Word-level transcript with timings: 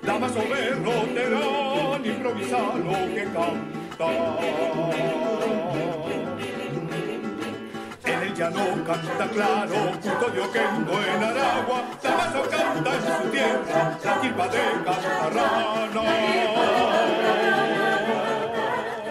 Damaso 0.02 0.40
berroterán, 0.48 2.04
improvisa 2.04 2.58
lo 2.58 2.92
que 3.14 3.24
canta. 3.34 4.08
En 8.04 8.22
el 8.22 8.34
llano 8.34 8.64
canta 8.86 9.28
claro, 9.28 9.76
custodio 10.02 10.52
que 10.52 10.58
en 10.58 11.22
Aragua, 11.24 11.82
Damaso 12.02 12.42
canta 12.50 12.90
en 12.94 13.02
su 13.02 13.30
tierra, 13.30 13.98
la 14.04 14.20
quilpa 14.20 14.48
de 14.48 14.60
Cantarrana. 14.84 16.02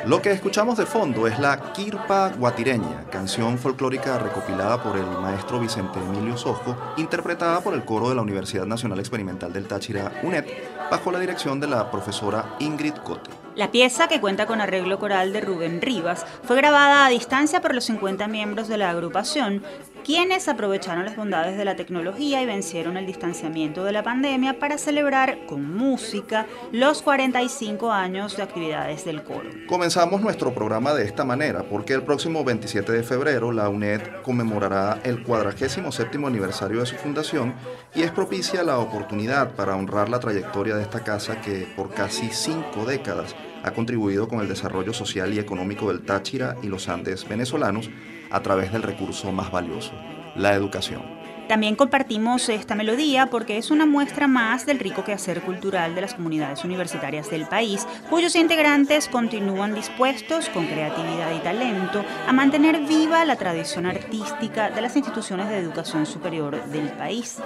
Lo 0.08 0.22
que 0.22 0.32
escuchamos 0.32 0.78
de 0.78 0.86
fondo 0.86 1.28
es 1.28 1.38
la 1.38 1.74
Kirpa 1.74 2.30
Guatireña, 2.30 3.04
canción 3.12 3.58
folclórica 3.58 4.18
recopilada 4.18 4.82
por 4.82 4.96
el 4.96 5.06
maestro 5.06 5.60
Vicente 5.60 6.00
Emilio 6.00 6.38
Sojo, 6.38 6.78
interpretada 6.96 7.60
por 7.60 7.74
el 7.74 7.84
coro 7.84 8.08
de 8.08 8.16
la 8.16 8.22
Universidad 8.22 8.66
Nacional 8.66 9.00
Experimental 9.00 9.52
del 9.52 9.68
Táchira, 9.68 10.14
UNED, 10.24 10.46
bajo 10.90 11.12
la 11.12 11.20
dirección 11.20 11.60
de 11.60 11.68
la 11.68 11.92
profesora 11.92 12.56
Ingrid 12.60 12.94
Cote. 13.04 13.32
La 13.56 13.70
pieza, 13.70 14.08
que 14.08 14.22
cuenta 14.22 14.46
con 14.46 14.62
arreglo 14.62 14.98
coral 14.98 15.34
de 15.34 15.42
Rubén 15.42 15.82
Rivas, 15.82 16.26
fue 16.44 16.56
grabada 16.56 17.06
a 17.06 17.10
distancia 17.10 17.60
por 17.60 17.76
los 17.76 17.84
50 17.84 18.30
miembros 18.30 18.70
de 18.70 18.78
la 18.78 18.92
agrupación, 18.92 19.62
quienes 20.04 20.48
aprovecharon 20.48 21.06
las 21.06 21.16
bondades 21.16 21.58
de 21.58 21.66
la 21.66 21.76
tecnología 21.76 22.42
y 22.42 22.46
vencieron 22.46 22.98
el 22.98 23.06
distanciamiento 23.06 23.84
de 23.84 23.92
la 23.92 24.04
pandemia 24.04 24.60
para 24.60 24.78
celebrar 24.78 25.46
con 25.46 25.76
música 25.76 26.46
los 26.72 27.02
45 27.02 27.92
años 27.92 28.38
de 28.38 28.44
actividades 28.44 29.06
del 29.06 29.24
coro. 29.24 29.50
Comenzamos 29.68 30.22
nuestro 30.22 30.54
programa 30.54 30.94
de 30.94 31.06
esta 31.06 31.26
manera 31.26 31.64
porque 31.64 31.94
el 31.94 32.04
próximo 32.04 32.44
27 32.44 32.92
de 32.92 33.04
febrero 33.04 33.52
la 33.52 33.70
UNED 33.70 34.02
conmemorará 34.24 35.00
el 35.04 35.24
47 35.24 36.18
aniversario 36.26 36.80
de 36.80 36.86
su 36.86 36.96
fundación 36.96 37.54
y 37.94 38.04
es 38.04 38.12
propicia 38.12 38.64
la 38.64 38.80
oportunidad 38.80 39.56
para 39.56 39.76
honrar 39.76 40.10
la 40.10 40.20
trayectoria 40.20 40.76
de 40.76 40.84
esta 40.84 41.04
casa 41.04 41.42
que 41.42 41.68
por 41.76 41.94
casi 41.94 42.30
cinco 42.32 42.86
décadas 42.86 43.36
ha 43.64 43.72
contribuido 43.72 44.28
con 44.28 44.40
el 44.40 44.48
desarrollo 44.48 44.94
social 44.94 45.34
y 45.34 45.40
económico 45.40 45.90
del 45.90 46.04
Táchira 46.04 46.58
y 46.62 46.68
los 46.68 46.90
Andes 46.90 47.28
venezolanos 47.28 47.90
a 48.30 48.42
través 48.42 48.72
del 48.72 48.84
recurso 48.84 49.32
más 49.32 49.52
valioso, 49.52 49.94
la 50.36 50.54
educación. 50.54 51.18
También 51.48 51.76
compartimos 51.78 52.50
esta 52.50 52.76
melodía 52.76 53.28
porque 53.28 53.58
es 53.58 53.72
una 53.72 53.86
muestra 53.86 54.28
más 54.28 54.66
del 54.66 54.80
rico 54.80 55.06
quehacer 55.06 55.42
cultural 55.42 55.96
de 55.96 56.02
las 56.02 56.14
comunidades 56.14 56.66
universitarias 56.66 57.30
del 57.30 57.46
país, 57.46 57.88
cuyos 58.10 58.36
integrantes 58.36 59.08
continúan 59.08 59.74
dispuestos, 59.74 60.50
con 60.50 60.66
creatividad 60.66 61.34
y 61.34 61.40
talento, 61.40 62.04
a 62.28 62.34
mantener 62.34 62.82
viva 62.82 63.24
la 63.24 63.38
tradición 63.38 63.86
artística 63.86 64.70
de 64.72 64.82
las 64.82 64.98
instituciones 64.98 65.48
de 65.48 65.60
educación 65.60 66.06
superior 66.06 66.62
del 66.66 66.90
país. 66.92 67.38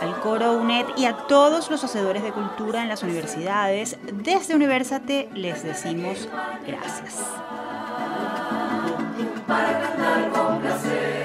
Al 0.00 0.20
coro 0.20 0.52
UNED 0.52 0.86
y 0.96 1.06
a 1.06 1.16
todos 1.16 1.68
los 1.68 1.82
hacedores 1.82 2.22
de 2.22 2.32
cultura 2.32 2.82
en 2.82 2.88
las 2.88 3.02
universidades, 3.02 3.98
desde 4.12 4.54
Universate 4.54 5.28
les 5.34 5.64
decimos 5.64 6.28
gracias 6.64 7.24
para 9.48 9.80
cantar 9.80 10.30
con 10.30 10.60
placer. 10.60 11.18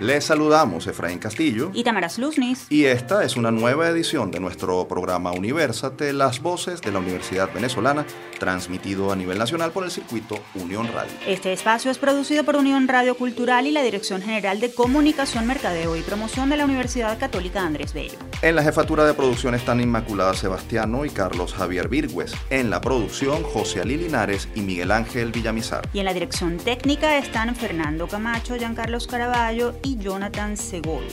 Les 0.00 0.24
saludamos 0.24 0.88
Efraín 0.88 1.20
Castillo 1.20 1.70
y 1.72 1.84
Tamara 1.84 2.08
Luznis. 2.18 2.66
Y 2.68 2.86
esta 2.86 3.22
es 3.22 3.36
una 3.36 3.52
nueva 3.52 3.88
edición 3.88 4.32
de 4.32 4.40
nuestro 4.40 4.88
programa 4.88 5.30
Universate, 5.30 6.12
las 6.12 6.42
voces 6.42 6.80
de 6.80 6.90
la 6.90 6.98
Universidad 6.98 7.48
Venezolana, 7.54 8.04
transmitido 8.40 9.12
a 9.12 9.16
nivel 9.16 9.38
nacional 9.38 9.70
por 9.70 9.84
el 9.84 9.92
circuito 9.92 10.40
Unión 10.56 10.88
Radio. 10.92 11.12
Este 11.28 11.52
espacio 11.52 11.92
es 11.92 11.98
producido 11.98 12.42
por 12.42 12.56
Unión 12.56 12.88
Radio 12.88 13.16
Cultural 13.16 13.68
y 13.68 13.70
la 13.70 13.82
Dirección 13.82 14.20
General 14.20 14.60
de 14.60 14.74
Comunicación, 14.74 15.46
Mercadeo 15.46 15.94
y 15.94 16.02
Promoción 16.02 16.50
de 16.50 16.56
la 16.56 16.64
Universidad 16.64 17.16
Católica 17.18 17.64
Andrés 17.64 17.94
Bello. 17.94 18.18
En 18.42 18.56
la 18.56 18.64
jefatura 18.64 19.06
de 19.06 19.14
producción 19.14 19.54
están 19.54 19.80
Inmaculada 19.80 20.34
Sebastiano 20.34 21.04
y 21.04 21.10
Carlos 21.10 21.54
Javier 21.54 21.88
Virgües. 21.88 22.34
En 22.50 22.68
la 22.68 22.80
producción, 22.80 23.44
José 23.44 23.80
Ali 23.80 23.96
Linares 23.96 24.48
y 24.56 24.60
Miguel 24.60 24.90
Ángel 24.90 25.30
Villamizar. 25.30 25.88
Y 25.92 26.00
en 26.00 26.04
la 26.06 26.14
dirección 26.14 26.56
técnica 26.56 27.16
están 27.16 27.54
Fernando 27.54 28.08
Camacho, 28.08 28.56
Giancarlos 28.56 29.06
Caraballo 29.06 29.74
y 29.84 29.98
Jonathan 29.98 30.56
Segol. 30.56 31.04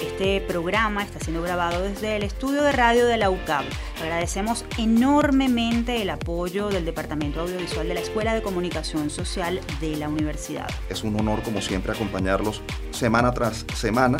Este 0.00 0.40
programa 0.40 1.02
está 1.02 1.18
siendo 1.20 1.42
grabado 1.42 1.82
desde 1.82 2.16
el 2.16 2.22
estudio 2.22 2.62
de 2.62 2.72
radio 2.72 3.06
de 3.06 3.16
la 3.16 3.30
UCAB. 3.30 3.64
Agradecemos 4.02 4.64
enormemente 4.78 6.02
el 6.02 6.10
apoyo 6.10 6.68
del 6.68 6.84
Departamento 6.84 7.40
Audiovisual 7.40 7.88
de 7.88 7.94
la 7.94 8.00
Escuela 8.00 8.34
de 8.34 8.42
Comunicación 8.42 9.10
Social 9.10 9.60
de 9.80 9.96
la 9.96 10.08
Universidad. 10.08 10.68
Es 10.88 11.04
un 11.04 11.18
honor, 11.18 11.42
como 11.42 11.60
siempre, 11.60 11.92
acompañarlos 11.92 12.62
semana 12.90 13.32
tras 13.32 13.66
semana 13.74 14.18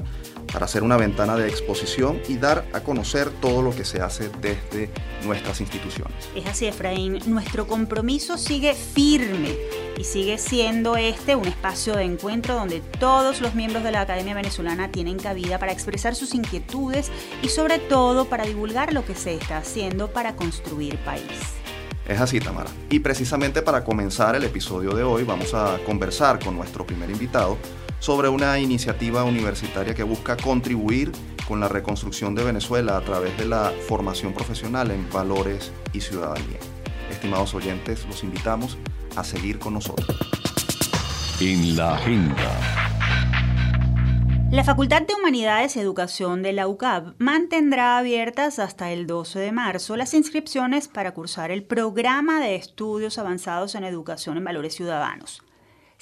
para 0.53 0.67
hacer 0.67 0.83
una 0.83 0.97
ventana 0.97 1.37
de 1.37 1.49
exposición 1.49 2.21
y 2.29 2.37
dar 2.37 2.67
a 2.73 2.81
conocer 2.81 3.31
todo 3.41 3.63
lo 3.63 3.75
que 3.75 3.85
se 3.85 4.01
hace 4.01 4.31
desde 4.41 4.91
nuestras 5.25 5.61
instituciones. 5.61 6.15
Es 6.35 6.47
así, 6.47 6.67
Efraín. 6.67 7.19
Nuestro 7.27 7.67
compromiso 7.67 8.39
sigue 8.39 8.75
firme 8.75 9.57
y 9.97 10.05
sigue 10.05 10.39
siendo 10.39 10.97
este 10.97 11.37
un 11.37 11.47
espacio 11.47 11.95
de 11.95 12.05
encuentro 12.05 12.55
donde 12.55 12.81
todos 12.99 13.41
los 13.41 13.55
miembros 13.55 13.85
de 13.85 13.93
la 13.93 14.03
Academia 14.03 14.35
Venezolana 14.35 14.91
tienen 14.91 15.19
cabida 15.19 15.59
para 15.59 15.73
expresar 15.73 16.15
sus 16.15 16.35
inquietudes 16.35 17.11
y 17.43 17.49
sobre 17.49 17.79
todo 17.79 18.27
para 18.27 18.45
divulgar 18.45 18.93
lo 18.93 19.05
que 19.05 19.15
se 19.15 19.35
está 19.35 19.59
haciendo 19.59 20.13
para 20.13 20.37
construir 20.37 20.97
país. 20.99 21.23
Es 22.07 22.21
así, 22.21 22.39
Tamara. 22.39 22.71
Y 22.91 22.99
precisamente 22.99 23.63
para 23.63 23.83
comenzar 23.83 24.37
el 24.37 24.45
episodio 24.45 24.95
de 24.95 25.03
hoy 25.03 25.25
vamos 25.25 25.55
a 25.55 25.79
conversar 25.87 26.39
con 26.39 26.55
nuestro 26.55 26.87
primer 26.87 27.11
invitado 27.11 27.57
sobre 28.05 28.29
una 28.29 28.59
iniciativa 28.59 29.25
universitaria 29.25 29.95
que 29.95 30.03
busca 30.03 30.37
contribuir 30.37 31.11
con 31.49 31.59
la 31.59 31.69
reconstrucción 31.69 32.35
de 32.35 32.45
Venezuela 32.45 32.99
a 32.99 33.01
través 33.01 33.35
de 33.39 33.47
la 33.47 33.73
formación 33.89 34.35
profesional 34.35 34.91
en 34.91 35.09
valores 35.09 35.73
y 35.95 36.03
ciudadanía. 36.03 36.59
Estimados 37.11 37.55
oyentes, 37.55 38.05
los 38.05 38.23
invitamos 38.23 38.77
a 39.17 39.25
seguir 39.25 39.59
con 39.59 39.73
nosotros. 39.73 40.19
En 41.41 41.79
la 41.79 41.95
agenda. 41.95 42.95
La 44.51 44.65
Facultad 44.65 45.01
de 45.01 45.15
Humanidades 45.15 45.75
y 45.77 45.81
Educación 45.81 46.43
de 46.43 46.53
la 46.53 46.69
UCAB 46.69 47.15
mantendrá 47.17 47.97
abiertas 47.97 48.59
hasta 48.59 48.93
el 48.93 49.07
12 49.07 49.39
de 49.39 49.53
marzo 49.53 49.97
las 49.97 50.13
inscripciones 50.13 50.89
para 50.89 51.15
cursar 51.15 51.51
el 51.51 51.65
programa 51.65 52.39
de 52.41 52.57
estudios 52.57 53.17
avanzados 53.17 53.75
en 53.77 53.85
educación 53.85 54.37
en 54.37 54.45
valores 54.45 54.75
ciudadanos. 54.75 55.43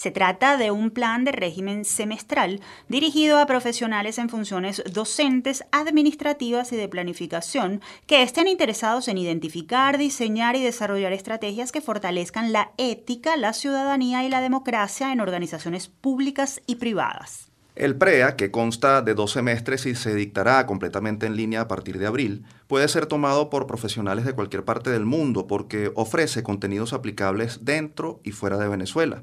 Se 0.03 0.11
trata 0.11 0.57
de 0.57 0.73
un 0.73 0.91
plan 0.91 1.23
de 1.23 1.31
régimen 1.31 1.85
semestral 1.85 2.61
dirigido 2.89 3.39
a 3.39 3.47
profesionales 3.47 4.19
en 4.19 4.29
funciones 4.29 4.83
docentes, 4.93 5.63
administrativas 5.71 6.73
y 6.73 6.77
de 6.77 6.89
planificación 6.89 7.81
que 8.09 8.25
estén 8.25 8.49
interesados 8.49 9.07
en 9.07 9.17
identificar, 9.17 9.99
diseñar 9.99 10.57
y 10.57 10.65
desarrollar 10.65 11.13
estrategias 11.13 11.71
que 11.71 11.81
fortalezcan 11.81 12.53
la 12.53 12.73
ética, 12.79 13.37
la 13.37 13.53
ciudadanía 13.53 14.25
y 14.25 14.29
la 14.29 14.41
democracia 14.41 15.13
en 15.13 15.21
organizaciones 15.21 15.87
públicas 15.87 16.63
y 16.67 16.75
privadas. 16.75 17.53
El 17.77 17.97
PREA, 17.97 18.35
que 18.35 18.51
consta 18.51 19.03
de 19.03 19.15
dos 19.15 19.31
semestres 19.31 19.87
y 19.87 19.95
se 19.95 20.17
dictará 20.17 20.67
completamente 20.67 21.27
en 21.27 21.37
línea 21.37 21.61
a 21.61 21.69
partir 21.69 22.01
de 22.01 22.09
abril, 22.09 22.45
puede 22.67 22.89
ser 22.89 23.07
tomado 23.07 23.51
por 23.51 23.69
profesionales 23.69 24.25
de 24.25 24.33
cualquier 24.33 24.65
parte 24.65 24.91
del 24.91 25.05
mundo 25.05 25.47
porque 25.47 25.93
ofrece 25.95 26.43
contenidos 26.43 26.93
aplicables 26.93 27.65
dentro 27.65 28.19
y 28.25 28.33
fuera 28.33 28.59
de 28.59 28.67
Venezuela 28.67 29.23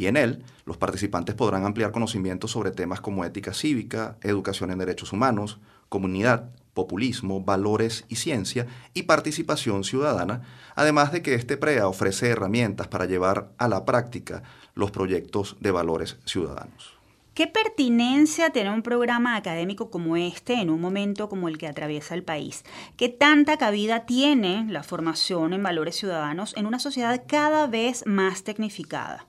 y 0.00 0.06
en 0.06 0.16
él 0.16 0.42
los 0.64 0.78
participantes 0.78 1.34
podrán 1.34 1.66
ampliar 1.66 1.92
conocimientos 1.92 2.52
sobre 2.52 2.70
temas 2.70 3.02
como 3.02 3.22
ética 3.22 3.52
cívica, 3.52 4.16
educación 4.22 4.70
en 4.70 4.78
derechos 4.78 5.12
humanos, 5.12 5.58
comunidad, 5.90 6.48
populismo, 6.72 7.42
valores 7.42 8.06
y 8.08 8.16
ciencia 8.16 8.66
y 8.94 9.02
participación 9.02 9.84
ciudadana, 9.84 10.40
además 10.74 11.12
de 11.12 11.20
que 11.20 11.34
este 11.34 11.58
PREA 11.58 11.86
ofrece 11.86 12.28
herramientas 12.28 12.88
para 12.88 13.04
llevar 13.04 13.50
a 13.58 13.68
la 13.68 13.84
práctica 13.84 14.42
los 14.74 14.90
proyectos 14.90 15.58
de 15.60 15.70
valores 15.70 16.16
ciudadanos. 16.24 16.96
¿Qué 17.34 17.46
pertinencia 17.46 18.50
tiene 18.50 18.70
un 18.70 18.82
programa 18.82 19.36
académico 19.36 19.90
como 19.90 20.16
este 20.16 20.54
en 20.54 20.70
un 20.70 20.80
momento 20.80 21.28
como 21.28 21.48
el 21.48 21.58
que 21.58 21.68
atraviesa 21.68 22.14
el 22.14 22.22
país? 22.22 22.64
¿Qué 22.96 23.10
tanta 23.10 23.58
cabida 23.58 24.06
tiene 24.06 24.64
la 24.66 24.82
formación 24.82 25.52
en 25.52 25.62
valores 25.62 25.96
ciudadanos 25.96 26.56
en 26.56 26.64
una 26.64 26.78
sociedad 26.78 27.22
cada 27.26 27.66
vez 27.66 28.02
más 28.06 28.44
tecnificada? 28.44 29.26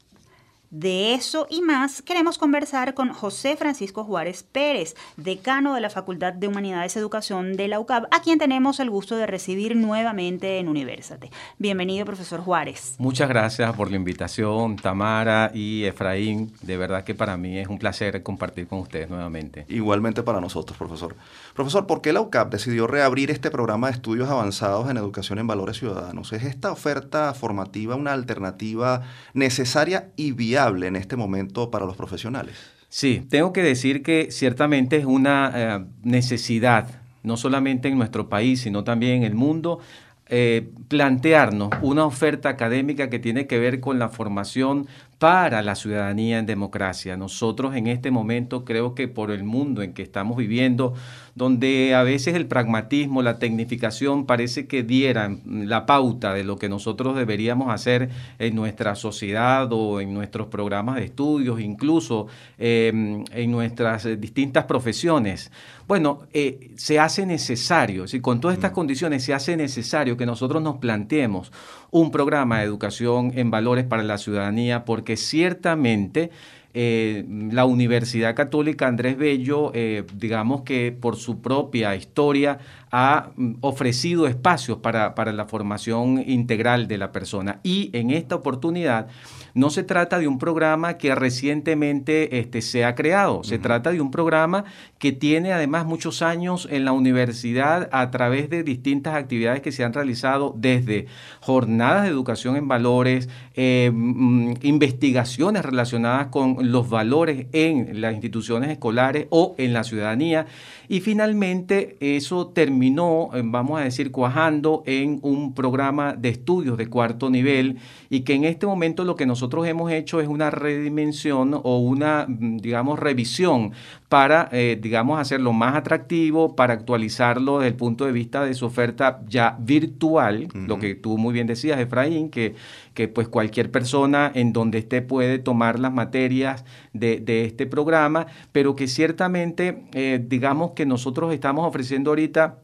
De 0.71 1.13
eso 1.15 1.47
y 1.49 1.61
más 1.61 2.01
queremos 2.01 2.37
conversar 2.37 2.93
con 2.93 3.11
José 3.11 3.57
Francisco 3.57 4.05
Juárez 4.05 4.43
Pérez, 4.43 4.95
decano 5.17 5.75
de 5.75 5.81
la 5.81 5.89
Facultad 5.89 6.31
de 6.31 6.47
Humanidades 6.47 6.95
y 6.95 6.99
Educación 6.99 7.57
de 7.57 7.67
la 7.67 7.77
UCAB, 7.81 8.07
a 8.09 8.21
quien 8.21 8.39
tenemos 8.39 8.79
el 8.79 8.89
gusto 8.89 9.17
de 9.17 9.27
recibir 9.27 9.75
nuevamente 9.75 10.59
en 10.59 10.69
Universate. 10.69 11.29
Bienvenido, 11.57 12.05
profesor 12.05 12.39
Juárez. 12.39 12.95
Muchas 12.99 13.27
gracias 13.27 13.75
por 13.75 13.89
la 13.89 13.97
invitación, 13.97 14.77
Tamara 14.77 15.51
y 15.53 15.83
Efraín. 15.83 16.53
De 16.61 16.77
verdad 16.77 17.03
que 17.03 17.15
para 17.15 17.35
mí 17.35 17.59
es 17.59 17.67
un 17.67 17.77
placer 17.77 18.23
compartir 18.23 18.67
con 18.67 18.79
ustedes 18.79 19.09
nuevamente. 19.09 19.65
Igualmente 19.67 20.23
para 20.23 20.39
nosotros, 20.39 20.77
profesor. 20.77 21.17
Profesor, 21.53 21.85
¿por 21.85 21.99
qué 21.99 22.13
la 22.13 22.21
UCAB 22.21 22.49
decidió 22.49 22.87
reabrir 22.87 23.29
este 23.29 23.51
programa 23.51 23.87
de 23.87 23.93
estudios 23.95 24.29
avanzados 24.29 24.89
en 24.89 24.95
educación 24.95 25.37
en 25.37 25.47
valores 25.47 25.75
ciudadanos? 25.75 26.31
¿Es 26.31 26.43
esta 26.43 26.71
oferta 26.71 27.33
formativa 27.33 27.97
una 27.97 28.13
alternativa 28.13 29.01
necesaria 29.33 30.11
y 30.15 30.31
viable? 30.31 30.60
En 30.69 30.95
este 30.95 31.15
momento 31.15 31.71
para 31.71 31.85
los 31.85 31.95
profesionales? 31.95 32.55
Sí, 32.89 33.25
tengo 33.29 33.53
que 33.53 33.63
decir 33.63 34.03
que 34.03 34.31
ciertamente 34.31 34.97
es 34.97 35.05
una 35.05 35.51
eh, 35.55 35.85
necesidad, 36.03 37.01
no 37.23 37.37
solamente 37.37 37.87
en 37.87 37.97
nuestro 37.97 38.29
país, 38.29 38.61
sino 38.61 38.83
también 38.83 39.17
en 39.17 39.23
el 39.23 39.35
mundo, 39.35 39.79
eh, 40.27 40.69
plantearnos 40.87 41.69
una 41.81 42.05
oferta 42.05 42.49
académica 42.49 43.09
que 43.09 43.19
tiene 43.19 43.47
que 43.47 43.59
ver 43.59 43.79
con 43.79 43.99
la 43.99 44.09
formación 44.09 44.87
para 45.21 45.61
la 45.61 45.75
ciudadanía 45.75 46.39
en 46.39 46.47
democracia. 46.47 47.15
Nosotros 47.15 47.75
en 47.75 47.85
este 47.85 48.09
momento 48.09 48.65
creo 48.65 48.95
que 48.95 49.07
por 49.07 49.29
el 49.29 49.43
mundo 49.43 49.83
en 49.83 49.93
que 49.93 50.01
estamos 50.01 50.35
viviendo, 50.35 50.95
donde 51.35 51.93
a 51.93 52.01
veces 52.01 52.33
el 52.33 52.47
pragmatismo, 52.47 53.21
la 53.21 53.37
tecnificación 53.37 54.25
parece 54.25 54.65
que 54.65 54.81
dieran 54.81 55.43
la 55.45 55.85
pauta 55.85 56.33
de 56.33 56.43
lo 56.43 56.57
que 56.57 56.69
nosotros 56.69 57.15
deberíamos 57.15 57.71
hacer 57.71 58.09
en 58.39 58.55
nuestra 58.55 58.95
sociedad 58.95 59.71
o 59.71 60.01
en 60.01 60.11
nuestros 60.11 60.47
programas 60.47 60.95
de 60.95 61.03
estudios, 61.03 61.61
incluso 61.61 62.25
em, 62.57 63.23
en 63.31 63.51
nuestras 63.51 64.19
distintas 64.19 64.65
profesiones. 64.65 65.51
Bueno, 65.91 66.19
eh, 66.31 66.71
se 66.77 66.99
hace 66.99 67.25
necesario, 67.25 68.07
si 68.07 68.21
con 68.21 68.39
todas 68.39 68.55
estas 68.55 68.71
mm. 68.71 68.75
condiciones 68.75 69.25
se 69.25 69.33
hace 69.33 69.57
necesario 69.57 70.15
que 70.15 70.25
nosotros 70.25 70.63
nos 70.63 70.77
planteemos 70.77 71.51
un 71.89 72.11
programa 72.11 72.59
de 72.59 72.63
educación 72.63 73.33
en 73.35 73.51
valores 73.51 73.83
para 73.83 74.01
la 74.01 74.17
ciudadanía, 74.17 74.85
porque 74.85 75.17
ciertamente 75.17 76.31
eh, 76.73 77.25
la 77.51 77.65
Universidad 77.65 78.33
Católica 78.35 78.87
Andrés 78.87 79.17
Bello, 79.17 79.73
eh, 79.73 80.05
digamos 80.15 80.61
que 80.61 80.93
por 80.93 81.17
su 81.17 81.41
propia 81.41 81.93
historia, 81.93 82.59
ha 82.89 83.31
mm, 83.35 83.55
ofrecido 83.59 84.27
espacios 84.27 84.77
para, 84.77 85.13
para 85.13 85.33
la 85.33 85.43
formación 85.43 86.23
integral 86.25 86.87
de 86.87 86.99
la 86.99 87.11
persona. 87.11 87.59
Y 87.63 87.89
en 87.91 88.11
esta 88.11 88.35
oportunidad, 88.35 89.07
no 89.53 89.69
se 89.69 89.83
trata 89.83 90.19
de 90.19 90.27
un 90.27 90.39
programa 90.39 90.97
que 90.97 91.13
recientemente 91.15 92.39
este, 92.39 92.61
se 92.61 92.85
ha 92.85 92.95
creado, 92.95 93.43
se 93.43 93.59
trata 93.59 93.91
de 93.91 94.01
un 94.01 94.11
programa 94.11 94.65
que 94.99 95.11
tiene 95.11 95.53
además 95.53 95.85
muchos 95.85 96.21
años 96.21 96.67
en 96.69 96.85
la 96.85 96.91
universidad 96.91 97.89
a 97.91 98.11
través 98.11 98.49
de 98.49 98.63
distintas 98.63 99.15
actividades 99.15 99.61
que 99.61 99.71
se 99.71 99.83
han 99.83 99.93
realizado 99.93 100.53
desde 100.57 101.07
jornadas 101.39 102.03
de 102.03 102.09
educación 102.09 102.55
en 102.55 102.67
valores, 102.67 103.29
eh, 103.55 103.91
mm, 103.93 104.53
investigaciones 104.61 105.63
relacionadas 105.63 106.27
con 106.27 106.71
los 106.71 106.89
valores 106.89 107.47
en 107.51 108.01
las 108.01 108.13
instituciones 108.13 108.69
escolares 108.69 109.27
o 109.29 109.55
en 109.57 109.73
la 109.73 109.83
ciudadanía. 109.83 110.45
Y 110.87 110.99
finalmente 110.99 111.97
eso 111.99 112.47
terminó, 112.47 113.29
eh, 113.33 113.41
vamos 113.43 113.79
a 113.79 113.83
decir, 113.83 114.11
cuajando 114.11 114.83
en 114.85 115.19
un 115.21 115.53
programa 115.53 116.13
de 116.13 116.29
estudios 116.29 116.77
de 116.77 116.87
cuarto 116.87 117.29
nivel 117.29 117.77
y 118.09 118.21
que 118.21 118.33
en 118.33 118.43
este 118.43 118.65
momento 118.65 119.03
lo 119.03 119.15
que 119.15 119.25
nosotros 119.41 119.65
hemos 119.65 119.91
hecho 119.91 120.21
es 120.21 120.27
una 120.27 120.51
redimensión 120.51 121.59
o 121.63 121.79
una, 121.79 122.27
mm, 122.27 122.57
digamos, 122.57 122.99
revisión 122.99 123.71
para, 124.07 124.47
eh, 124.51 124.77
digamos, 124.79 125.19
hacerlo 125.19 125.51
más 125.51 125.75
atractivo, 125.75 126.55
para 126.55 126.75
actualizarlo 126.75 127.57
desde 127.57 127.69
el 127.69 127.75
punto 127.75 128.05
de 128.05 128.11
vista 128.11 128.45
de 128.45 128.53
su 128.53 128.67
oferta 128.67 129.21
ya 129.27 129.57
virtual, 129.59 130.47
lo 130.53 130.77
que 130.77 130.93
tú 130.93 131.17
muy 131.17 131.33
bien 131.33 131.47
decías, 131.47 131.79
Efraín, 131.79 132.29
que, 132.29 132.53
que 132.93 133.07
pues 133.07 133.27
cualquier 133.29 133.71
persona 133.71 134.31
en 134.35 134.53
donde 134.53 134.77
esté 134.77 135.01
puede 135.01 135.39
tomar 135.39 135.79
las 135.79 135.91
materias 135.91 136.63
de, 136.93 137.23
este 137.43 137.65
programa, 137.65 138.27
pero 138.51 138.75
que 138.75 138.87
ciertamente, 138.87 139.85
eh, 139.93 140.23
digamos 140.23 140.71
que 140.71 140.85
nosotros 140.85 141.33
estamos 141.33 141.65
ofreciendo 141.65 142.11
ahorita 142.11 142.59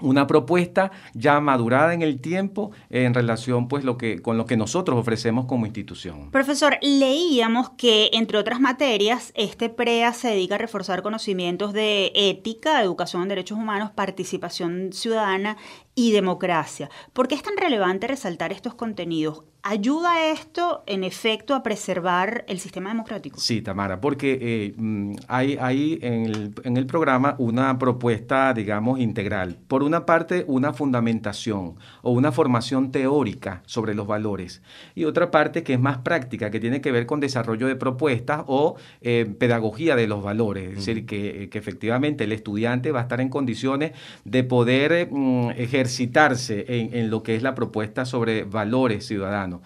una 0.00 0.26
propuesta 0.26 0.90
ya 1.14 1.40
madurada 1.40 1.94
en 1.94 2.02
el 2.02 2.20
tiempo 2.20 2.72
en 2.90 3.14
relación 3.14 3.68
pues 3.68 3.84
lo 3.84 3.96
que 3.96 4.20
con 4.20 4.36
lo 4.36 4.46
que 4.46 4.56
nosotros 4.56 4.98
ofrecemos 4.98 5.46
como 5.46 5.66
institución. 5.66 6.30
Profesor, 6.30 6.78
leíamos 6.82 7.70
que 7.70 8.10
entre 8.12 8.38
otras 8.38 8.60
materias 8.60 9.32
este 9.34 9.68
PREA 9.68 10.12
se 10.12 10.28
dedica 10.28 10.56
a 10.56 10.58
reforzar 10.58 11.02
conocimientos 11.02 11.72
de 11.72 12.12
ética, 12.14 12.82
educación 12.82 13.22
en 13.22 13.28
derechos 13.28 13.58
humanos, 13.58 13.90
participación 13.94 14.92
ciudadana 14.92 15.56
y 15.94 16.12
democracia. 16.12 16.90
¿Por 17.12 17.28
qué 17.28 17.34
es 17.34 17.42
tan 17.42 17.56
relevante 17.56 18.06
resaltar 18.06 18.52
estos 18.52 18.74
contenidos? 18.74 19.44
¿Ayuda 19.66 20.30
esto, 20.30 20.82
en 20.86 21.04
efecto, 21.04 21.54
a 21.54 21.62
preservar 21.62 22.44
el 22.48 22.60
sistema 22.60 22.90
democrático? 22.90 23.40
Sí, 23.40 23.62
Tamara, 23.62 23.98
porque 23.98 24.38
eh, 24.38 24.74
mm, 24.76 25.14
hay, 25.26 25.56
hay 25.58 25.98
en, 26.02 26.26
el, 26.26 26.54
en, 26.64 26.76
el, 26.76 26.84
programa 26.84 27.34
una 27.38 27.78
propuesta, 27.78 28.52
digamos, 28.52 29.00
integral. 29.00 29.56
Por 29.66 29.82
una 29.82 30.04
parte, 30.04 30.44
una 30.48 30.74
fundamentación 30.74 31.76
o 32.02 32.10
una 32.10 32.30
formación 32.30 32.92
teórica 32.92 33.62
sobre 33.64 33.94
los 33.94 34.06
valores. 34.06 34.60
Y 34.94 35.06
otra 35.06 35.30
parte 35.30 35.62
que 35.62 35.72
es 35.72 35.80
más 35.80 35.96
práctica, 35.96 36.50
que 36.50 36.60
tiene 36.60 36.82
que 36.82 36.92
ver 36.92 37.06
con 37.06 37.20
desarrollo 37.20 37.66
de 37.66 37.76
propuestas 37.76 38.42
o 38.46 38.76
eh, 39.00 39.34
pedagogía 39.38 39.96
de 39.96 40.06
los 40.06 40.22
valores. 40.22 40.68
Es 40.68 40.74
decir, 40.74 41.06
que, 41.06 41.48
que, 41.50 41.58
efectivamente 41.58 42.24
el 42.24 42.32
estudiante 42.32 42.92
va 42.92 42.98
a 42.98 43.02
estar 43.04 43.22
en 43.22 43.30
condiciones 43.30 43.92
de 44.26 44.44
poder 44.44 45.08
mm, 45.10 45.52
ejercitarse 45.84 46.64
en, 46.68 46.94
en 46.94 47.10
lo 47.10 47.22
que 47.22 47.36
es 47.36 47.42
la 47.42 47.54
propuesta 47.54 48.04
sobre 48.04 48.44
valores 48.44 49.06
ciudadanos. 49.06 49.60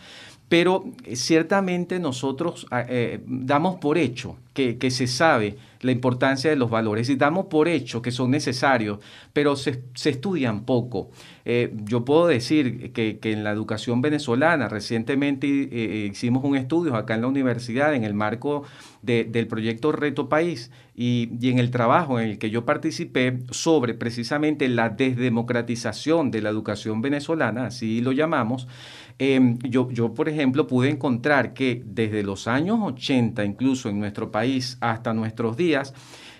Pero 0.48 0.84
eh, 1.04 1.16
ciertamente 1.16 1.98
nosotros 1.98 2.66
ah, 2.70 2.84
eh, 2.88 3.20
damos 3.26 3.76
por 3.76 3.98
hecho 3.98 4.36
que, 4.54 4.90
se 4.90 5.06
sabe 5.06 5.56
la 5.82 5.92
importancia 5.92 6.50
de 6.50 6.56
los 6.56 6.68
valores 6.68 7.08
y 7.10 7.14
damos 7.14 7.46
por 7.46 7.68
hecho 7.68 8.02
que 8.02 8.10
son 8.10 8.32
necesarios, 8.32 8.98
pero 9.32 9.54
se, 9.54 9.84
estudian 10.04 10.64
poco. 10.64 11.10
Eh, 11.44 11.72
yo 11.84 12.04
puedo 12.04 12.26
decir 12.26 12.92
que, 12.92 13.20
en 13.22 13.44
la 13.44 13.52
educación 13.52 14.02
venezolana 14.02 14.68
recientemente 14.68 15.46
hicimos 15.46 16.42
un 16.42 16.56
estudio 16.56 16.96
acá 16.96 17.14
en 17.14 17.20
la 17.20 17.28
universidad 17.28 17.94
en 17.94 18.02
el 18.02 18.14
marco 18.14 18.64
del 19.02 19.46
proyecto 19.46 19.92
Reto 19.92 20.28
País 20.28 20.72
y, 20.96 21.30
y 21.40 21.50
en 21.50 21.60
el 21.60 21.70
trabajo 21.70 22.18
en 22.18 22.30
el 22.30 22.38
que 22.38 22.50
yo 22.50 22.64
participé 22.64 23.38
sobre 23.52 23.94
precisamente 23.94 24.68
la 24.68 24.88
desdemocratización 24.88 26.32
de 26.32 26.42
la 26.42 26.50
educación 26.50 27.00
venezolana, 27.00 27.66
así 27.66 28.00
lo 28.00 28.10
llamamos. 28.10 28.66
Em, 29.18 29.58
yo, 29.60 29.90
yo, 29.90 30.14
por 30.14 30.28
ejemplo, 30.28 30.66
pude 30.66 30.90
encontrar 30.90 31.52
que 31.52 31.82
desde 31.84 32.22
los 32.22 32.46
años 32.46 32.78
80, 32.80 33.44
incluso 33.44 33.88
en 33.88 33.98
nuestro 33.98 34.30
país, 34.30 34.78
hasta 34.80 35.12
nuestros 35.12 35.56
días, 35.56 35.92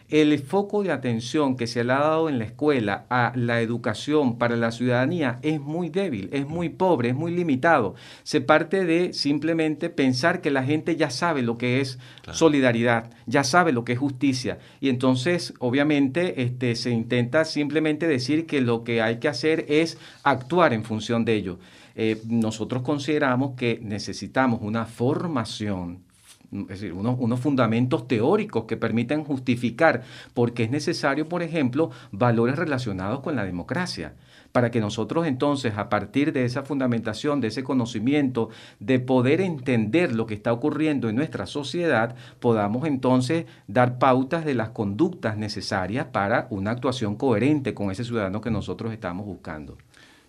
el 0.09 0.39
foco 0.39 0.83
de 0.83 0.91
atención 0.91 1.55
que 1.57 1.67
se 1.67 1.85
le 1.85 1.93
ha 1.93 1.99
dado 1.99 2.31
en 2.31 2.39
la 2.39 2.47
escuela 2.47 3.05
a 3.11 3.33
la 3.35 3.61
educación 3.61 4.39
para 4.39 4.57
la 4.57 4.71
ciudadanía 4.71 5.39
es 5.43 5.61
muy 5.61 5.91
débil, 5.91 6.31
es 6.33 6.47
muy 6.47 6.71
pobre, 6.71 7.11
es 7.11 7.15
muy 7.15 7.31
limitado. 7.31 7.95
Se 8.23 8.41
parte 8.41 8.87
de 8.87 9.13
simplemente 9.13 9.91
pensar 9.91 10.41
que 10.41 10.51
la 10.51 10.65
gente 10.65 10.97
ya 10.97 11.11
sabe 11.11 11.43
lo 11.43 11.59
que 11.59 11.83
es 11.83 11.99
solidaridad, 12.33 13.11
ya 13.27 13.45
sabe 13.45 13.73
lo 13.73 13.85
que 13.85 13.93
es 13.93 13.99
justicia. 13.99 14.59
Y 14.81 14.89
entonces, 14.89 15.53
obviamente, 15.59 16.43
este, 16.43 16.75
se 16.75 16.91
intenta 16.91 17.45
simplemente 17.45 18.09
decir 18.09 18.47
que 18.47 18.63
lo 18.63 18.85
que 18.85 19.03
hay 19.03 19.19
que 19.19 19.29
hacer 19.29 19.67
es 19.69 19.99
actuar 20.23 20.73
en 20.73 20.85
función 20.85 21.27
de 21.27 21.35
ello. 21.35 21.59
Eh, 22.01 22.23
nosotros 22.29 22.85
consideramos 22.85 23.57
que 23.57 23.81
necesitamos 23.83 24.61
una 24.63 24.87
formación 24.87 26.05
es 26.53 26.69
decir, 26.69 26.93
unos, 26.93 27.17
unos, 27.19 27.41
fundamentos 27.41 28.07
teóricos 28.07 28.65
que 28.67 28.77
permitan 28.77 29.25
justificar 29.25 30.05
por 30.33 30.55
qué 30.55 30.63
es 30.63 30.71
necesario, 30.71 31.29
por 31.29 31.43
ejemplo, 31.43 31.91
valores 32.13 32.57
relacionados 32.57 33.21
con 33.21 33.35
la 33.35 33.45
democracia, 33.45 34.15
para 34.53 34.71
que 34.71 34.81
nosotros 34.81 35.27
entonces, 35.27 35.77
a 35.77 35.89
partir 35.89 36.33
de 36.33 36.45
esa 36.45 36.63
fundamentación, 36.63 37.41
de 37.41 37.49
ese 37.49 37.65
conocimiento, 37.65 38.49
de 38.79 39.01
poder 39.01 39.41
entender 39.41 40.15
lo 40.15 40.25
que 40.25 40.35
está 40.35 40.53
ocurriendo 40.53 41.09
en 41.09 41.17
nuestra 41.17 41.47
sociedad, 41.47 42.15
podamos 42.39 42.87
entonces 42.87 43.45
dar 43.67 43.99
pautas 43.99 44.45
de 44.45 44.55
las 44.55 44.71
conductas 44.71 45.37
necesarias 45.37 46.07
para 46.07 46.47
una 46.49 46.71
actuación 46.71 47.17
coherente 47.17 47.75
con 47.75 47.91
ese 47.91 48.05
ciudadano 48.05 48.41
que 48.41 48.53
nosotros 48.53 48.93
estamos 48.93 49.27
buscando. 49.27 49.77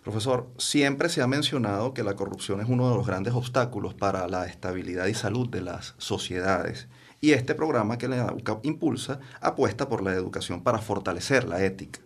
Profesor, 0.03 0.48
siempre 0.58 1.10
se 1.10 1.22
ha 1.22 1.27
mencionado 1.27 1.94
que 1.94 2.03
la 2.03 2.15
corrupción 2.15 2.62
es 2.62 2.70
uno 2.70 2.89
de 2.89 2.96
los 2.96 3.06
grandes 3.06 3.34
obstáculos 3.34 3.94
para 3.94 4.27
la 4.27 4.46
estabilidad 4.46 5.08
y 5.08 5.13
salud 5.13 5.50
de 5.50 5.62
las 5.62 5.96
sociedades. 5.98 6.88
Y 7.22 7.32
este 7.32 7.53
programa 7.53 7.98
que 7.98 8.08
la 8.08 8.34
UCAP 8.34 8.65
impulsa 8.65 9.20
apuesta 9.41 9.89
por 9.89 10.01
la 10.01 10.13
educación 10.13 10.63
para 10.63 10.79
fortalecer 10.79 11.44
la 11.48 11.63
ética. 11.63 12.00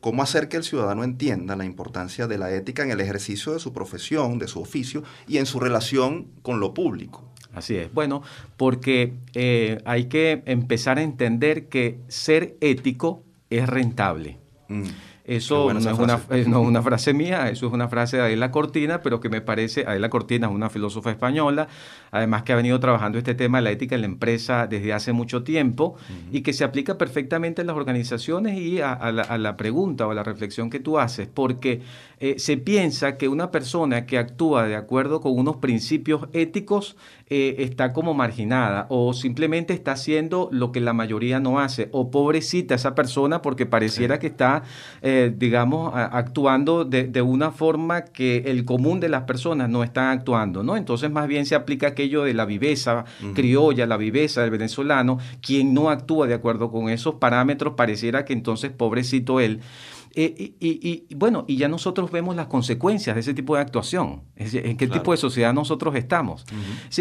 ¿Cómo 0.00 0.22
hacer 0.22 0.48
que 0.48 0.56
el 0.56 0.64
ciudadano 0.64 1.04
entienda 1.04 1.56
la 1.56 1.64
importancia 1.64 2.26
de 2.26 2.38
la 2.38 2.52
ética 2.52 2.82
en 2.82 2.90
el 2.90 3.00
ejercicio 3.00 3.52
de 3.52 3.58
su 3.58 3.72
profesión, 3.72 4.38
de 4.38 4.48
su 4.48 4.60
oficio 4.60 5.02
y 5.26 5.38
en 5.38 5.46
su 5.46 5.60
relación 5.60 6.28
con 6.42 6.60
lo 6.60 6.72
público? 6.72 7.30
así 7.52 7.76
es. 7.76 7.92
Bueno, 7.92 8.22
porque 8.56 9.14
eh, 9.34 9.80
hay 9.84 10.04
que 10.04 10.42
empezar 10.46 10.98
a 10.98 11.02
entender 11.02 11.68
que 11.68 11.98
ser 12.08 12.56
ético 12.60 13.24
es 13.50 13.68
rentable. 13.68 14.38
Mm. 14.68 14.84
Eso 15.30 15.72
no 15.72 15.78
es, 15.78 15.86
una, 15.86 16.20
eh, 16.30 16.44
no 16.48 16.60
una, 16.60 16.82
frase 16.82 17.14
mía, 17.14 17.50
eso 17.50 17.68
es 17.68 17.72
una 17.72 17.86
frase 17.86 18.16
de 18.16 18.24
Adela 18.24 18.50
Cortina, 18.50 19.00
pero 19.00 19.20
que 19.20 19.28
me 19.28 19.40
parece, 19.40 19.84
Adela 19.86 20.10
Cortina 20.10 20.48
es 20.48 20.52
una 20.52 20.70
filósofa 20.70 21.12
española, 21.12 21.68
además 22.10 22.42
que 22.42 22.52
ha 22.52 22.56
venido 22.56 22.80
trabajando 22.80 23.16
este 23.16 23.36
tema 23.36 23.58
de 23.58 23.62
la 23.62 23.70
ética 23.70 23.94
en 23.94 24.00
la 24.00 24.08
empresa 24.08 24.66
desde 24.66 24.92
hace 24.92 25.12
mucho 25.12 25.44
tiempo 25.44 25.94
y 26.32 26.40
que 26.40 26.52
se 26.52 26.64
aplica 26.64 26.98
perfectamente 26.98 27.60
en 27.60 27.68
las 27.68 27.76
organizaciones 27.76 28.58
y 28.58 28.80
a, 28.80 29.12
la, 29.12 29.56
pregunta 29.56 30.08
o 30.08 30.10
a 30.10 30.14
la 30.14 30.24
reflexión 30.24 30.68
que 30.68 30.80
tú 30.80 30.98
haces, 30.98 31.28
porque 31.32 31.80
eh, 32.22 32.38
se 32.38 32.58
piensa 32.58 33.16
que 33.16 33.28
una 33.28 33.50
persona 33.50 34.04
que 34.04 34.18
actúa 34.18 34.66
de 34.66 34.76
acuerdo 34.76 35.22
con 35.22 35.38
unos 35.38 35.56
principios 35.56 36.28
éticos 36.34 36.98
eh, 37.28 37.56
está 37.58 37.94
como 37.94 38.12
marginada 38.12 38.86
o 38.90 39.14
simplemente 39.14 39.72
está 39.72 39.92
haciendo 39.92 40.50
lo 40.52 40.70
que 40.70 40.80
la 40.80 40.92
mayoría 40.92 41.40
no 41.40 41.60
hace 41.60 41.88
o 41.92 42.10
pobrecita 42.10 42.74
esa 42.74 42.94
persona 42.94 43.40
porque 43.40 43.64
pareciera 43.64 44.18
que 44.18 44.26
está 44.26 44.64
eh, 45.00 45.32
digamos, 45.34 45.92
actuando 45.94 46.84
de, 46.84 47.22
una 47.22 47.52
forma 47.52 48.04
que 48.04 48.44
el 48.46 48.66
común 48.66 49.00
de 49.00 49.08
las 49.08 49.22
personas 49.22 49.70
no 49.70 49.82
están 49.82 50.18
actuando, 50.18 50.62
¿no? 50.62 50.76
Entonces 50.76 51.10
más 51.10 51.26
bien 51.26 51.46
se 51.46 51.54
aplica 51.54 51.88
aquello 51.88 52.24
de 52.24 52.34
la 52.34 52.44
viveza 52.44 53.06
criolla, 53.34 53.86
la 53.86 53.96
viveza 53.96 54.42
del 54.42 54.50
venezolano, 54.50 55.18
quien 55.40 55.72
no 55.72 55.88
actúa 55.88 56.26
de 56.26 56.34
acuerdo 56.34 56.70
con 56.70 56.90
esos 56.90 57.14
parámetros, 57.14 57.74
pareciera 57.74 58.26
que 58.26 58.34
entonces 58.34 58.70
pobrecito 58.70 59.40
él. 59.40 59.60
Eh, 60.14 60.54
y, 60.58 61.14
bueno, 61.14 61.44
y 61.46 61.56
ya 61.56 61.68
nosotros 61.68 62.10
vemos 62.10 62.34
las 62.34 62.46
consecuencias 62.46 63.14
de 63.14 63.20
ese 63.20 63.34
tipo 63.34 63.54
de 63.54 63.62
actuación. 63.62 64.22
¿En 64.36 64.76
qué 64.76 64.88
tipo 64.88 65.12
de 65.12 65.16
sociedad 65.16 65.52
nosotros 65.54 65.94
estamos? 65.94 66.44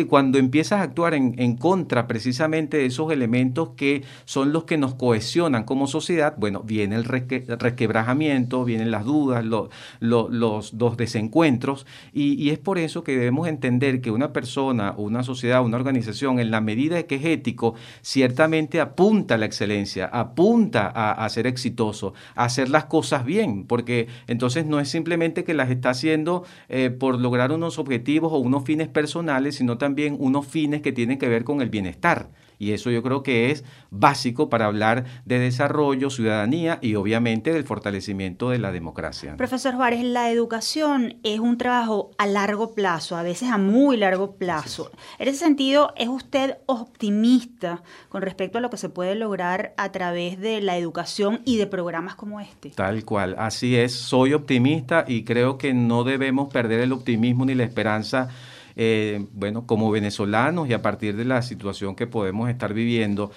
cuando 0.08 0.38
empiezas 0.38 0.80
a 0.80 0.84
actuar 0.84 1.14
en, 1.14 1.56
contra 1.58 2.08
precisamente 2.08 2.78
de 2.78 2.86
esos 2.86 3.12
elementos 3.12 3.70
que 3.76 4.04
son 4.26 4.54
los 4.54 4.64
que 4.64 4.78
nos 4.78 4.96
cohesionan 4.96 5.64
como 5.64 5.88
sociedad, 5.88 6.36
bueno, 6.38 6.62
viene 6.64 6.96
el 6.96 7.04
requebrajamiento, 7.04 8.64
vienen 8.64 8.92
las 8.92 9.06
dudas, 9.06 9.46
los 10.00 10.78
dos 10.78 10.98
desencuentros, 10.98 11.86
y, 12.14 12.50
es 12.50 12.58
por 12.58 12.78
eso 12.78 13.04
que 13.04 13.12
debemos 13.12 13.48
entender 13.48 14.02
que 14.02 14.12
una 14.12 14.34
persona, 14.34 14.94
una 14.98 15.24
sociedad, 15.24 15.64
una 15.64 15.78
organización, 15.78 16.40
en 16.40 16.52
la 16.52 16.62
medida 16.62 16.96
de 16.96 17.06
que 17.06 17.16
es 17.16 17.26
ético, 17.26 17.76
ciertamente 18.02 18.82
apunta 18.82 19.36
a 19.36 19.38
la 19.38 19.46
excelencia, 19.46 20.06
apunta 20.06 20.92
a, 20.94 21.12
a 21.12 21.30
ser 21.30 21.46
exitoso, 21.48 22.14
a 22.36 22.46
hacer 22.46 22.70
las 22.70 22.86
cosas 22.86 22.99
cosas 23.00 23.24
bien, 23.24 23.64
porque 23.66 24.08
entonces 24.28 24.66
no 24.66 24.82
es 24.82 24.90
simplemente 24.90 25.46
que 25.46 25.54
las 25.54 25.70
está 25.70 25.92
haciendo 25.92 26.44
eh, 26.68 26.90
por 26.90 27.18
lograr 27.18 27.54
unos 27.54 27.80
objetivos 27.80 28.34
o 28.34 28.40
unos 28.40 28.66
fines 28.66 28.90
personales, 28.90 29.56
sino 29.56 29.78
también 29.78 30.18
unos 30.20 30.46
fines 30.46 30.82
que 30.82 30.92
tienen 30.92 31.18
que 31.18 31.30
ver 31.30 31.46
con 31.46 31.62
el 31.62 31.70
bienestar. 31.70 32.28
Y 32.60 32.74
eso 32.74 32.92
yo 32.92 33.02
creo 33.02 33.24
que 33.24 33.52
es 33.52 33.64
básico 33.90 34.50
para 34.50 34.66
hablar 34.66 35.06
de 35.24 35.40
desarrollo, 35.40 36.10
ciudadanía 36.10 36.78
y 36.82 36.96
obviamente 36.96 37.54
del 37.54 37.64
fortalecimiento 37.64 38.50
de 38.50 38.60
la 38.60 38.74
democracia. 38.74 39.38
Profesor 39.38 39.76
Juárez, 39.76 40.04
la 40.04 40.30
educación 40.30 41.20
es 41.24 41.40
un 41.40 41.58
trabajo 41.58 42.12
a 42.18 42.28
largo 42.28 42.76
plazo, 42.76 43.16
a 43.16 43.24
veces 43.24 43.50
a 43.50 43.58
muy 43.58 43.96
largo 43.96 44.36
plazo. 44.36 44.92
En 45.20 45.30
ese 45.30 45.40
sentido, 45.40 45.94
¿es 45.96 46.10
usted 46.10 46.58
optimista 46.66 47.82
con 48.10 48.22
respecto 48.22 48.58
a 48.58 48.62
lo 48.62 48.70
que 48.70 48.76
se 48.76 48.90
puede 48.90 49.16
lograr 49.16 49.74
a 49.78 49.94
través 49.94 50.38
de 50.38 50.62
la 50.62 50.78
educación 50.78 51.42
y 51.46 51.56
de 51.56 51.66
programas 51.66 52.16
como 52.16 52.42
este? 52.42 52.72
Tal 52.72 53.06
cual, 53.06 53.36
así 53.40 53.78
es. 53.78 53.94
Soy 53.94 54.34
optimista 54.34 55.06
y 55.08 55.24
creo 55.24 55.58
que 55.58 55.74
no 55.74 56.04
debemos 56.04 56.52
perder 56.52 56.82
el 56.82 56.92
optimismo 56.92 57.46
ni 57.46 57.56
la 57.56 57.64
esperanza 57.64 58.28
eh, 58.82 59.26
bueno, 59.34 59.68
como 59.68 59.92
venezolanos 59.92 60.70
y 60.70 60.74
a 60.74 60.82
partir 60.82 61.18
de 61.18 61.26
la 61.26 61.42
situación 61.42 61.98
que 61.98 62.08
podemos 62.08 62.50
estar 62.50 62.74
viviendo. 62.74 63.30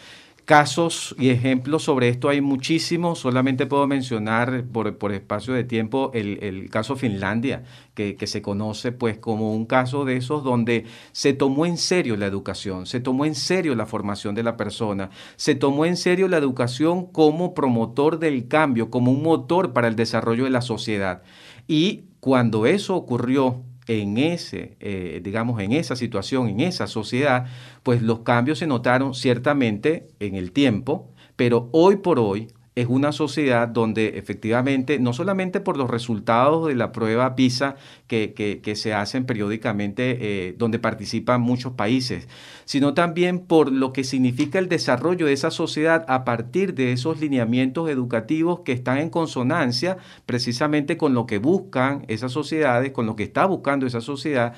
Casos 0.45 1.17
y 1.19 1.31
ejemplos 1.31 1.83
sobre 1.83 2.09
esto 2.09 2.29
hay 2.29 2.41
muchísimos, 2.41 3.19
solamente 3.19 3.67
puedo 3.67 3.89
mencionar 3.89 4.65
por, 4.65 5.13
espacio 5.13 5.53
de 5.53 5.65
tiempo 5.65 6.13
el, 6.15 6.71
caso 6.71 6.95
Finlandia, 6.95 7.65
que, 7.95 8.15
que, 8.15 8.29
se 8.29 8.41
conoce 8.41 8.93
pues 8.93 9.19
como 9.19 9.53
un 9.53 9.67
caso 9.67 10.05
de 10.05 10.17
esos 10.17 10.45
donde 10.45 10.85
se 11.11 11.33
tomó 11.33 11.67
en 11.67 11.77
serio 11.77 12.17
la 12.17 12.27
educación, 12.27 12.87
se 12.87 13.01
tomó 13.01 13.25
en 13.25 13.35
serio 13.35 13.75
la 13.75 13.87
formación 13.87 14.37
de 14.37 14.45
la 14.45 14.57
persona, 14.57 15.11
se 15.35 15.57
tomó 15.57 15.87
en 15.87 15.97
serio 15.97 16.29
la 16.29 16.39
educación 16.39 17.07
como 17.07 17.53
promotor 17.53 18.21
del 18.21 18.47
cambio, 18.47 18.91
como 18.91 19.11
un 19.11 19.25
motor 19.25 19.73
para 19.73 19.89
el 19.89 19.97
desarrollo 19.97 20.45
de 20.45 20.51
la 20.51 20.63
sociedad. 20.63 21.23
Y 21.67 22.05
cuando 22.21 22.67
eso 22.67 22.95
ocurrió 22.95 23.65
en 23.87 24.19
ese, 24.19 24.77
eh, 24.81 25.21
digamos, 25.23 25.61
en 25.61 25.73
esa 25.73 25.97
situación, 25.97 26.49
en 26.49 26.61
esa 26.61 26.87
sociedad, 26.87 27.47
pues 27.83 28.03
los 28.03 28.21
cambios 28.21 28.59
se 28.59 28.67
notaron 28.67 29.15
ciertamente 29.15 30.09
en 30.21 30.37
el 30.37 30.53
tiempo, 30.53 31.11
pero 31.37 31.69
hoy 31.73 31.97
por 31.97 32.19
hoy 32.19 32.49
es 32.75 32.87
una 32.89 33.13
sociedad 33.13 33.69
donde 33.69 34.19
efectivamente, 34.19 34.99
no 34.99 35.13
solamente 35.13 35.61
por 35.61 35.77
los 35.77 35.91
resultados 35.91 36.69
de 36.69 36.75
la 36.75 36.91
prueba 36.91 37.35
PISA 37.37 37.77
que, 38.07 38.33
que, 38.33 38.77
se 38.77 38.95
hacen 38.95 39.27
periódicamente, 39.27 40.19
eh, 40.21 40.55
donde 40.57 40.79
participan 40.79 41.43
muchos 41.43 41.75
países, 41.75 42.29
sino 42.65 42.95
también 42.95 43.41
por 43.41 43.71
lo 43.71 43.93
que 43.93 44.05
significa 44.05 44.59
el 44.59 44.71
desarrollo 44.71 45.27
de 45.27 45.35
esa 45.35 45.51
sociedad 45.51 46.07
a 46.09 46.25
partir 46.25 46.75
de 46.75 46.93
esos 46.93 47.21
lineamientos 47.21 47.91
educativos 47.91 48.61
que 48.61 48.73
están 48.73 48.99
en 48.99 49.11
consonancia 49.11 49.99
precisamente 50.25 50.97
con 50.97 51.13
lo 51.13 51.27
que 51.27 51.39
buscan 51.39 52.07
esas 52.09 52.33
sociedades, 52.33 52.93
con 52.93 53.05
lo 53.05 53.17
que 53.17 53.25
está 53.25 53.45
buscando 53.45 53.87
esa 53.87 54.01
sociedad 54.01 54.55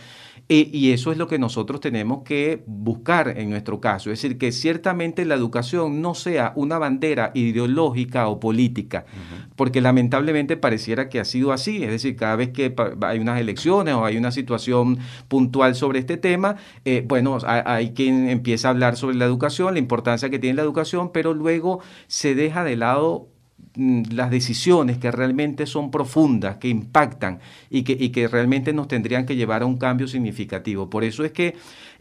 y 0.46 0.92
eso 0.92 1.10
es 1.10 1.16
lo 1.16 1.26
que 1.26 1.38
nosotros 1.38 1.80
tenemos 1.80 2.22
que 2.22 2.62
buscar 2.66 3.38
en 3.38 3.48
nuestro 3.48 3.80
caso, 3.80 4.10
es 4.10 4.20
decir, 4.20 4.36
que 4.36 4.52
ciertamente 4.52 5.24
la 5.24 5.34
educación 5.34 6.02
no 6.02 6.14
sea 6.14 6.52
una 6.54 6.78
bandera 6.78 7.30
ideológica 7.34 8.28
o 8.28 8.40
política, 8.40 9.06
porque 9.56 9.80
lamentablemente 9.80 10.58
pareciera 10.58 11.08
que 11.08 11.18
ha 11.18 11.24
sido 11.24 11.52
así, 11.52 11.82
es 11.82 11.90
decir, 11.90 12.16
cada 12.16 12.36
vez 12.36 12.50
que 12.50 12.74
hay 13.02 13.18
unas 13.18 13.40
elecciones 13.40 13.94
o 13.94 14.04
hay 14.04 14.18
una 14.18 14.32
situación 14.32 14.98
puntual 15.28 15.74
sobre 15.74 15.98
este 15.98 16.18
tema, 16.18 16.56
eh, 16.84 17.02
bueno, 17.06 17.38
hay 17.46 17.92
quien 17.92 18.28
empieza 18.28 18.68
a 18.68 18.72
hablar 18.72 18.96
sobre 18.96 19.16
la 19.16 19.24
educación, 19.24 19.72
la 19.72 19.80
importancia 19.80 20.28
que 20.28 20.38
tiene 20.38 20.56
la 20.56 20.62
educación, 20.62 21.10
pero 21.10 21.32
luego 21.32 21.80
se 22.06 22.34
deja 22.34 22.64
de 22.64 22.76
lado 22.76 23.33
las 23.76 24.30
decisiones 24.30 24.98
que 24.98 25.10
realmente 25.10 25.66
son 25.66 25.90
profundas, 25.90 26.58
que 26.58 26.68
impactan 26.68 27.40
y 27.70 27.82
que, 27.82 28.12
que 28.12 28.28
realmente 28.28 28.72
nos 28.72 28.88
tendrían 28.88 29.26
que 29.26 29.36
llevar 29.36 29.62
a 29.62 29.66
un 29.66 29.78
cambio 29.78 30.06
significativo. 30.06 30.88
Por 30.88 31.04
eso 31.04 31.24
es 31.24 31.32
que 31.32 31.54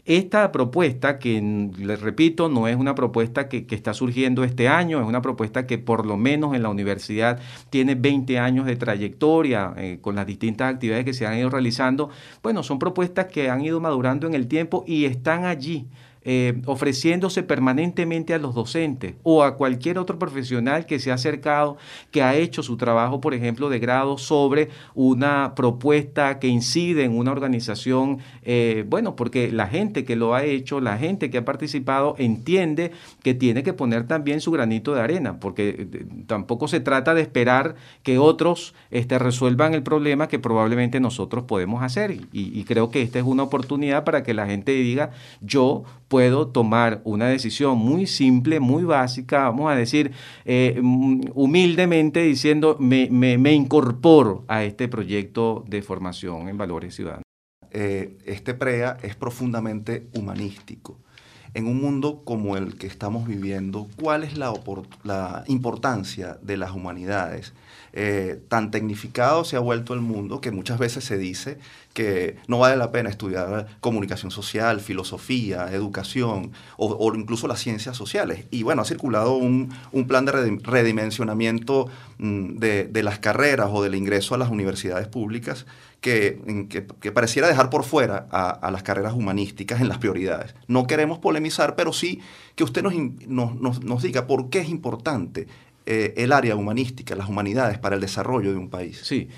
esta 0.04 0.52
propuesta, 0.52 1.18
que 1.18 1.70
les 1.78 2.00
repito, 2.00 2.48
no 2.50 2.68
es 2.68 2.76
una 2.76 2.94
propuesta 2.94 3.48
que, 3.48 3.66
está 3.70 3.94
surgiendo 3.94 4.44
este 4.44 4.68
año, 4.68 5.00
es 5.00 5.06
una 5.06 5.22
propuesta 5.22 5.66
que 5.66 5.78
por 5.78 6.04
lo 6.04 6.16
menos 6.16 6.54
en 6.54 6.62
la 6.62 6.68
universidad 6.68 7.40
tiene 7.70 7.94
20 7.94 8.38
años 8.38 8.66
de 8.66 8.76
trayectoria 8.76 9.72
eh, 9.76 9.98
con 10.00 10.14
las 10.14 10.26
distintas 10.26 10.74
actividades 10.74 11.06
que 11.06 11.14
se 11.14 11.26
han 11.26 11.38
ido 11.38 11.48
realizando. 11.48 12.10
Bueno, 12.42 12.62
son 12.62 12.78
propuestas 12.78 13.26
que 13.26 13.50
han 13.50 13.62
ido 13.64 13.80
madurando 13.80 14.26
en 14.26 14.34
el 14.34 14.46
tiempo 14.46 14.84
y 14.86 15.06
están 15.06 15.44
allí 15.46 15.86
eh, 16.24 16.62
ofreciéndose 16.64 17.42
permanentemente 17.42 18.32
a 18.32 18.38
los 18.38 18.54
docentes 18.54 19.14
o 19.22 19.42
a 19.42 19.56
cualquier 19.56 19.98
otro 19.98 20.18
profesional 20.18 20.86
que 20.86 20.98
se 20.98 21.10
ha 21.10 21.14
acercado, 21.14 21.76
que 22.10 22.22
ha 22.22 22.34
hecho 22.34 22.62
su 22.62 22.78
trabajo, 22.78 23.20
por 23.20 23.34
ejemplo, 23.34 23.68
de 23.68 23.78
grado 23.78 24.16
sobre 24.16 24.70
una 24.94 25.54
propuesta 25.54 26.38
que 26.38 26.48
incide 26.48 27.04
en 27.04 27.16
una 27.16 27.30
organización, 27.30 28.20
eh, 28.42 28.84
bueno, 28.88 29.16
porque 29.16 29.52
la 29.52 29.66
gente 29.66 30.04
que 30.04 30.16
lo 30.16 30.34
ha 30.34 30.44
hecho, 30.44 30.80
la 30.80 30.96
gente 30.96 31.30
que 31.30 31.38
ha 31.38 31.44
participado, 31.44 32.14
entiende 32.18 32.92
que 33.22 33.34
tiene 33.34 33.62
que 33.62 33.74
poner 33.74 34.06
también 34.06 34.40
su 34.40 34.50
granito 34.50 34.94
de 34.94 35.02
arena, 35.02 35.38
porque 35.40 35.88
eh, 35.92 36.06
tampoco 36.26 36.68
se 36.68 36.80
trata 36.80 37.14
de 37.14 37.20
esperar 37.20 37.74
que 38.02 38.18
otros 38.18 38.74
este, 38.90 39.18
resuelvan 39.18 39.74
el 39.74 39.82
problema 39.82 40.28
que 40.28 40.38
probablemente 40.38 41.00
nosotros 41.00 41.44
podemos 41.44 41.82
hacer. 41.82 42.12
Y, 42.12 42.28
y 42.32 42.64
creo 42.64 42.90
que 42.90 43.02
esta 43.02 43.18
es 43.18 43.24
una 43.24 43.42
oportunidad 43.42 44.04
para 44.04 44.22
que 44.22 44.34
la 44.34 44.46
gente 44.46 44.72
diga, 44.72 45.10
yo 45.42 45.84
puedo 46.14 46.46
tomar 46.46 47.00
una 47.02 47.26
decisión 47.26 47.76
muy 47.76 48.06
simple, 48.06 48.60
muy 48.60 48.84
básica, 48.84 49.46
vamos 49.50 49.68
a 49.68 49.74
decir, 49.74 50.12
eh, 50.44 50.80
humildemente 50.80 52.22
diciendo, 52.22 52.76
me, 52.78 53.08
me, 53.10 53.52
incorporo 53.52 54.44
a 54.46 54.62
este 54.62 54.86
proyecto 54.86 55.64
de 55.66 55.82
formación 55.82 56.48
en 56.48 56.56
valores 56.56 56.94
ciudadanos. 56.94 57.24
Eh, 57.72 58.16
este 58.26 58.54
PREA 58.54 58.96
es 59.02 59.16
profundamente 59.16 60.06
humanístico. 60.14 61.00
En 61.52 61.66
un 61.66 61.80
mundo 61.80 62.22
como 62.24 62.56
el 62.56 62.78
que 62.78 62.86
estamos 62.86 63.26
viviendo, 63.26 63.88
¿cuál 64.00 64.22
es 64.22 64.36
la 64.36 65.42
importancia 65.48 66.38
de 66.42 66.56
las 66.56 66.70
humanidades? 66.70 67.54
Eh, 67.96 68.40
tan 68.48 68.72
tecnificado 68.72 69.44
se 69.44 69.54
ha 69.54 69.60
vuelto 69.60 69.94
el 69.94 70.00
mundo 70.00 70.40
que 70.40 70.50
muchas 70.50 70.80
veces 70.80 71.04
se 71.04 71.16
dice 71.16 71.58
que 71.92 72.38
no 72.48 72.58
vale 72.58 72.76
la 72.76 72.90
pena 72.90 73.08
estudiar 73.08 73.68
comunicación 73.78 74.32
social, 74.32 74.80
filosofía, 74.80 75.72
educación 75.72 76.50
o, 76.76 77.14
incluso 77.14 77.46
las 77.46 77.60
ciencias 77.60 77.96
sociales. 77.96 78.46
Y 78.50 78.64
bueno, 78.64 78.82
ha 78.82 78.84
circulado 78.84 79.36
un, 79.36 79.72
plan 80.08 80.24
de 80.24 80.32
redimensionamiento 80.32 81.86
mm, 82.18 82.56
de, 82.58 83.02
las 83.04 83.20
carreras 83.20 83.68
o 83.70 83.80
del 83.80 83.94
ingreso 83.94 84.34
a 84.34 84.38
las 84.38 84.50
universidades 84.50 85.06
públicas 85.06 85.64
que, 86.00 86.40
pareciera 87.14 87.46
dejar 87.46 87.70
por 87.70 87.84
fuera 87.84 88.26
a, 88.32 88.70
las 88.72 88.82
carreras 88.82 89.12
humanísticas 89.14 89.80
en 89.80 89.88
las 89.88 89.98
prioridades. 89.98 90.56
No 90.66 90.88
queremos 90.88 91.20
polemizar, 91.20 91.76
pero 91.76 91.92
sí 91.92 92.20
que 92.56 92.64
usted 92.64 92.82
nos, 92.82 93.54
nos, 93.82 94.02
diga 94.02 94.26
por 94.26 94.50
qué 94.50 94.58
es 94.58 94.68
importante 94.68 95.46
eh, 95.86 96.14
el 96.16 96.32
área 96.32 96.56
humanística, 96.56 97.14
las 97.14 97.28
humanidades 97.28 97.78
para 97.78 97.96
el 97.96 98.00
desarrollo 98.00 98.52
de 98.52 98.58
un 98.58 98.70
país. 98.70 99.00
Sí. 99.02 99.28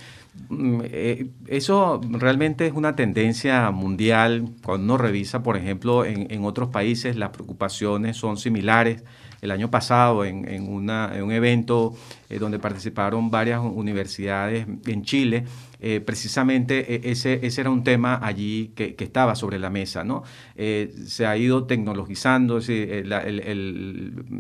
Mm, 0.49 0.81
eh, 0.85 1.27
eso 1.47 2.01
realmente 2.11 2.67
es 2.67 2.73
una 2.73 2.95
tendencia 2.95 3.71
mundial. 3.71 4.51
Cuando 4.63 4.85
uno 4.85 4.99
revisa, 4.99 5.43
por 5.43 5.57
ejemplo, 5.57 6.05
en, 6.05 6.31
en 6.31 6.45
otros 6.45 6.69
países 6.69 7.17
las 7.17 7.31
preocupaciones 7.31 8.17
son 8.17 8.37
similares 8.37 9.03
el 9.43 9.51
año 9.51 9.71
pasado 9.71 10.25
en, 10.25 10.49
en, 10.49 10.73
un 10.73 11.33
evento 11.33 11.95
eh, 12.29 12.39
donde 12.39 12.59
participaron 12.59 13.31
varias 13.31 13.61
universidades 13.61 14.67
en 14.87 15.03
Chile. 15.05 15.45
Eh, 15.79 16.01
precisamente 16.01 16.95
e, 16.95 17.13
ese, 17.13 17.47
ese 17.47 17.61
era 17.61 17.69
un 17.69 17.85
tema 17.85 18.19
allí 18.23 18.73
que, 18.75 18.97
estaba 18.99 19.35
sobre 19.35 19.59
la 19.59 19.71
mesa. 19.71 20.03
¿no? 20.05 20.25
Eh, 20.57 20.93
se 21.07 21.27
ha 21.27 21.37
ido 21.37 21.65
tecnologizando 21.65 22.59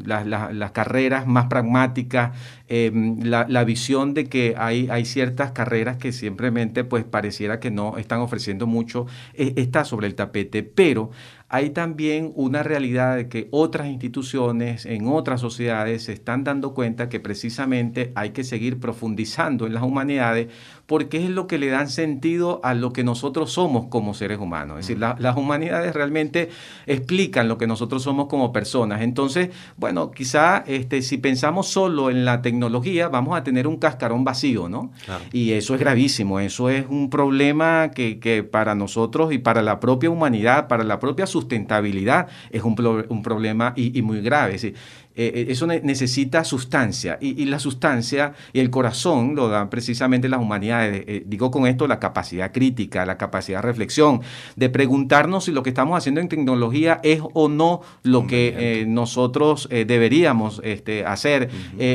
las 0.04 0.72
carreras 0.72 1.26
más 1.26 1.46
pragmáticas, 1.46 2.36
la, 2.68 3.64
visión 3.64 4.14
de 4.14 4.24
que 4.26 4.54
hay, 4.56 4.88
hay 4.90 5.04
ciertas 5.04 5.52
carreras 5.52 5.96
que 5.98 6.12
simplemente 6.12 6.82
pues 6.84 7.04
pareciera 7.04 7.60
que 7.60 7.70
no 7.70 7.98
están 7.98 8.20
ofreciendo 8.20 8.66
mucho, 8.66 9.06
está 9.34 9.84
sobre 9.84 10.08
el 10.08 10.14
tapete, 10.14 10.62
pero 10.64 11.10
hay 11.48 11.70
también 11.70 12.32
una 12.34 12.64
realidad 12.64 13.16
de 13.16 13.28
que 13.28 13.46
otras 13.52 13.86
instituciones 13.86 14.84
en 14.84 15.06
otras 15.06 15.40
sociedades 15.40 16.02
se 16.04 16.12
están 16.12 16.42
dando 16.42 16.74
cuenta 16.74 17.08
que 17.08 17.20
precisamente 17.20 17.75
hay 18.14 18.30
que 18.30 18.44
seguir 18.44 18.78
profundizando 18.78 19.66
en 19.66 19.74
las 19.74 19.82
humanidades 19.82 20.48
porque 20.86 21.24
es 21.24 21.30
lo 21.30 21.46
que 21.46 21.58
le 21.58 21.68
dan 21.68 21.90
sentido 21.90 22.60
a 22.62 22.74
lo 22.74 22.92
que 22.92 23.04
nosotros 23.04 23.52
somos 23.52 23.86
como 23.88 24.14
seres 24.14 24.38
humanos. 24.38 24.80
Es 24.80 24.86
decir, 24.86 24.98
las 24.98 25.36
humanidades 25.36 25.94
realmente 25.94 26.48
explican 26.86 27.48
lo 27.48 27.58
que 27.58 27.66
nosotros 27.66 28.02
somos 28.02 28.28
como 28.28 28.52
personas. 28.52 29.02
Entonces, 29.02 29.50
bueno, 29.76 30.12
quizá 30.12 30.64
este, 30.66 31.02
si 31.02 31.18
pensamos 31.18 31.66
solo 31.66 32.10
en 32.10 32.24
la 32.24 32.40
tecnología, 32.40 33.08
vamos 33.08 33.36
a 33.36 33.42
tener 33.42 33.66
un 33.66 33.78
cascarón 33.78 34.24
vacío, 34.24 34.68
¿no? 34.68 34.92
Y 35.32 35.52
eso 35.52 35.74
es 35.74 35.80
gravísimo, 35.80 36.38
eso 36.38 36.70
es 36.70 36.86
un 36.88 37.10
problema 37.10 37.90
que, 37.92 38.20
que, 38.20 38.44
para 38.44 38.74
nosotros 38.74 39.32
y 39.32 39.38
para 39.38 39.62
la 39.62 39.80
propia 39.80 40.10
humanidad, 40.10 40.68
para 40.68 40.84
la 40.84 41.00
propia 41.00 41.26
sustentabilidad, 41.26 42.28
es 42.50 42.62
un, 42.62 42.76
un 43.08 43.22
problema 43.22 43.72
y, 43.76 43.98
y 43.98 44.02
muy 44.02 44.20
grave. 44.20 44.54
Es 44.54 44.62
decir, 44.62 44.76
eh, 45.18 45.32
eh, 45.34 45.46
eso 45.48 45.66
necesita 45.66 46.44
sustancia 46.44 47.16
y, 47.22 47.46
la 47.46 47.58
sustancia 47.58 48.34
y 48.52 48.60
el 48.60 48.68
corazón 48.68 49.34
lo 49.34 49.48
dan 49.48 49.70
precisamente 49.70 50.28
las 50.28 50.40
humanidades. 50.40 50.75
Eh, 50.84 51.22
digo 51.26 51.50
con 51.50 51.66
esto 51.66 51.86
la 51.86 51.98
capacidad 51.98 52.52
crítica, 52.52 53.06
la 53.06 53.16
capacidad 53.16 53.58
de 53.58 53.62
reflexión, 53.62 54.20
de 54.56 54.68
preguntarnos 54.68 55.44
si 55.44 55.52
lo 55.52 55.62
que 55.62 55.70
estamos 55.70 55.96
haciendo 55.96 56.20
en 56.20 56.28
tecnología 56.28 57.00
es 57.02 57.20
o 57.32 57.48
no 57.48 57.80
lo 58.02 58.26
que 58.26 58.84
nosotros 58.86 59.68
deberíamos 59.70 60.60
este, 60.64 61.04
hacer 61.04 61.50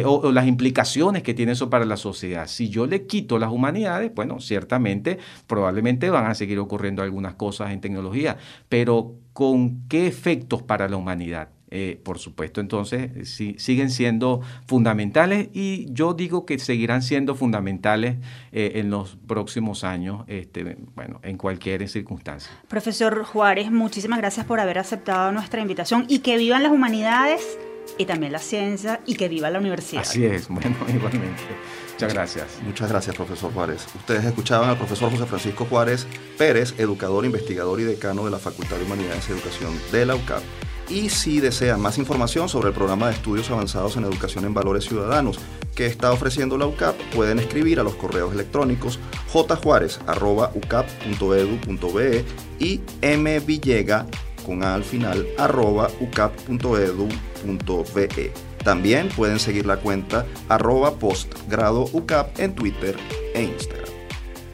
o, 0.05 0.31
las 0.31 0.47
implicaciones 0.47 1.23
que 1.23 1.33
tiene 1.33 1.53
eso 1.53 1.69
para 1.69 1.85
la 1.85 1.97
sociedad. 1.97 2.47
Si 2.47 2.69
yo 2.69 2.85
le 2.85 3.05
quito 3.05 3.39
las 3.39 3.51
humanidades, 3.51 4.13
bueno, 4.13 4.39
ciertamente, 4.39 5.19
probablemente 5.47 6.09
van 6.09 6.25
a 6.25 6.35
seguir 6.35 6.59
ocurriendo 6.59 7.01
algunas 7.03 7.35
cosas 7.35 7.71
en 7.71 7.81
tecnología, 7.81 8.37
pero 8.69 9.15
¿con 9.33 9.87
qué 9.87 10.07
efectos 10.07 10.61
para 10.61 10.87
la 10.87 10.97
humanidad? 10.97 11.49
Eh, 11.73 11.97
por 12.03 12.19
supuesto, 12.19 12.59
entonces 12.59 13.29
sí, 13.29 13.55
siguen 13.57 13.91
siendo 13.91 14.41
fundamentales 14.67 15.47
y 15.53 15.87
yo 15.93 16.13
digo 16.13 16.45
que 16.45 16.59
seguirán 16.59 17.01
siendo 17.01 17.33
fundamentales 17.33 18.17
eh, 18.51 18.73
en 18.75 18.89
los 18.89 19.17
próximos 19.25 19.85
años, 19.85 20.25
este, 20.27 20.77
bueno, 20.95 21.21
en 21.23 21.37
cualquier 21.37 21.87
circunstancia. 21.87 22.51
Profesor 22.67 23.23
Juárez, 23.23 23.71
muchísimas 23.71 24.19
gracias 24.19 24.45
por 24.45 24.59
haber 24.59 24.79
aceptado 24.79 25.31
nuestra 25.31 25.61
invitación 25.61 26.03
y 26.09 26.19
que 26.19 26.35
vivan 26.35 26.61
las 26.61 26.73
humanidades 26.73 27.57
y 27.97 28.05
también 28.05 28.33
la 28.33 28.39
ciencia 28.39 28.99
y 29.05 29.15
que 29.15 29.29
viva 29.29 29.49
la 29.49 29.59
universidad. 29.59 30.01
Así 30.01 30.25
es, 30.25 30.49
bueno, 30.49 30.75
igualmente. 30.93 31.41
Muchas 31.93 32.13
gracias. 32.13 32.47
Muchas 32.63 32.89
gracias, 32.89 33.15
profesor 33.15 33.53
Juárez. 33.53 33.87
Ustedes 33.95 34.25
escuchaban 34.25 34.69
al 34.69 34.77
profesor 34.77 35.09
José 35.09 35.25
Francisco 35.25 35.65
Juárez 35.65 36.05
Pérez, 36.37 36.73
educador, 36.77 37.23
investigador 37.23 37.79
y 37.79 37.83
decano 37.83 38.25
de 38.25 38.31
la 38.31 38.39
Facultad 38.39 38.75
de 38.75 38.83
Humanidades 38.83 39.29
y 39.29 39.31
Educación 39.31 39.71
de 39.91 40.05
la 40.05 40.15
UCAP. 40.15 40.41
Y 40.89 41.09
si 41.09 41.39
desean 41.39 41.79
más 41.79 41.97
información 41.97 42.49
sobre 42.49 42.67
el 42.69 42.75
programa 42.75 43.07
de 43.07 43.13
estudios 43.13 43.49
avanzados 43.49 43.97
en 43.97 44.03
educación 44.03 44.45
en 44.45 44.53
valores 44.53 44.85
ciudadanos 44.85 45.39
que 45.75 45.85
está 45.85 46.11
ofreciendo 46.11 46.57
la 46.57 46.65
UCAP, 46.67 46.95
pueden 47.15 47.39
escribir 47.39 47.79
a 47.79 47.83
los 47.83 47.95
correos 47.95 48.33
electrónicos 48.33 48.99
jjuarez.ucap.edu.be 49.31 52.25
y 52.59 52.81
mvillega 53.01 54.05
con 54.45 54.63
al 54.63 54.83
final 54.83 55.25
arroba 55.37 55.89
ucap.edu.be. 55.99 58.33
También 58.63 59.09
pueden 59.09 59.39
seguir 59.39 59.65
la 59.65 59.77
cuenta 59.77 60.25
arroba 60.49 60.93
postgradoucap 60.95 62.39
en 62.39 62.53
Twitter 62.53 62.95
e 63.33 63.43
Instagram. 63.43 63.90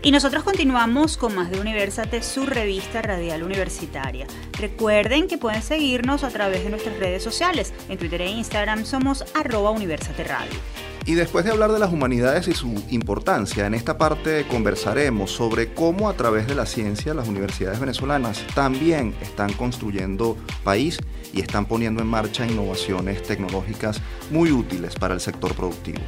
Y 0.07 0.11
nosotros 0.11 0.45
continuamos 0.45 1.17
con 1.17 1.35
más 1.35 1.51
de 1.51 1.59
Universate, 1.59 2.23
su 2.23 2.45
revista 2.45 3.01
radial 3.01 3.43
universitaria. 3.43 4.25
Recuerden 4.53 5.27
que 5.27 5.37
pueden 5.37 5.61
seguirnos 5.61 6.23
a 6.23 6.29
través 6.29 6.63
de 6.63 6.69
nuestras 6.69 6.97
redes 6.97 7.21
sociales. 7.21 7.73
En 7.89 7.97
Twitter 7.97 8.21
e 8.21 8.29
Instagram 8.29 8.85
somos 8.85 9.25
arroba 9.35 9.69
Universate 9.71 10.23
Radio. 10.23 10.86
Y 11.07 11.15
después 11.15 11.45
de 11.45 11.51
hablar 11.51 11.71
de 11.71 11.79
las 11.79 11.93
humanidades 11.93 12.49
y 12.49 12.53
su 12.53 12.83
importancia, 12.89 13.65
en 13.65 13.73
esta 13.73 13.97
parte 13.97 14.45
conversaremos 14.45 15.31
sobre 15.31 15.73
cómo 15.73 16.09
a 16.09 16.13
través 16.15 16.47
de 16.47 16.53
la 16.53 16.65
ciencia 16.65 17.13
las 17.13 17.29
universidades 17.29 17.79
venezolanas 17.79 18.45
también 18.53 19.15
están 19.21 19.53
construyendo 19.53 20.35
país 20.65 20.99
y 21.31 21.39
están 21.39 21.65
poniendo 21.65 22.01
en 22.01 22.09
marcha 22.09 22.45
innovaciones 22.45 23.23
tecnológicas 23.23 24.01
muy 24.31 24.51
útiles 24.51 24.95
para 24.95 25.13
el 25.13 25.21
sector 25.21 25.55
productivo. 25.55 25.99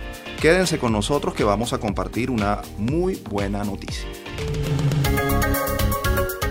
Quédense 0.41 0.79
con 0.79 0.91
nosotros 0.91 1.33
que 1.33 1.45
vamos 1.45 1.71
a 1.71 1.77
compartir 1.77 2.29
una 2.29 2.61
muy 2.77 3.15
buena 3.29 3.63
noticia. 3.63 4.09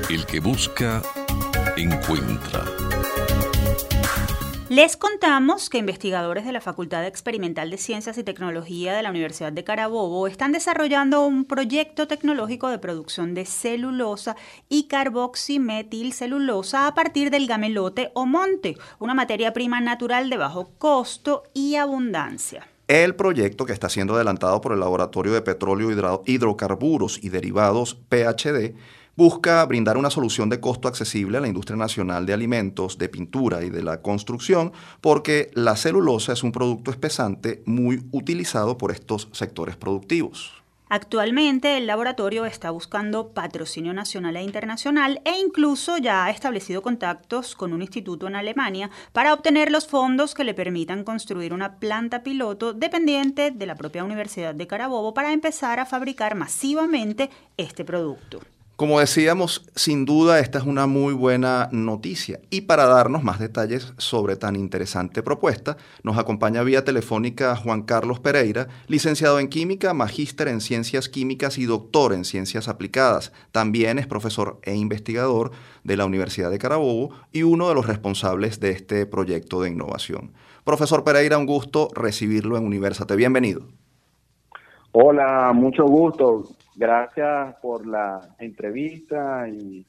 El 0.09 0.25
que 0.25 0.41
busca, 0.41 1.03
encuentra. 1.77 2.65
Les 4.71 4.99
contamos 4.99 5.71
que 5.71 5.79
investigadores 5.79 6.45
de 6.45 6.53
la 6.53 6.61
Facultad 6.61 7.07
Experimental 7.07 7.71
de 7.71 7.79
Ciencias 7.79 8.19
y 8.19 8.23
Tecnología 8.23 8.95
de 8.95 9.03
la 9.03 9.09
Universidad 9.09 9.51
de 9.51 9.65
Carabobo 9.65 10.27
están 10.27 10.53
desarrollando 10.53 11.25
un 11.25 11.47
proyecto 11.47 12.07
tecnológico 12.07 12.69
de 12.69 12.79
producción 12.79 13.33
de 13.33 13.47
celulosa 13.47 14.37
y 14.69 14.87
carboximetilcelulosa 14.89 16.87
a 16.87 16.95
partir 16.95 17.31
del 17.31 17.47
gamelote 17.47 18.11
o 18.13 18.27
monte, 18.27 18.77
una 18.99 19.15
materia 19.15 19.55
prima 19.55 19.81
natural 19.81 20.29
de 20.29 20.37
bajo 20.37 20.69
costo 20.77 21.45
y 21.55 21.77
abundancia. 21.77 22.69
El 22.89 23.15
proyecto, 23.15 23.65
que 23.65 23.73
está 23.73 23.89
siendo 23.89 24.17
adelantado 24.17 24.61
por 24.61 24.75
el 24.75 24.81
Laboratorio 24.81 25.33
de 25.33 25.41
Petróleo, 25.41 25.91
Hidrocarburos 26.27 27.25
y 27.25 27.31
Derivados 27.31 27.95
PHD, 28.11 28.75
busca 29.19 29.65
brindar 29.65 29.97
una 29.97 30.11
solución 30.11 30.49
de 30.49 30.61
costo 30.61 30.87
accesible 30.87 31.39
a 31.39 31.41
la 31.41 31.49
industria 31.49 31.77
nacional 31.77 32.25
de 32.25 32.35
alimentos, 32.35 32.99
de 32.99 33.09
pintura 33.09 33.65
y 33.65 33.69
de 33.69 33.83
la 33.83 34.01
construcción, 34.01 34.71
porque 35.01 35.51
la 35.55 35.75
celulosa 35.75 36.33
es 36.33 36.45
un 36.45 36.53
producto 36.53 36.93
espesante 36.93 37.61
muy 37.67 38.07
utilizado 38.13 38.79
por 38.79 38.93
estos 38.93 39.29
sectores 39.33 39.77
productivos. 39.77 40.63
Actualmente 40.89 41.77
el 41.77 41.89
laboratorio 41.89 42.45
está 42.45 42.71
buscando 42.71 43.31
patrocinio 43.31 43.93
nacional 43.93 44.37
e 44.37 44.43
internacional 44.45 45.21
e 45.25 45.37
incluso 45.37 45.99
ya 45.99 46.25
ha 46.25 46.31
establecido 46.31 46.81
contactos 46.81 47.57
con 47.57 47.73
un 47.73 47.83
instituto 47.83 48.29
en 48.29 48.37
Alemania 48.37 48.89
para 49.13 49.35
obtener 49.35 49.73
los 49.73 49.89
fondos 49.89 50.33
que 50.33 50.45
le 50.45 50.55
permitan 50.55 51.03
construir 51.03 51.53
una 51.53 51.81
planta 51.81 52.23
piloto 52.23 52.73
dependiente 52.73 53.51
de 53.51 53.67
la 53.67 53.75
propia 53.75 54.05
Universidad 54.05 54.55
de 54.55 54.69
Carabobo 54.69 55.13
para 55.13 55.33
empezar 55.33 55.81
a 55.81 55.87
fabricar 55.87 56.37
masivamente 56.37 57.31
este 57.57 57.85
producto. 57.85 58.39
Como 58.79 59.01
decíamos, 59.01 59.67
sin 59.75 60.05
duda 60.05 60.39
esta 60.39 60.61
es 60.61 60.65
una 60.65 60.87
muy 60.87 61.13
buena 61.13 61.69
noticia. 61.73 62.39
Y 62.49 62.61
para 62.61 62.87
darnos 62.87 63.25
más 63.25 63.41
detalles 63.41 63.93
sobre 63.99 64.37
tan 64.37 64.55
interesante 64.55 65.21
propuesta, 65.21 65.77
nos 66.05 66.17
acompaña 66.17 66.63
vía 66.63 66.85
telefónica 66.85 67.57
Juan 67.57 67.83
Carlos 67.83 68.21
Pereira, 68.21 68.69
licenciado 68.87 69.41
en 69.41 69.49
Química, 69.49 69.95
magíster 69.95 70.47
en 70.47 70.61
Ciencias 70.61 71.09
Químicas 71.09 71.59
y 71.59 71.67
doctor 71.67 72.13
en 72.13 72.25
Ciencias 72.25 72.69
Aplicadas. 72.69 73.33
También 73.51 73.99
es 73.99 74.07
profesor 74.07 74.61
e 74.63 74.77
investigador 74.77 75.51
de 75.83 75.97
la 75.97 76.05
Universidad 76.05 76.53
de 76.53 76.61
Carabobo 76.61 77.11
y 77.33 77.43
uno 77.43 77.69
de 77.69 77.75
los 77.75 77.89
responsables 77.89 78.61
de 78.61 78.71
este 78.71 79.07
proyecto 79.07 79.61
de 79.61 79.71
innovación. 79.71 80.35
Profesor 80.63 81.03
Pereira, 81.03 81.37
un 81.37 81.47
gusto 81.47 81.89
recibirlo 81.97 82.57
en 82.57 82.65
Universate. 82.65 83.17
Bienvenido. 83.17 83.67
Hola, 84.93 85.53
mucho 85.55 85.85
gusto. 85.85 86.45
Gracias 86.77 87.57
por 87.61 87.87
la 87.87 88.21
entrevista 88.39 89.49
y 89.49 89.85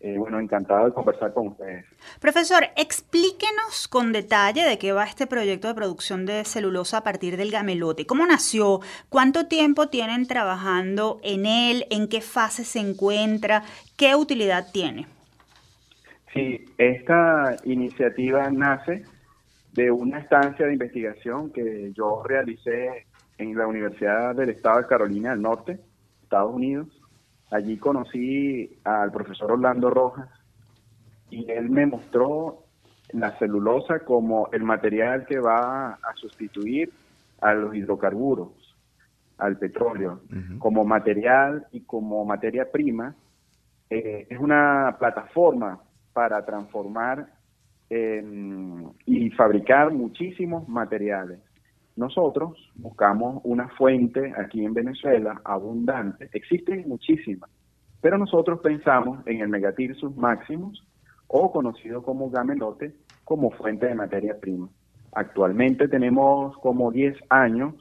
eh, 0.00 0.18
bueno, 0.18 0.38
encantado 0.38 0.86
de 0.86 0.92
conversar 0.92 1.32
con 1.32 1.48
ustedes. 1.48 1.86
Profesor, 2.20 2.64
explíquenos 2.76 3.88
con 3.88 4.12
detalle 4.12 4.62
de 4.62 4.78
qué 4.78 4.92
va 4.92 5.04
este 5.04 5.26
proyecto 5.26 5.68
de 5.68 5.74
producción 5.74 6.26
de 6.26 6.44
celulosa 6.44 6.98
a 6.98 7.02
partir 7.02 7.36
del 7.36 7.50
gamelote. 7.50 8.06
¿Cómo 8.06 8.26
nació? 8.26 8.80
¿Cuánto 9.08 9.46
tiempo 9.46 9.88
tienen 9.88 10.26
trabajando 10.26 11.18
en 11.22 11.46
él? 11.46 11.86
¿En 11.90 12.08
qué 12.08 12.20
fase 12.20 12.64
se 12.64 12.78
encuentra? 12.78 13.62
¿Qué 13.96 14.14
utilidad 14.14 14.66
tiene? 14.70 15.06
Sí, 16.34 16.66
esta 16.76 17.56
iniciativa 17.64 18.50
nace 18.50 19.02
de 19.72 19.90
una 19.90 20.18
estancia 20.18 20.66
de 20.66 20.74
investigación 20.74 21.50
que 21.50 21.92
yo 21.94 22.22
realicé 22.22 23.05
en 23.38 23.56
la 23.56 23.66
Universidad 23.66 24.34
del 24.34 24.50
Estado 24.50 24.78
de 24.78 24.86
Carolina 24.86 25.30
del 25.30 25.42
Norte, 25.42 25.80
Estados 26.22 26.54
Unidos. 26.54 26.88
Allí 27.50 27.76
conocí 27.76 28.78
al 28.84 29.12
profesor 29.12 29.52
Orlando 29.52 29.90
Rojas 29.90 30.28
y 31.30 31.50
él 31.50 31.70
me 31.70 31.86
mostró 31.86 32.64
la 33.12 33.36
celulosa 33.38 34.00
como 34.00 34.48
el 34.52 34.62
material 34.62 35.26
que 35.26 35.38
va 35.38 35.92
a 35.92 36.14
sustituir 36.16 36.92
a 37.40 37.54
los 37.54 37.74
hidrocarburos, 37.74 38.50
al 39.38 39.58
petróleo, 39.58 40.22
como 40.58 40.84
material 40.84 41.66
y 41.72 41.82
como 41.82 42.24
materia 42.24 42.70
prima. 42.70 43.14
Eh, 43.90 44.26
es 44.28 44.38
una 44.38 44.96
plataforma 44.98 45.80
para 46.12 46.44
transformar 46.44 47.28
y 47.88 49.30
fabricar 49.30 49.92
muchísimos 49.92 50.68
materiales. 50.68 51.38
Nosotros 51.96 52.52
buscamos 52.74 53.40
una 53.44 53.68
fuente 53.70 54.34
aquí 54.36 54.64
en 54.64 54.74
Venezuela 54.74 55.40
abundante, 55.44 56.28
existen 56.32 56.86
muchísimas, 56.86 57.50
pero 58.02 58.18
nosotros 58.18 58.60
pensamos 58.60 59.26
en 59.26 59.40
el 59.40 59.48
megatirsus 59.48 60.14
máximos 60.14 60.86
o 61.26 61.50
conocido 61.50 62.02
como 62.02 62.30
gamelote 62.30 62.94
como 63.24 63.50
fuente 63.50 63.86
de 63.86 63.94
materia 63.94 64.38
prima. 64.38 64.68
Actualmente 65.12 65.88
tenemos 65.88 66.56
como 66.58 66.92
10 66.92 67.16
años 67.30 67.74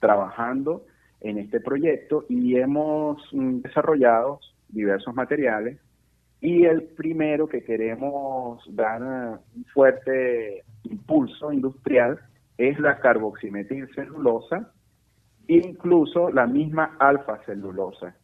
trabajando 0.00 0.84
en 1.20 1.38
este 1.38 1.60
proyecto 1.60 2.24
y 2.28 2.56
hemos 2.56 3.22
mm, 3.32 3.60
desarrollado 3.60 4.40
diversos 4.68 5.14
materiales 5.14 5.78
y 6.40 6.64
el 6.64 6.82
primero 6.82 7.48
que 7.48 7.62
queremos 7.62 8.62
dar 8.74 9.02
un 9.02 9.64
fuerte 9.72 10.64
impulso 10.84 11.52
industrial 11.52 12.20
es 12.58 12.78
la 12.80 12.98
carboximetilcelulosa, 12.98 14.72
incluso 15.46 16.30
la 16.30 16.46
misma 16.46 16.96
alfa-celulosa, 16.98 18.14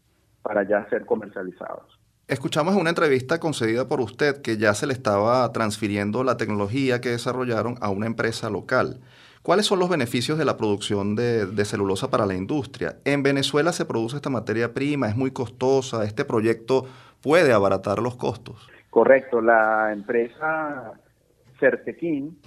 para 0.42 0.68
ya 0.68 0.86
ser 0.90 1.06
comercializados. 1.06 1.98
Escuchamos 2.26 2.74
una 2.74 2.90
entrevista 2.90 3.38
concedida 3.38 3.86
por 3.86 4.00
usted 4.00 4.42
que 4.42 4.56
ya 4.56 4.74
se 4.74 4.86
le 4.86 4.92
estaba 4.92 5.50
transfiriendo 5.52 6.24
la 6.24 6.36
tecnología 6.36 7.00
que 7.00 7.10
desarrollaron 7.10 7.76
a 7.80 7.90
una 7.90 8.06
empresa 8.06 8.50
local. 8.50 9.00
¿Cuáles 9.42 9.66
son 9.66 9.78
los 9.78 9.90
beneficios 9.90 10.38
de 10.38 10.46
la 10.46 10.56
producción 10.56 11.16
de, 11.16 11.46
de, 11.46 11.64
celulosa 11.66 12.10
para 12.10 12.24
la 12.24 12.34
industria? 12.34 12.96
En 13.04 13.22
Venezuela 13.22 13.72
se 13.72 13.84
produce 13.84 14.16
esta 14.16 14.30
materia 14.30 14.72
prima, 14.72 15.08
es 15.08 15.16
muy 15.16 15.32
costosa, 15.32 16.04
este 16.04 16.24
proyecto 16.24 16.86
puede 17.22 17.52
abaratar 17.52 17.98
los 18.00 18.16
costos. 18.16 18.66
Correcto, 18.88 19.42
la 19.42 19.92
empresa 19.92 20.92
Certequín 21.60 22.38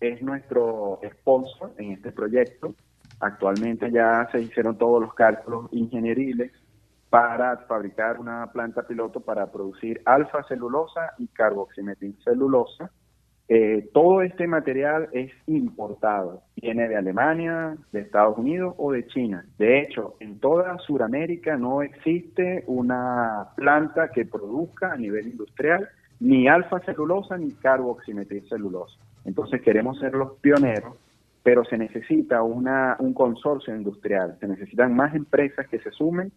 es 0.00 0.22
nuestro 0.22 1.00
sponsor 1.12 1.72
en 1.78 1.92
este 1.92 2.12
proyecto. 2.12 2.74
Actualmente 3.20 3.90
ya 3.90 4.28
se 4.32 4.40
hicieron 4.40 4.78
todos 4.78 5.00
los 5.00 5.14
cálculos 5.14 5.68
ingenieriles 5.72 6.52
para 7.10 7.56
fabricar 7.68 8.18
una 8.18 8.50
planta 8.52 8.86
piloto 8.86 9.20
para 9.20 9.50
producir 9.50 10.00
alfa 10.04 10.42
celulosa 10.44 11.12
y 11.18 11.26
carboximetilcelulosa. 11.28 12.90
Eh, 13.52 13.90
todo 13.92 14.22
este 14.22 14.46
material 14.46 15.08
es 15.12 15.32
importado, 15.48 16.44
viene 16.54 16.88
de 16.88 16.96
Alemania, 16.96 17.76
de 17.90 18.02
Estados 18.02 18.38
Unidos 18.38 18.76
o 18.78 18.92
de 18.92 19.08
China. 19.08 19.44
De 19.58 19.80
hecho, 19.80 20.14
en 20.20 20.38
toda 20.38 20.78
Sudamérica 20.78 21.56
no 21.56 21.82
existe 21.82 22.62
una 22.68 23.48
planta 23.56 24.12
que 24.12 24.24
produzca 24.24 24.92
a 24.92 24.96
nivel 24.96 25.26
industrial 25.26 25.88
ni 26.20 26.46
alfa 26.46 26.78
celulosa 26.80 27.36
ni 27.36 27.50
carboximetilcelulosa. 27.54 28.96
Entonces 29.24 29.62
queremos 29.62 29.98
ser 29.98 30.14
los 30.14 30.32
pioneros, 30.40 30.96
pero 31.42 31.64
se 31.64 31.78
necesita 31.78 32.42
una, 32.42 32.96
un 32.98 33.14
consorcio 33.14 33.74
industrial, 33.74 34.36
se 34.40 34.48
necesitan 34.48 34.94
más 34.94 35.14
empresas 35.14 35.66
que 35.68 35.78
se 35.80 35.90
sumen 35.90 36.32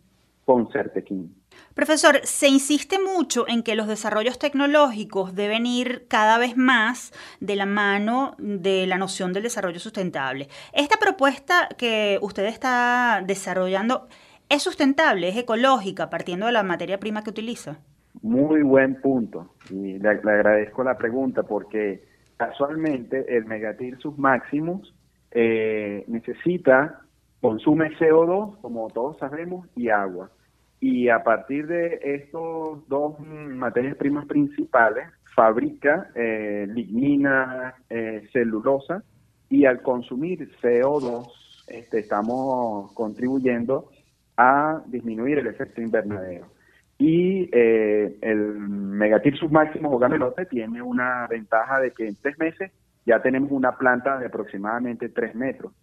con 0.46 0.70
Certequín. 0.72 1.34
Profesor, 1.74 2.20
se 2.24 2.48
insiste 2.48 2.98
mucho 3.00 3.48
en 3.48 3.64
que 3.64 3.76
los 3.76 3.88
desarrollos 3.88 4.38
tecnológicos 4.38 5.36
deben 5.36 5.66
ir 5.66 6.06
cada 6.08 6.38
vez 6.38 6.58
más 6.58 7.14
de 7.40 7.56
la 7.56 7.66
mano 7.66 8.36
de 8.38 8.86
la 8.88 8.98
noción 8.98 9.34
del 9.34 9.44
desarrollo 9.44 9.80
sustentable. 9.80 10.50
Esta 10.74 10.98
propuesta 10.98 11.70
que 11.78 12.20
usted 12.22 12.46
está 12.46 13.24
desarrollando 13.26 14.08
es 14.50 14.62
sustentable, 14.64 15.30
es 15.30 15.38
ecológica, 15.38 16.10
partiendo 16.10 16.46
de 16.46 16.52
la 16.52 16.64
materia 16.64 17.00
prima 17.00 17.24
que 17.24 17.30
utiliza. 17.30 17.80
Muy 18.22 18.62
buen 18.62 19.02
punto 19.02 19.56
y 19.70 19.98
le, 19.98 20.22
le 20.22 20.32
agradezco 20.32 20.84
la 20.84 20.98
pregunta 20.98 21.44
porque 21.44 22.04
casualmente 22.38 23.26
el 23.36 23.46
megatirsus 23.46 24.18
maximus 24.18 24.94
eh, 25.32 26.04
necesita, 26.08 27.02
consume 27.42 27.92
CO2, 27.98 28.60
como 28.62 28.90
todos 28.90 29.18
sabemos, 29.18 29.68
y 29.76 29.90
agua. 29.90 30.32
Y 30.80 31.10
a 31.10 31.24
partir 31.24 31.68
de 31.68 32.00
estos 32.04 32.88
dos 32.88 33.20
materias 33.20 33.96
primas 33.96 34.26
principales, 34.26 35.08
fabrica 35.36 36.10
eh, 36.16 36.68
lignina, 36.70 37.76
eh, 37.90 38.28
celulosa, 38.32 39.04
y 39.50 39.66
al 39.66 39.82
consumir 39.82 40.52
CO2 40.62 41.28
este, 41.68 42.00
estamos 42.00 42.92
contribuyendo 42.94 43.90
a 44.38 44.82
disminuir 44.88 45.40
el 45.40 45.48
efecto 45.48 45.82
invernadero. 45.82 46.48
Y 47.06 47.50
eh, 47.52 48.18
el 48.22 48.40
megatirsus 48.40 49.52
máximo 49.52 49.92
o 49.92 50.00
gamelote 50.00 50.46
tiene 50.46 50.82
una 50.82 51.28
ventaja 51.28 51.82
de 51.82 51.92
que 51.92 52.08
en 52.08 52.16
tres 52.16 52.40
meses 52.40 52.72
ya 53.06 53.22
tenemos 53.22 53.52
una 53.52 53.78
planta 53.78 54.18
de 54.20 54.28
aproximadamente 54.28 55.10
tres 55.10 55.36
metros. 55.36 55.74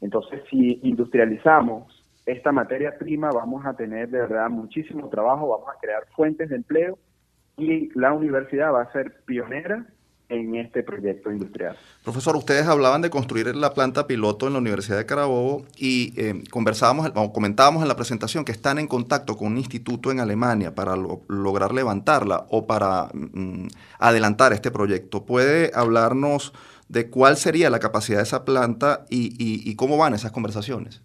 Entonces, 0.00 0.42
si 0.48 0.78
industrializamos 0.84 2.06
esta 2.24 2.52
materia 2.52 2.96
prima, 2.96 3.30
vamos 3.32 3.66
a 3.66 3.74
tener 3.74 4.10
de 4.10 4.20
verdad 4.20 4.48
muchísimo 4.48 5.08
trabajo, 5.08 5.48
vamos 5.48 5.74
a 5.74 5.80
crear 5.80 6.06
fuentes 6.14 6.48
de 6.48 6.54
empleo 6.54 6.98
y 7.56 7.90
la 7.98 8.12
universidad 8.12 8.72
va 8.72 8.82
a 8.82 8.92
ser 8.92 9.24
pionera 9.24 9.84
en 10.30 10.54
este 10.54 10.82
proyecto 10.82 11.30
industrial. 11.30 11.76
Profesor, 12.04 12.36
ustedes 12.36 12.66
hablaban 12.66 13.02
de 13.02 13.10
construir 13.10 13.54
la 13.54 13.74
planta 13.74 14.06
piloto 14.06 14.46
en 14.46 14.54
la 14.54 14.60
Universidad 14.60 14.96
de 14.96 15.04
Carabobo 15.04 15.64
y 15.76 16.14
eh, 16.16 16.44
conversábamos, 16.50 17.10
o 17.14 17.32
comentábamos 17.32 17.82
en 17.82 17.88
la 17.88 17.96
presentación 17.96 18.44
que 18.44 18.52
están 18.52 18.78
en 18.78 18.86
contacto 18.86 19.36
con 19.36 19.48
un 19.48 19.58
instituto 19.58 20.10
en 20.10 20.20
Alemania 20.20 20.74
para 20.74 20.94
lograr 20.96 21.74
levantarla 21.74 22.46
o 22.48 22.66
para 22.66 23.08
mm, 23.12 23.66
adelantar 23.98 24.52
este 24.52 24.70
proyecto. 24.70 25.24
¿Puede 25.26 25.72
hablarnos 25.74 26.54
de 26.88 27.10
cuál 27.10 27.36
sería 27.36 27.68
la 27.68 27.80
capacidad 27.80 28.18
de 28.18 28.24
esa 28.24 28.44
planta 28.44 29.04
y, 29.10 29.34
y 29.38 29.76
cómo 29.76 29.98
van 29.98 30.14
esas 30.14 30.32
conversaciones? 30.32 31.02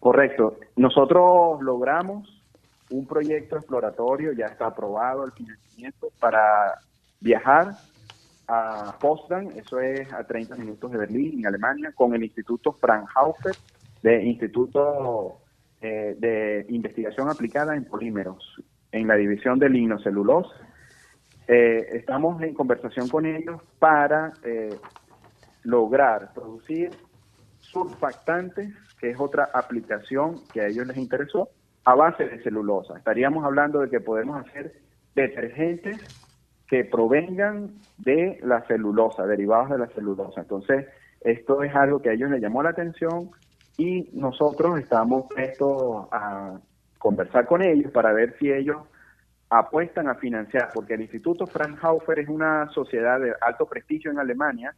Correcto. 0.00 0.56
Nosotros 0.76 1.62
logramos 1.62 2.28
un 2.90 3.06
proyecto 3.06 3.56
exploratorio, 3.56 4.32
ya 4.32 4.46
está 4.46 4.66
aprobado 4.66 5.24
el 5.24 5.32
financiamiento 5.32 6.08
para 6.18 6.78
viajar 7.20 7.74
a 8.46 8.96
Potsdam, 9.00 9.48
eso 9.56 9.80
es 9.80 10.12
a 10.12 10.24
30 10.24 10.56
minutos 10.56 10.90
de 10.90 10.98
Berlín, 10.98 11.40
en 11.40 11.46
Alemania, 11.46 11.92
con 11.94 12.14
el 12.14 12.24
Instituto 12.24 12.72
Fraunhofer, 12.72 13.54
de 14.02 14.22
Instituto 14.22 15.40
eh, 15.80 16.14
de 16.18 16.66
Investigación 16.68 17.28
Aplicada 17.30 17.74
en 17.74 17.84
Polímeros, 17.84 18.62
en 18.92 19.06
la 19.06 19.14
división 19.14 19.58
de 19.58 19.68
lignocelulosa. 19.68 20.54
Eh, 21.46 21.88
estamos 21.92 22.40
en 22.42 22.54
conversación 22.54 23.08
con 23.08 23.26
ellos 23.26 23.60
para 23.78 24.32
eh, 24.44 24.74
lograr 25.62 26.32
producir 26.34 26.90
surfactantes, 27.58 28.72
que 28.98 29.10
es 29.10 29.20
otra 29.20 29.50
aplicación 29.52 30.40
que 30.52 30.60
a 30.60 30.66
ellos 30.68 30.86
les 30.86 30.96
interesó, 30.96 31.48
a 31.84 31.94
base 31.94 32.24
de 32.24 32.42
celulosa. 32.42 32.96
Estaríamos 32.96 33.44
hablando 33.44 33.80
de 33.80 33.90
que 33.90 34.00
podemos 34.00 34.46
hacer 34.46 34.72
detergentes 35.14 35.98
que 36.68 36.84
provengan 36.84 37.70
de 37.98 38.38
la 38.42 38.62
celulosa, 38.66 39.26
derivados 39.26 39.70
de 39.70 39.78
la 39.78 39.86
celulosa. 39.88 40.40
Entonces, 40.40 40.86
esto 41.20 41.62
es 41.62 41.74
algo 41.74 42.00
que 42.00 42.10
a 42.10 42.12
ellos 42.12 42.30
les 42.30 42.40
llamó 42.40 42.62
la 42.62 42.70
atención 42.70 43.30
y 43.76 44.10
nosotros 44.12 44.78
estamos 44.78 45.26
prestos 45.32 46.06
a 46.12 46.58
conversar 46.98 47.46
con 47.46 47.62
ellos 47.62 47.90
para 47.92 48.12
ver 48.12 48.36
si 48.38 48.50
ellos 48.50 48.78
apuestan 49.50 50.08
a 50.08 50.14
financiar, 50.14 50.70
porque 50.74 50.94
el 50.94 51.02
Instituto 51.02 51.46
Fraunhofer 51.46 52.18
es 52.18 52.28
una 52.28 52.68
sociedad 52.70 53.20
de 53.20 53.34
alto 53.40 53.66
prestigio 53.66 54.10
en 54.10 54.18
Alemania 54.18 54.74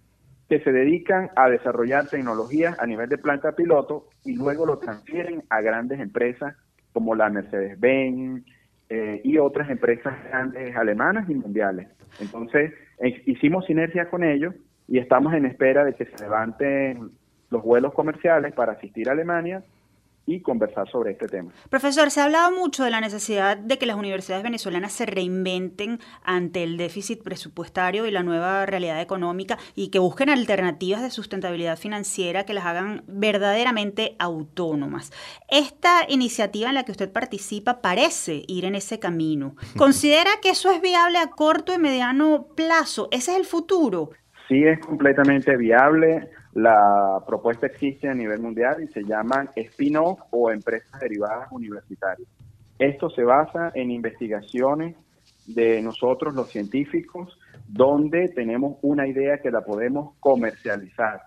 que 0.48 0.60
se 0.60 0.70
dedican 0.70 1.30
a 1.34 1.48
desarrollar 1.48 2.08
tecnologías 2.08 2.78
a 2.78 2.86
nivel 2.86 3.08
de 3.08 3.18
planta 3.18 3.52
piloto 3.52 4.08
y 4.24 4.36
luego 4.36 4.66
lo 4.66 4.78
transfieren 4.78 5.42
a 5.50 5.60
grandes 5.60 5.98
empresas 5.98 6.54
como 6.92 7.14
la 7.14 7.28
Mercedes-Benz, 7.28 8.44
eh, 8.88 9.20
y 9.24 9.38
otras 9.38 9.68
empresas 9.70 10.14
grandes 10.28 10.76
alemanas 10.76 11.28
y 11.28 11.34
mundiales. 11.34 11.88
Entonces, 12.20 12.72
hicimos 13.26 13.66
sinergia 13.66 14.08
con 14.08 14.24
ellos 14.24 14.54
y 14.88 14.98
estamos 14.98 15.34
en 15.34 15.46
espera 15.46 15.84
de 15.84 15.94
que 15.94 16.06
se 16.06 16.22
levanten 16.22 17.10
los 17.50 17.62
vuelos 17.62 17.92
comerciales 17.94 18.52
para 18.54 18.72
asistir 18.72 19.08
a 19.08 19.12
Alemania 19.12 19.62
y 20.26 20.40
conversar 20.40 20.90
sobre 20.90 21.12
este 21.12 21.28
tema. 21.28 21.52
Profesor, 21.70 22.10
se 22.10 22.20
ha 22.20 22.24
hablado 22.24 22.50
mucho 22.50 22.82
de 22.82 22.90
la 22.90 23.00
necesidad 23.00 23.56
de 23.56 23.78
que 23.78 23.86
las 23.86 23.96
universidades 23.96 24.42
venezolanas 24.42 24.92
se 24.92 25.06
reinventen 25.06 26.00
ante 26.24 26.64
el 26.64 26.76
déficit 26.76 27.22
presupuestario 27.22 28.06
y 28.06 28.10
la 28.10 28.24
nueva 28.24 28.66
realidad 28.66 29.00
económica 29.00 29.56
y 29.76 29.90
que 29.90 30.00
busquen 30.00 30.28
alternativas 30.28 31.02
de 31.02 31.10
sustentabilidad 31.10 31.78
financiera 31.78 32.44
que 32.44 32.54
las 32.54 32.66
hagan 32.66 33.04
verdaderamente 33.06 34.16
autónomas. 34.18 35.12
Esta 35.48 36.00
iniciativa 36.08 36.68
en 36.68 36.74
la 36.74 36.84
que 36.84 36.92
usted 36.92 37.12
participa 37.12 37.80
parece 37.80 38.42
ir 38.48 38.64
en 38.64 38.74
ese 38.74 38.98
camino. 38.98 39.54
¿Considera 39.76 40.30
que 40.42 40.50
eso 40.50 40.72
es 40.72 40.82
viable 40.82 41.18
a 41.18 41.28
corto 41.30 41.72
y 41.72 41.78
mediano 41.78 42.48
plazo? 42.56 43.08
¿Ese 43.12 43.32
es 43.32 43.38
el 43.38 43.44
futuro? 43.44 44.10
Sí, 44.48 44.64
es 44.64 44.78
completamente 44.80 45.56
viable 45.56 46.30
la 46.56 47.22
propuesta 47.26 47.66
existe 47.66 48.08
a 48.08 48.14
nivel 48.14 48.40
mundial 48.40 48.82
y 48.82 48.88
se 48.88 49.04
llaman 49.04 49.50
spin-off 49.54 50.20
o 50.30 50.50
empresas 50.50 50.98
derivadas 50.98 51.52
universitarias. 51.52 52.26
Esto 52.78 53.10
se 53.10 53.24
basa 53.24 53.72
en 53.74 53.90
investigaciones 53.90 54.96
de 55.46 55.82
nosotros 55.82 56.34
los 56.34 56.48
científicos 56.48 57.38
donde 57.68 58.30
tenemos 58.30 58.78
una 58.80 59.06
idea 59.06 59.36
que 59.42 59.50
la 59.50 59.60
podemos 59.60 60.14
comercializar 60.18 61.20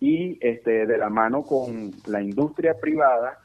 y 0.00 0.38
este, 0.40 0.86
de 0.86 0.96
la 0.96 1.10
mano 1.10 1.42
con 1.42 1.90
la 2.06 2.22
industria 2.22 2.72
privada, 2.80 3.38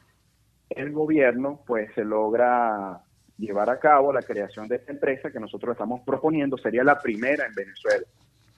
el 0.70 0.94
gobierno 0.94 1.60
pues 1.68 1.94
se 1.96 2.06
logra 2.06 3.02
llevar 3.38 3.70
a 3.70 3.78
cabo 3.78 4.14
la 4.14 4.22
creación 4.22 4.70
de 4.70 4.78
esta 4.78 4.94
empresa 4.94 5.32
que 5.32 5.42
nosotros 5.42 5.74
estamos 5.74 6.00
proponiendo, 6.06 6.58
sería 6.58 6.86
la 6.86 6.98
primera 6.98 7.46
en 7.46 7.54
Venezuela. 7.54 8.06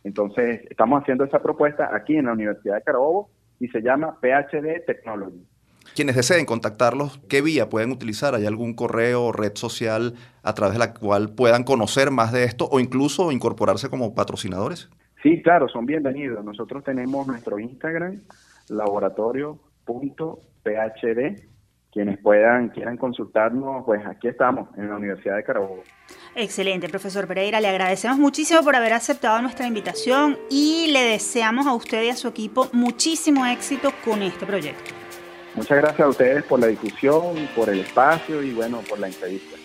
Entonces, 0.08 0.62
estamos 0.70 1.02
haciendo 1.02 1.26
esa 1.26 1.40
propuesta 1.40 1.90
aquí 1.94 2.16
en 2.16 2.26
la 2.26 2.34
Universidad 2.34 2.76
de 2.76 2.82
Carabobo 2.82 3.30
y 3.60 3.68
se 3.68 3.82
llama 3.82 4.18
PhD 4.22 4.86
Technology. 4.86 5.46
Quienes 5.96 6.16
deseen 6.16 6.46
contactarlos, 6.46 7.20
¿qué 7.28 7.42
vía 7.42 7.70
pueden 7.70 7.92
utilizar? 7.92 8.34
¿Hay 8.34 8.46
algún 8.46 8.74
correo 8.74 9.26
o 9.26 9.32
red 9.34 9.52
social 9.56 10.14
a 10.44 10.54
través 10.54 10.76
de 10.76 10.80
la 10.80 10.94
cual 10.94 11.36
puedan 11.36 11.64
conocer 11.64 12.12
más 12.12 12.32
de 12.32 12.46
esto 12.46 12.70
o 12.72 12.80
incluso 12.80 13.34
incorporarse 13.34 13.90
como 13.90 14.16
patrocinadores? 14.16 14.90
Sí, 15.24 15.42
claro, 15.42 15.68
son 15.68 15.86
bienvenidos. 15.86 16.46
Nosotros 16.46 16.86
tenemos 16.86 17.28
nuestro 17.28 17.60
Instagram, 17.60 18.22
laboratorio.phd. 18.70 21.57
Quienes 21.92 22.20
puedan, 22.20 22.70
quieran 22.70 22.98
consultarnos, 22.98 23.84
pues 23.86 24.06
aquí 24.06 24.28
estamos, 24.28 24.70
en 24.78 24.90
la 24.90 24.98
Universidad 24.98 25.36
de 25.36 25.44
Carabobo. 25.44 25.84
Excelente, 26.36 26.90
profesor 26.90 27.28
Pereira. 27.28 27.60
Le 27.60 27.68
agradecemos 27.68 28.18
muchísimo 28.18 28.62
por 28.62 28.76
haber 28.76 28.94
aceptado 28.94 29.42
nuestra 29.42 29.66
invitación 29.66 30.38
y 30.50 30.92
le 30.92 31.02
deseamos 31.02 31.66
a 31.66 31.74
usted 31.74 32.04
y 32.04 32.10
a 32.10 32.16
su 32.16 32.28
equipo 32.28 32.68
muchísimo 32.74 33.46
éxito 33.46 33.92
con 34.06 34.22
este 34.22 34.46
proyecto. 34.46 34.92
Muchas 35.56 35.78
gracias 35.80 36.02
a 36.02 36.10
ustedes 36.10 36.44
por 36.44 36.60
la 36.60 36.68
discusión, 36.68 37.36
por 37.56 37.70
el 37.70 37.80
espacio 37.80 38.44
y 38.44 38.54
bueno, 38.54 38.82
por 38.88 39.00
la 39.00 39.08
entrevista. 39.08 39.57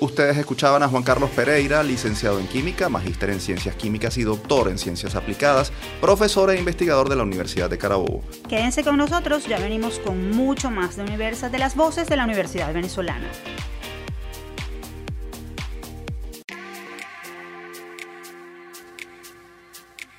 Ustedes 0.00 0.36
escuchaban 0.36 0.84
a 0.84 0.88
Juan 0.88 1.02
Carlos 1.02 1.28
Pereira, 1.30 1.82
licenciado 1.82 2.38
en 2.38 2.46
Química, 2.46 2.88
magíster 2.88 3.30
en 3.30 3.40
Ciencias 3.40 3.74
Químicas 3.74 4.16
y 4.16 4.22
doctor 4.22 4.68
en 4.68 4.78
Ciencias 4.78 5.16
Aplicadas, 5.16 5.72
profesor 6.00 6.50
e 6.50 6.58
investigador 6.58 7.08
de 7.08 7.16
la 7.16 7.24
Universidad 7.24 7.68
de 7.68 7.78
Carabobo. 7.78 8.22
Quédense 8.48 8.84
con 8.84 8.96
nosotros, 8.96 9.46
ya 9.46 9.58
venimos 9.58 9.98
con 9.98 10.30
mucho 10.30 10.70
más 10.70 10.94
de 10.94 11.02
Universa 11.02 11.48
de 11.48 11.58
las 11.58 11.74
Voces 11.74 12.08
de 12.08 12.16
la 12.16 12.24
Universidad 12.24 12.72
Venezolana. 12.72 13.26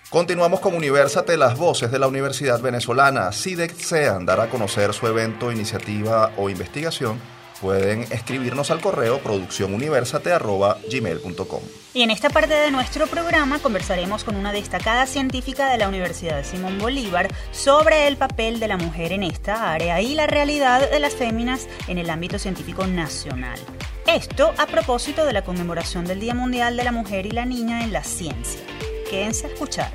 Continuamos 0.10 0.60
con 0.60 0.74
Universate, 0.74 1.38
las 1.38 1.58
voces 1.58 1.90
de 1.92 2.00
la 2.00 2.08
Universidad 2.08 2.60
Venezolana. 2.60 3.32
Si 3.32 3.56
desean 3.56 4.26
dar 4.26 4.42
a 4.42 4.50
conocer 4.50 4.92
su 4.94 5.08
evento, 5.08 5.52
iniciativa 5.52 6.34
o 6.36 6.50
investigación, 6.50 7.20
pueden 7.62 8.02
escribirnos 8.12 8.72
al 8.72 8.82
correo 8.82 9.20
producciónuniversate.gmail.com. 9.20 11.62
Y 11.94 12.02
en 12.04 12.12
esta 12.12 12.30
parte 12.30 12.54
de 12.54 12.72
nuestro 12.72 13.08
programa 13.08 13.60
conversaremos 13.60 14.24
con 14.24 14.36
una 14.36 14.52
destacada 14.52 15.08
científica 15.08 15.72
de 15.72 15.78
la 15.78 15.88
Universidad 15.88 16.38
de 16.38 16.44
Simón 16.44 16.78
Bolívar 16.78 17.34
sobre 17.52 18.08
el 18.08 18.18
papel 18.18 18.60
de 18.60 18.68
la 18.68 18.78
mujer 18.78 19.12
en 19.12 19.24
esta 19.24 19.72
área 19.72 20.02
y 20.02 20.16
la 20.16 20.28
realidad 20.28 20.90
de 20.90 21.00
las 21.00 21.16
féminas 21.16 21.68
en 21.88 21.98
el 21.98 22.10
ámbito 22.10 22.40
científico 22.40 22.88
nacional. 22.88 23.60
Esto 24.08 24.54
a 24.58 24.66
propósito 24.66 25.26
de 25.26 25.34
la 25.34 25.44
conmemoración 25.44 26.06
del 26.06 26.20
Día 26.20 26.34
Mundial 26.34 26.78
de 26.78 26.84
la 26.84 26.92
Mujer 26.92 27.26
y 27.26 27.32
la 27.32 27.46
Niña 27.46 27.84
en 27.84 27.94
la 27.94 28.04
Ciencia. 28.04 28.62
Quédense 29.10 29.48
a 29.48 29.50
escuchar. 29.50 29.92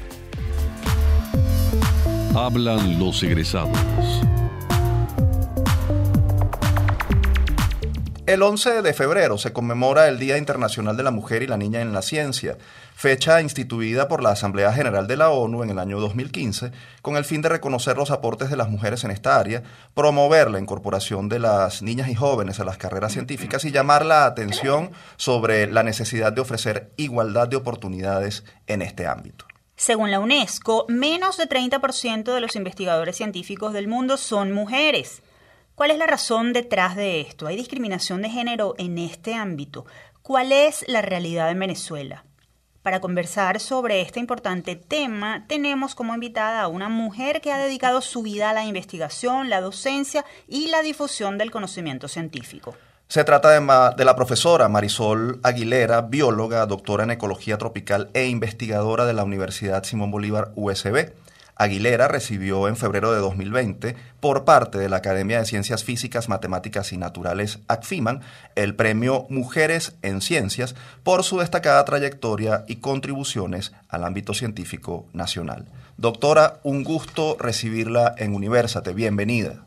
Hablan 2.34 2.98
los 2.98 3.22
egresados. 3.22 3.78
El 8.26 8.40
11 8.40 8.80
de 8.80 8.94
febrero 8.94 9.36
se 9.36 9.52
conmemora 9.52 10.08
el 10.08 10.18
Día 10.18 10.38
Internacional 10.38 10.96
de 10.96 11.02
la 11.02 11.10
Mujer 11.10 11.42
y 11.42 11.46
la 11.46 11.58
Niña 11.58 11.82
en 11.82 11.92
la 11.92 12.00
Ciencia, 12.00 12.56
fecha 12.94 13.42
instituida 13.42 14.08
por 14.08 14.22
la 14.22 14.30
Asamblea 14.30 14.72
General 14.72 15.06
de 15.06 15.18
la 15.18 15.28
ONU 15.28 15.62
en 15.62 15.68
el 15.68 15.78
año 15.78 16.00
2015 16.00 16.72
con 17.02 17.18
el 17.18 17.26
fin 17.26 17.42
de 17.42 17.50
reconocer 17.50 17.98
los 17.98 18.10
aportes 18.10 18.48
de 18.48 18.56
las 18.56 18.70
mujeres 18.70 19.04
en 19.04 19.10
esta 19.10 19.38
área, 19.38 19.62
promover 19.92 20.50
la 20.50 20.58
incorporación 20.58 21.28
de 21.28 21.38
las 21.38 21.82
niñas 21.82 22.08
y 22.08 22.14
jóvenes 22.14 22.60
a 22.60 22.64
las 22.64 22.78
carreras 22.78 23.12
científicas 23.12 23.62
y 23.66 23.72
llamar 23.72 24.06
la 24.06 24.24
atención 24.24 24.92
sobre 25.16 25.66
la 25.66 25.82
necesidad 25.82 26.32
de 26.32 26.40
ofrecer 26.40 26.92
igualdad 26.96 27.48
de 27.48 27.56
oportunidades 27.56 28.42
en 28.66 28.80
este 28.80 29.06
ámbito. 29.06 29.44
Según 29.76 30.10
la 30.10 30.20
UNESCO, 30.20 30.86
menos 30.88 31.36
de 31.36 31.46
30% 31.46 32.32
de 32.32 32.40
los 32.40 32.56
investigadores 32.56 33.16
científicos 33.16 33.74
del 33.74 33.86
mundo 33.86 34.16
son 34.16 34.50
mujeres. 34.50 35.20
¿Cuál 35.74 35.90
es 35.90 35.98
la 35.98 36.06
razón 36.06 36.52
detrás 36.52 36.94
de 36.94 37.20
esto? 37.20 37.48
¿Hay 37.48 37.56
discriminación 37.56 38.22
de 38.22 38.30
género 38.30 38.76
en 38.78 38.96
este 38.96 39.34
ámbito? 39.34 39.86
¿Cuál 40.22 40.52
es 40.52 40.84
la 40.86 41.02
realidad 41.02 41.50
en 41.50 41.58
Venezuela? 41.58 42.24
Para 42.82 43.00
conversar 43.00 43.58
sobre 43.58 44.00
este 44.00 44.20
importante 44.20 44.76
tema, 44.76 45.46
tenemos 45.48 45.96
como 45.96 46.14
invitada 46.14 46.62
a 46.62 46.68
una 46.68 46.88
mujer 46.88 47.40
que 47.40 47.50
ha 47.50 47.58
dedicado 47.58 48.02
su 48.02 48.22
vida 48.22 48.50
a 48.50 48.52
la 48.52 48.64
investigación, 48.64 49.50
la 49.50 49.60
docencia 49.60 50.24
y 50.46 50.68
la 50.68 50.80
difusión 50.82 51.38
del 51.38 51.50
conocimiento 51.50 52.06
científico. 52.06 52.76
Se 53.08 53.24
trata 53.24 53.50
de, 53.50 54.04
la 54.04 54.16
profesora 54.16 54.68
Marisol 54.68 55.40
Aguilera, 55.42 56.02
bióloga, 56.02 56.66
doctora 56.66 57.02
en 57.02 57.10
ecología 57.10 57.58
tropical 57.58 58.10
e 58.14 58.26
investigadora 58.26 59.06
de 59.06 59.12
la 59.12 59.24
Universidad 59.24 59.82
Simón 59.82 60.12
Bolívar 60.12 60.52
USB. 60.54 61.12
Aguilera 61.56 62.08
recibió 62.08 62.68
en 62.68 62.76
febrero 62.76 63.12
de 63.12 63.20
2020 63.20 63.96
por 64.20 64.44
parte 64.44 64.78
de 64.78 64.88
la 64.88 64.96
Academia 64.96 65.38
de 65.38 65.44
Ciencias 65.44 65.84
Físicas, 65.84 66.28
Matemáticas 66.28 66.92
y 66.92 66.96
Naturales 66.96 67.60
ACFIMAN 67.68 68.22
el 68.54 68.74
premio 68.74 69.26
Mujeres 69.28 69.96
en 70.02 70.20
Ciencias 70.20 70.74
por 71.02 71.22
su 71.22 71.38
destacada 71.38 71.84
trayectoria 71.84 72.64
y 72.66 72.76
contribuciones 72.76 73.72
al 73.88 74.04
ámbito 74.04 74.34
científico 74.34 75.06
nacional. 75.12 75.66
Doctora, 75.96 76.60
un 76.64 76.82
gusto 76.82 77.36
recibirla 77.38 78.14
en 78.18 78.34
Universate. 78.34 78.92
Bienvenida. 78.92 79.64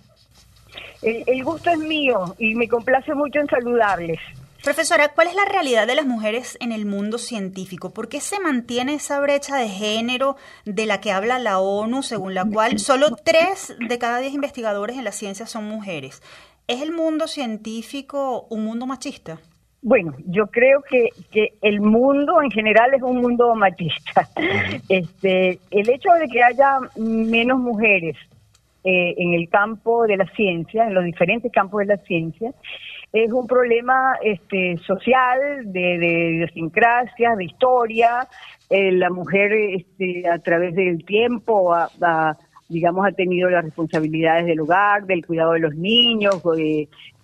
El, 1.02 1.44
gusto 1.44 1.70
es 1.70 1.78
mío 1.78 2.36
y 2.40 2.56
me 2.56 2.68
complace 2.68 3.14
mucho 3.14 3.40
en 3.40 3.48
saludarles. 3.48 4.20
Profesora, 4.68 5.14
¿cuál 5.16 5.28
es 5.28 5.36
la 5.36 5.46
realidad 5.46 5.88
de 5.88 5.96
las 5.96 6.06
mujeres 6.06 6.58
en 6.60 6.74
el 6.74 6.86
mundo 6.86 7.20
científico? 7.20 7.94
¿Por 7.94 8.10
qué 8.10 8.20
se 8.20 8.42
mantiene 8.42 8.96
esa 8.96 9.22
brecha 9.22 9.56
de 9.56 9.70
género 9.70 10.36
de 10.66 10.86
la 10.86 11.00
que 11.00 11.14
habla 11.14 11.40
la 11.40 11.60
ONU, 11.60 12.04
según 12.04 12.34
la 12.34 12.44
cual 12.44 12.78
solo 12.78 13.16
tres 13.24 13.74
de 13.80 13.98
cada 13.98 14.20
diez 14.20 14.34
investigadores 14.34 14.98
en 14.98 15.06
la 15.06 15.14
ciencia 15.14 15.46
son 15.46 15.70
mujeres? 15.70 16.22
¿Es 16.68 16.82
el 16.82 16.92
mundo 16.92 17.28
científico 17.28 18.46
un 18.50 18.66
mundo 18.66 18.86
machista? 18.86 19.40
Bueno, 19.82 20.14
yo 20.26 20.48
creo 20.48 20.82
que, 20.82 21.12
que 21.32 21.54
el 21.62 21.80
mundo 21.80 22.42
en 22.42 22.52
general 22.52 22.94
es 22.94 23.02
un 23.02 23.22
mundo 23.22 23.56
machista. 23.56 24.28
Este, 24.90 25.60
el 25.72 25.90
hecho 25.90 26.10
de 26.20 26.28
que 26.28 26.44
haya 26.44 26.80
menos 26.98 27.58
mujeres 27.58 28.18
eh, 28.84 29.16
en 29.18 29.34
el 29.34 29.48
campo 29.48 30.06
de 30.06 30.18
la 30.18 30.26
ciencia, 30.36 30.88
en 30.88 30.94
los 30.94 31.06
diferentes 31.06 31.54
campos 31.54 31.80
de 31.80 31.86
la 31.86 31.98
ciencia, 32.00 32.54
es 33.24 33.32
un 33.32 33.48
problema 33.48 34.18
este, 34.22 34.78
social, 34.86 35.40
de, 35.66 35.98
de 35.98 36.30
idiosincrasia, 36.36 37.36
de 37.36 37.46
historia. 37.46 38.28
Eh, 38.70 38.92
la 38.92 39.10
mujer 39.10 39.52
este, 39.54 40.28
a 40.28 40.40
través 40.40 40.76
del 40.76 41.06
tiempo 41.06 41.74
digamos, 42.70 43.08
ha 43.08 43.12
tenido 43.12 43.50
las 43.50 43.64
responsabilidades 43.64 44.46
del 44.46 44.60
hogar, 44.60 45.06
del 45.06 45.26
cuidado 45.26 45.54
de 45.54 45.60
los 45.60 45.76
niños, 45.76 46.42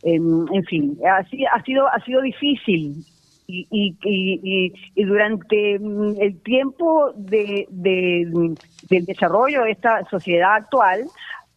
en, 0.04 0.64
fin, 0.66 0.98
ha, 1.06 1.18
ha, 1.18 1.64
sido, 1.64 1.88
ha 1.88 2.00
sido 2.06 2.22
difícil. 2.22 3.06
Y, 3.46 3.68
y, 3.70 4.74
y, 4.96 5.04
durante 5.04 5.78
mm, 5.78 6.16
el 6.22 6.42
tiempo 6.44 7.12
de, 7.18 7.68
del 7.70 9.06
desarrollo 9.06 9.64
de 9.64 9.72
esta 9.72 10.06
sociedad 10.10 10.56
actual, 10.56 11.02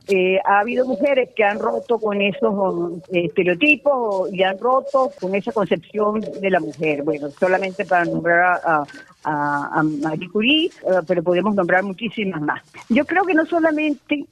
eh, 0.09 0.39
ha 0.45 0.61
habido 0.61 0.87
mujeres 0.87 1.31
que 1.35 1.43
han 1.43 1.59
roto 1.59 1.99
con 1.99 2.21
esos 2.21 2.93
eh, 3.13 3.25
estereotipos 3.25 4.33
y 4.33 4.43
han 4.45 4.59
roto 4.59 5.11
con 5.21 5.35
esa 5.35 5.51
concepción 5.51 6.21
de 6.21 6.51
la 6.51 6.61
mujer. 6.61 7.03
Bueno, 7.03 7.29
solamente 7.31 7.85
para 7.85 8.05
nombrar 8.05 8.61
a, 8.65 8.85
a, 9.25 9.83
Marie 9.83 10.29
Curie, 10.31 10.67
eh, 10.67 10.71
pero 11.09 11.23
podemos 11.25 11.57
nombrar 11.57 11.83
muchísimas 11.83 12.41
más. 12.41 12.63
Yo 12.89 13.05
creo 13.05 13.25
que 13.25 13.35
no 13.35 13.45
solamente 13.47 14.27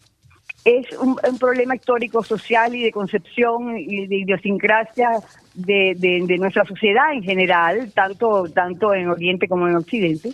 es 0.65 0.87
un, 0.99 1.17
problema 1.39 1.75
histórico, 1.75 2.23
social 2.23 2.75
y 2.75 2.83
de 2.83 2.93
concepción 2.93 3.77
y 3.77 4.07
de 4.07 4.17
idiosincrasia 4.17 5.11
de, 5.55 5.95
de, 5.99 6.39
nuestra 6.39 6.65
sociedad 6.65 7.13
en 7.13 7.23
general, 7.23 7.91
tanto, 7.93 8.49
tanto 8.49 8.95
en 8.95 9.09
Oriente 9.09 9.47
como 9.47 9.69
en 9.69 9.77
Occidente, 9.77 10.33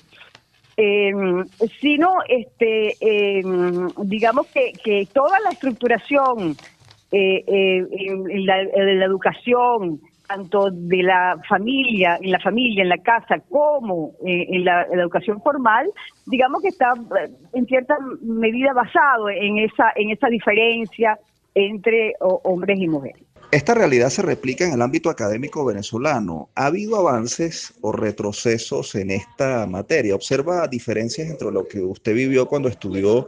eh, 0.83 1.13
sino 1.79 2.15
este, 2.27 2.95
eh, 3.01 3.43
digamos 3.99 4.47
que, 4.47 4.73
que, 4.83 5.07
toda 5.13 5.39
la 5.41 5.51
estructuración 5.51 6.57
eh, 7.13 7.45
eh 7.47 7.87
en, 8.31 8.47
la, 8.47 8.63
educación, 8.63 10.01
tanto 10.27 10.71
de 10.71 11.03
la 11.03 11.39
familia, 11.47 12.19
en 12.23 12.31
la 12.31 12.41
familia, 12.41 12.83
en 12.83 12.89
la 12.89 12.97
casa, 12.97 13.41
como 13.51 14.13
eh, 14.27 14.47
en, 14.49 14.65
la, 14.65 14.85
educación 14.85 15.43
formal, 15.43 15.87
digamos 16.27 16.63
que 16.63 16.69
está 16.69 16.95
en 17.53 17.67
cierta 17.67 17.97
medida 18.23 18.73
basado 18.73 19.29
en 19.29 19.59
esa, 19.59 19.93
en 19.97 20.11
esa 20.11 20.29
diferencia 20.29 21.19
entre 21.55 22.15
hombres 22.21 22.79
y 22.81 22.89
mujeres. 22.89 23.30
Esta 23.53 23.75
realidad 23.75 24.11
se 24.11 24.23
replica 24.23 24.65
en 24.65 24.75
el 24.75 24.81
ámbito 24.81 25.11
académico 25.11 25.65
venezolano. 25.65 26.51
¿Ha 26.55 26.67
habido 26.67 26.97
avances 26.97 27.77
o 27.81 27.91
retrocesos 27.91 28.95
en 28.95 29.11
esta 29.11 29.67
materia? 29.67 30.15
¿Observa 30.15 30.69
diferencias 30.69 31.29
entre 31.29 31.51
lo 31.51 31.67
que 31.67 31.81
usted 31.81 32.15
vivió 32.15 32.47
cuando 32.47 32.69
estudió 32.69 33.27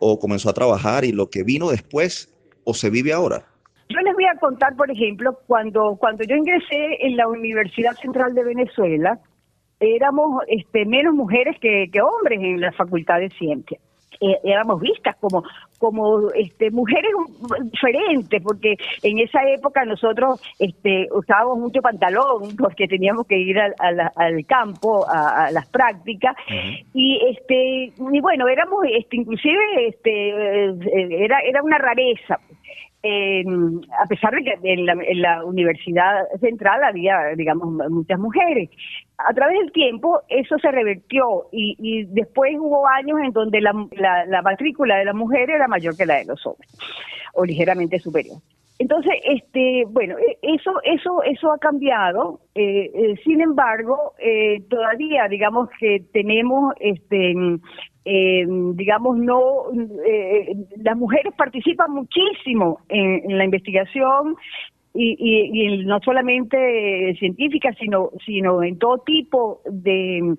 o 0.00 0.18
comenzó 0.18 0.50
a 0.50 0.52
trabajar 0.52 1.04
y 1.04 1.12
lo 1.12 1.30
que 1.30 1.44
vino 1.44 1.70
después 1.70 2.28
o 2.64 2.74
se 2.74 2.90
vive 2.90 3.12
ahora? 3.12 3.44
Yo 3.88 4.00
les 4.00 4.14
voy 4.14 4.24
a 4.24 4.36
contar, 4.40 4.74
por 4.74 4.90
ejemplo, 4.90 5.38
cuando, 5.46 5.96
cuando 6.00 6.24
yo 6.24 6.34
ingresé 6.34 7.06
en 7.06 7.16
la 7.16 7.28
Universidad 7.28 7.94
Central 8.02 8.34
de 8.34 8.42
Venezuela, 8.42 9.20
éramos 9.78 10.42
este, 10.48 10.84
menos 10.86 11.14
mujeres 11.14 11.56
que, 11.60 11.88
que 11.92 12.00
hombres 12.02 12.40
en 12.40 12.60
la 12.60 12.72
Facultad 12.72 13.20
de 13.20 13.30
Ciencias. 13.38 13.80
Eh, 14.20 14.38
éramos 14.44 14.80
vistas 14.80 15.16
como 15.20 15.44
como 15.78 16.30
este 16.30 16.70
mujeres 16.70 17.10
diferentes 17.70 18.42
porque 18.42 18.76
en 19.02 19.18
esa 19.18 19.40
época 19.48 19.84
nosotros 19.84 20.40
este 20.58 21.06
usábamos 21.12 21.58
mucho 21.58 21.82
pantalón 21.82 22.56
porque 22.56 22.86
teníamos 22.88 23.26
que 23.26 23.38
ir 23.38 23.58
al, 23.60 23.74
al, 23.78 24.46
campo 24.46 25.06
a, 25.08 25.50
las 25.50 25.66
prácticas. 25.68 26.34
Y 26.94 27.20
este 27.30 27.92
y 28.12 28.20
bueno 28.20 28.48
éramos 28.48 28.84
este 28.90 29.16
inclusive 29.16 29.88
este 29.88 30.30
eh, 30.30 31.24
era 31.24 31.40
era 31.40 31.62
una 31.62 31.78
rareza 31.78 32.38
a 33.98 34.06
pesar 34.06 34.32
de 34.34 34.44
que 34.44 34.72
en 34.72 34.86
la, 35.22 35.44
Universidad 35.44 36.28
Central 36.40 36.82
había, 36.84 37.18
digamos, 37.36 37.68
muchas 37.90 38.18
mujeres. 38.18 38.70
A 39.18 39.32
través 39.32 39.58
del 39.58 39.72
tiempo 39.72 40.20
eso 40.28 40.58
se 40.58 40.70
revertió 40.70 41.46
y, 41.52 42.04
después 42.06 42.52
hubo 42.58 42.86
años 42.88 43.18
en 43.24 43.32
donde 43.32 43.60
la, 43.60 43.72
matrícula 44.42 44.96
de 44.96 45.04
las 45.04 45.14
mujeres 45.14 45.56
era 45.56 45.68
mayor 45.68 45.96
que 45.96 46.06
la 46.06 46.16
de 46.16 46.26
los 46.26 46.44
hombres, 46.46 46.70
o 47.34 47.44
ligeramente 47.44 47.98
superior. 47.98 48.38
Entonces, 48.78 49.12
este, 49.24 49.84
bueno, 49.88 50.16
e, 50.18 50.38
eso, 50.42 50.72
eso, 50.84 51.22
eso 51.22 51.52
ha 51.52 51.58
cambiado. 51.58 52.40
Eh, 52.54 52.90
eh, 52.94 53.14
sin 53.24 53.40
embargo, 53.40 54.12
eh, 54.18 54.62
todavía, 54.68 55.28
digamos 55.28 55.68
que 55.80 56.02
tenemos, 56.12 56.74
este, 56.80 57.34
eh, 58.04 58.46
digamos, 58.74 59.18
no, 59.18 59.64
eh, 60.06 60.54
las 60.76 60.96
mujeres 60.96 61.32
participan 61.36 61.90
muchísimo 61.90 62.80
en, 62.88 63.36
la 63.36 63.44
investigación 63.44 64.36
y, 64.94 65.16
y, 65.18 65.84
no 65.84 65.98
solamente 66.04 67.14
científica, 67.18 67.72
sino, 67.80 68.10
sino 68.24 68.62
en 68.62 68.78
todo 68.78 68.98
tipo 68.98 69.60
de, 69.64 70.36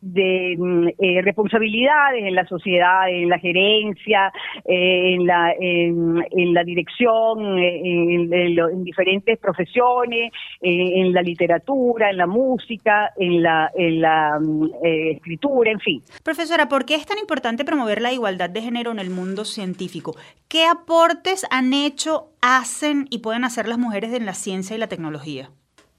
de 0.00 0.56
mm, 0.58 0.88
eh, 0.98 1.22
responsabilidades 1.22 2.24
en 2.24 2.34
la 2.34 2.46
sociedad, 2.46 3.08
en 3.08 3.28
la 3.28 3.38
gerencia, 3.38 4.32
eh, 4.64 5.14
en, 5.14 5.26
la, 5.26 5.52
en, 5.58 6.54
la 6.54 6.64
dirección, 6.64 7.58
eh, 7.58 7.80
en, 7.84 8.32
en, 8.32 8.84
diferentes 8.84 9.38
profesiones, 9.38 10.32
en 10.62 11.12
la 11.12 11.22
literatura, 11.22 12.10
en 12.10 12.16
la 12.16 12.26
música, 12.26 13.10
en 13.16 13.42
la, 13.42 13.70
la 13.76 14.38
mm, 14.40 14.70
escritura, 14.82 15.70
en 15.70 15.80
fin. 15.80 16.02
Profesora, 16.24 16.68
¿por 16.68 16.84
qué 16.84 16.94
es 16.94 17.06
tan 17.06 17.18
importante 17.18 17.64
promover 17.64 18.00
la 18.00 18.12
igualdad 18.12 18.50
de 18.50 18.62
género 18.62 18.90
en 18.90 18.98
el 18.98 19.10
mundo 19.10 19.44
científico? 19.44 20.16
¿Qué 20.48 20.64
aportes 20.64 21.46
han 21.50 21.72
hecho, 21.72 22.28
hacen 22.40 23.06
y 23.10 23.18
pueden 23.18 23.44
hacer 23.44 23.68
las 23.68 23.78
mujeres 23.78 24.12
en 24.14 24.26
la 24.26 24.34
ciencia 24.34 24.76
y 24.76 24.78
la 24.78 24.88
tecnología? 24.88 25.50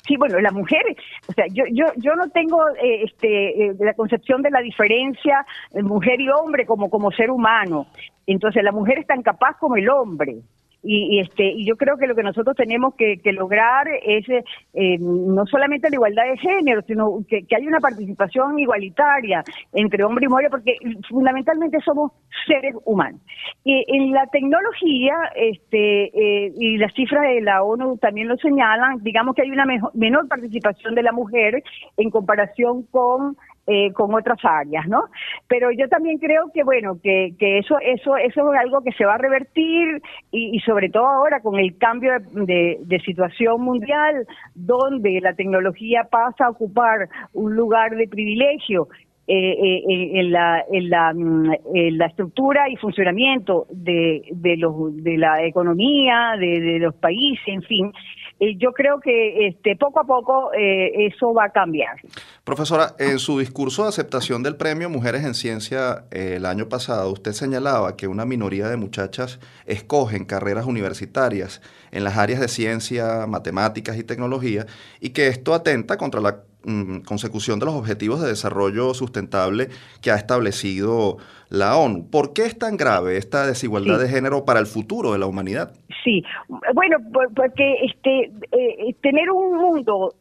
Sí, 0.07 0.17
bueno, 0.17 0.39
la 0.39 0.51
mujer, 0.51 0.81
o 1.27 1.33
sea, 1.33 1.45
yo 1.51 1.63
yo 1.71 1.85
yo 1.97 2.15
no 2.15 2.29
tengo 2.29 2.59
eh, 2.81 3.03
este 3.03 3.65
eh, 3.65 3.75
la 3.79 3.93
concepción 3.93 4.41
de 4.41 4.49
la 4.49 4.61
diferencia 4.61 5.45
mujer 5.73 6.19
y 6.19 6.29
hombre 6.29 6.65
como 6.65 6.89
como 6.89 7.11
ser 7.11 7.29
humano. 7.29 7.85
Entonces, 8.25 8.63
la 8.63 8.71
mujer 8.71 8.99
es 8.99 9.07
tan 9.07 9.21
capaz 9.21 9.57
como 9.59 9.75
el 9.75 9.89
hombre 9.89 10.37
y, 10.83 11.19
este 11.19 11.43
y 11.43 11.65
yo 11.65 11.75
creo 11.75 11.97
que 11.97 12.07
lo 12.07 12.15
que 12.15 12.23
nosotros 12.23 12.55
tenemos 12.55 12.95
que, 12.95 13.19
lograr 13.31 13.87
es 14.03 14.27
eh, 14.29 14.97
no 14.99 15.45
solamente 15.45 15.89
la 15.89 15.95
igualdad 15.95 16.23
de 16.23 16.37
género 16.37 16.81
sino 16.87 17.23
que, 17.27 17.43
que 17.43 17.55
haya 17.55 17.67
una 17.67 17.79
participación 17.79 18.59
igualitaria 18.59 19.43
entre 19.73 20.03
hombre 20.03 20.25
y 20.25 20.29
mujer 20.29 20.49
porque 20.49 20.75
fundamentalmente 21.07 21.79
somos 21.85 22.11
seres 22.45 22.75
humanos. 22.85 23.21
Y 23.63 23.83
en 23.87 24.11
la 24.11 24.25
tecnología 24.27 25.15
este 25.35 26.45
eh, 26.45 26.53
y 26.57 26.77
las 26.77 26.93
cifras 26.93 27.23
de 27.23 27.41
la 27.41 27.63
ONU 27.63 27.97
también 27.97 28.27
lo 28.27 28.35
señalan 28.37 29.03
digamos 29.03 29.35
que 29.35 29.43
hay 29.43 29.51
una 29.51 29.65
menor 29.93 30.27
participación 30.27 30.95
de 30.95 31.03
la 31.03 31.11
mujer 31.11 31.63
en 31.97 32.09
comparación 32.09 32.83
con 32.91 33.37
eh, 33.67 33.93
con 33.93 34.13
otras 34.13 34.39
áreas, 34.43 34.87
¿no? 34.87 35.03
Pero 35.47 35.71
yo 35.71 35.87
también 35.87 36.17
creo 36.17 36.51
que, 36.51 36.63
bueno, 36.63 36.97
que, 37.01 37.33
que 37.37 37.59
eso, 37.59 37.77
eso, 37.79 38.17
eso 38.17 38.53
es 38.53 38.59
algo 38.59 38.81
que 38.81 38.91
se 38.93 39.05
va 39.05 39.15
a 39.15 39.17
revertir 39.19 40.01
y, 40.31 40.59
sobre 40.61 40.89
todo 40.89 41.07
ahora 41.07 41.41
con 41.41 41.59
el 41.59 41.77
cambio 41.77 42.13
de, 42.31 42.79
de, 42.81 42.99
situación 43.01 43.61
mundial, 43.61 44.25
donde 44.55 45.19
la 45.21 45.33
tecnología 45.35 46.07
pasa 46.09 46.45
a 46.45 46.49
ocupar 46.49 47.07
un 47.33 47.55
lugar 47.55 47.95
de 47.95 48.07
privilegio 48.07 48.87
eh, 49.27 49.51
eh, 49.51 50.19
en, 50.19 50.31
la, 50.31 50.65
en, 50.71 50.89
la, 50.89 51.13
mm, 51.13 51.51
en 51.75 51.97
la 51.99 52.07
estructura 52.07 52.67
y 52.67 52.75
funcionamiento 52.77 53.67
de, 53.69 54.23
de, 54.31 54.57
los, 54.57 55.03
de 55.03 55.17
la 55.17 55.45
economía, 55.45 56.33
de 56.39 56.79
los 56.79 56.95
países, 56.95 57.47
en 57.47 57.61
fin, 57.61 57.91
yo 58.57 58.73
creo 58.73 58.99
que 58.99 59.47
este, 59.47 59.75
poco 59.75 59.99
a 59.99 60.03
poco 60.03 60.51
eh, 60.53 61.07
eso 61.07 61.33
va 61.33 61.45
a 61.45 61.49
cambiar. 61.51 61.97
Profesora, 62.43 62.95
en 62.97 63.19
su 63.19 63.37
discurso 63.37 63.83
de 63.83 63.89
aceptación 63.89 64.41
del 64.41 64.55
premio 64.55 64.89
Mujeres 64.89 65.23
en 65.23 65.35
Ciencia 65.35 66.05
eh, 66.11 66.33
el 66.37 66.45
año 66.45 66.67
pasado, 66.67 67.11
usted 67.11 67.33
señalaba 67.33 67.95
que 67.95 68.07
una 68.07 68.25
minoría 68.25 68.67
de 68.67 68.77
muchachas 68.77 69.39
escogen 69.65 70.25
carreras 70.25 70.65
universitarias 70.65 71.61
en 71.91 72.03
las 72.03 72.17
áreas 72.17 72.39
de 72.39 72.47
ciencia, 72.47 73.27
matemáticas 73.27 73.97
y 73.97 74.03
tecnología 74.03 74.65
y 74.99 75.11
que 75.11 75.27
esto 75.27 75.53
atenta 75.53 75.97
contra 75.97 76.19
la 76.19 76.43
consecución 77.05 77.59
de 77.59 77.65
los 77.65 77.75
objetivos 77.75 78.21
de 78.21 78.27
desarrollo 78.27 78.93
sustentable 78.93 79.69
que 80.01 80.11
ha 80.11 80.15
establecido 80.15 81.17
la 81.49 81.75
ONU. 81.75 82.09
¿Por 82.09 82.33
qué 82.33 82.45
es 82.45 82.57
tan 82.57 82.77
grave 82.77 83.17
esta 83.17 83.45
desigualdad 83.45 83.99
de 83.99 84.07
género 84.07 84.45
para 84.45 84.59
el 84.59 84.67
futuro 84.67 85.11
de 85.11 85.19
la 85.19 85.25
humanidad? 85.25 85.73
Sí, 86.03 86.23
bueno, 86.73 86.97
porque 87.35 87.75
este 87.83 88.31
eh, 88.51 88.95
tener 89.01 89.29
un 89.29 89.57
mundo 89.57 90.15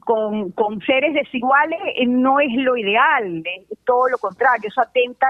con, 0.00 0.52
con 0.52 0.80
seres 0.82 1.14
desiguales 1.14 1.78
eh, 1.96 2.06
no 2.06 2.40
es 2.40 2.52
lo 2.54 2.76
ideal, 2.76 3.42
es 3.46 3.78
todo 3.84 4.08
lo 4.08 4.18
contrario, 4.18 4.68
eso 4.68 4.82
atenta 4.82 5.26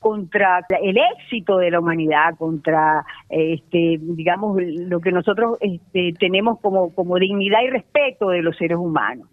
contra 0.00 0.66
el 0.82 0.98
éxito 1.16 1.58
de 1.58 1.70
la 1.70 1.80
humanidad, 1.80 2.36
contra 2.36 3.04
este 3.28 3.98
digamos 4.00 4.60
lo 4.60 5.00
que 5.00 5.12
nosotros 5.12 5.58
este, 5.60 6.12
tenemos 6.18 6.60
como 6.60 6.92
como 6.94 7.16
dignidad 7.18 7.62
y 7.62 7.70
respeto 7.70 8.30
de 8.30 8.42
los 8.42 8.56
seres 8.56 8.78
humanos. 8.78 9.28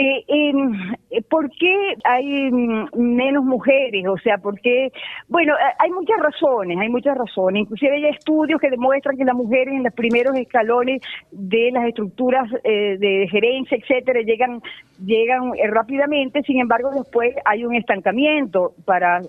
Eh, 0.00 0.24
eh, 0.28 1.22
¿Por 1.28 1.50
qué 1.50 1.74
hay 2.04 2.52
menos 2.52 3.44
mujeres? 3.44 4.06
O 4.06 4.16
sea, 4.18 4.38
¿por 4.38 4.60
qué? 4.60 4.92
Bueno, 5.26 5.54
eh, 5.54 5.74
hay 5.76 5.90
muchas 5.90 6.18
razones, 6.20 6.78
hay 6.78 6.88
muchas 6.88 7.18
razones. 7.18 7.62
Inclusive 7.62 7.96
hay 7.96 8.06
estudios 8.06 8.60
que 8.60 8.70
demuestran 8.70 9.16
que 9.16 9.24
las 9.24 9.34
mujeres 9.34 9.74
en 9.74 9.82
los 9.82 9.92
primeros 9.92 10.36
escalones 10.36 11.02
de 11.32 11.70
las 11.72 11.84
estructuras 11.86 12.48
eh, 12.62 12.96
de 12.98 13.26
gerencia, 13.28 13.76
etcétera, 13.76 14.20
llegan 14.20 14.60
llegan 15.04 15.50
rápidamente. 15.68 16.42
Sin 16.44 16.60
embargo, 16.60 16.90
después 16.92 17.34
hay 17.44 17.64
un 17.64 17.74
estancamiento 17.74 18.74
para 18.84 19.22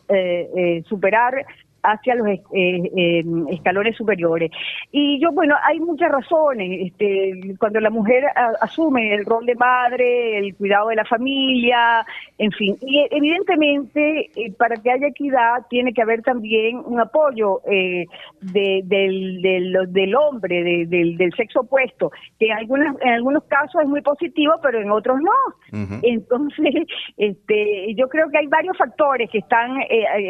superar 0.86 1.46
hacia 1.84 2.16
los 2.16 2.28
eh, 2.28 2.42
eh, 2.54 3.24
escalones 3.52 3.96
superiores. 3.96 4.52
Y 4.92 5.20
yo, 5.22 5.32
bueno, 5.32 5.56
hay 5.64 5.80
muchas 5.80 6.12
razones. 6.12 6.88
Este, 6.88 7.56
cuando 7.58 7.80
la 7.80 7.90
mujer 7.90 8.26
asume 8.62 9.14
el 9.14 9.26
rol 9.26 9.46
de 9.46 9.56
madre, 9.56 10.38
el 10.38 10.56
cuidado 10.56 10.90
de 10.90 10.96
la 10.96 11.06
familia, 11.06 12.06
en 12.38 12.52
fin. 12.52 12.78
Y 12.82 13.08
evidentemente, 13.12 14.30
eh, 14.36 14.52
para 14.58 14.76
que 14.78 14.92
haya 14.92 15.08
equidad, 15.08 15.66
tiene 15.70 15.94
que 15.94 16.02
haber 16.02 16.22
también 16.22 16.82
un 16.86 17.00
apoyo 17.00 17.62
de, 17.66 18.08
del, 18.42 19.42
del, 19.42 19.74
del, 19.90 20.16
hombre, 20.16 20.86
del, 20.88 21.18
del, 21.18 21.34
sexo 21.36 21.62
opuesto, 21.62 22.12
que 22.40 22.48
en, 22.48 22.58
algunas, 22.58 22.96
en 23.02 23.10
algunos 23.10 23.44
casos 23.46 23.82
es 23.82 23.88
muy 23.88 24.02
positivo, 24.02 24.54
pero 24.62 24.82
en 24.82 24.92
otros 24.92 25.20
no. 25.22 26.00
Entonces, 26.04 26.88
este, 27.18 27.94
yo 27.96 28.08
creo 28.10 28.30
que 28.30 28.40
hay 28.40 28.48
varios 28.48 28.78
factores 28.78 29.30
que 29.30 29.40
están, 29.40 29.78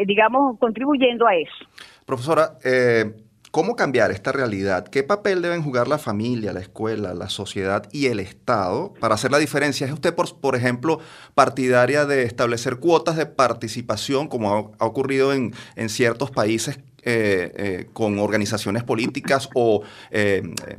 digamos, 0.06 0.58
contribuyendo 0.58 1.26
a 1.26 1.34
eso. 1.42 1.66
Profesora, 2.06 2.58
eh, 2.64 3.14
¿cómo 3.50 3.76
cambiar 3.76 4.10
esta 4.10 4.32
realidad? 4.32 4.88
¿Qué 4.88 5.02
papel 5.02 5.42
deben 5.42 5.62
jugar 5.62 5.88
la 5.88 5.98
familia, 5.98 6.52
la 6.52 6.60
escuela, 6.60 7.14
la 7.14 7.28
sociedad 7.28 7.88
y 7.92 8.06
el 8.06 8.20
Estado 8.20 8.94
para 9.00 9.14
hacer 9.14 9.30
la 9.30 9.38
diferencia? 9.38 9.86
¿Es 9.86 9.92
usted, 9.92 10.14
por, 10.14 10.56
ejemplo, 10.56 10.98
partidaria 11.34 12.06
de 12.06 12.24
establecer 12.24 12.78
cuotas 12.78 13.16
de 13.16 13.26
participación, 13.26 14.28
como 14.28 14.74
ha, 14.78 14.84
ocurrido 14.84 15.32
en, 15.32 15.52
ciertos 15.88 16.30
países 16.30 16.78
eh, 17.02 17.52
eh, 17.56 17.86
con 17.92 18.18
organizaciones 18.18 18.84
políticas 18.84 19.48
o 19.54 19.82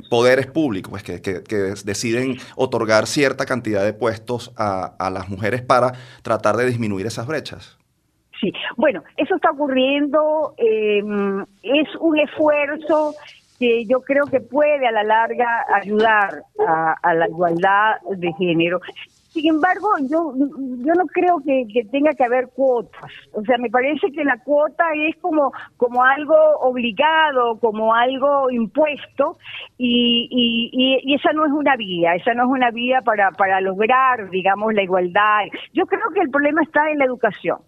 poderes 0.08 0.46
públicos 0.46 0.90
pues, 0.90 1.02
que, 1.02 1.74
deciden 1.84 2.38
otorgar 2.56 3.06
cierta 3.06 3.46
cantidad 3.46 3.84
de 3.84 3.92
puestos 3.92 4.52
a, 4.56 5.10
las 5.10 5.28
mujeres 5.28 5.62
para 5.62 5.92
tratar 6.22 6.56
de 6.56 6.66
disminuir 6.66 7.06
esas 7.06 7.26
brechas. 7.26 7.78
Sí, 8.42 8.52
bueno, 8.76 9.04
eso 9.16 9.36
está 9.36 9.52
ocurriendo, 9.52 10.54
em, 10.56 11.42
es 11.62 11.88
un 12.00 12.18
esfuerzo 12.18 13.14
que 13.60 13.84
yo 13.84 14.00
creo 14.00 14.24
que 14.24 14.40
puede 14.40 14.84
a 14.84 14.90
la 14.90 15.04
larga 15.04 15.64
ayudar 15.80 16.42
a, 16.58 17.14
la 17.14 17.28
igualdad 17.28 18.00
de 18.16 18.32
género. 18.32 18.80
Sin 19.28 19.48
embargo, 19.48 19.88
yo, 20.10 20.34
yo 20.84 20.92
no 20.94 21.06
creo 21.06 21.40
que, 21.46 21.84
tenga 21.92 22.10
que 22.14 22.24
haber 22.24 22.48
cuotas. 22.48 23.12
O 23.32 23.42
sea, 23.42 23.58
me 23.58 23.70
parece 23.70 24.10
que 24.10 24.24
la 24.24 24.38
cuota 24.38 24.84
es 25.08 25.14
como, 25.20 25.52
como 25.76 26.02
algo 26.02 26.34
obligado, 26.62 27.60
como 27.60 27.94
algo 27.94 28.50
impuesto, 28.50 29.38
y, 29.78 30.26
y, 30.28 31.00
y, 31.04 31.14
esa 31.14 31.32
no 31.32 31.46
es 31.46 31.52
una 31.52 31.76
vía, 31.76 32.16
esa 32.16 32.34
no 32.34 32.42
es 32.42 32.48
una 32.50 32.72
vía 32.72 33.02
para, 33.02 33.30
para 33.30 33.60
lograr, 33.60 34.28
digamos, 34.30 34.74
la 34.74 34.82
igualdad. 34.82 35.44
Yo 35.72 35.86
creo 35.86 36.10
que 36.12 36.20
el 36.20 36.30
problema 36.30 36.62
está 36.62 36.90
en 36.90 36.98
la 36.98 37.04
educación 37.04 37.58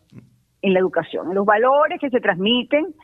en 0.64 0.72
la 0.72 0.80
educación, 0.80 1.34
los 1.34 1.44
valores 1.44 2.00
que 2.00 2.08
se 2.08 2.20
transmiten 2.20 2.94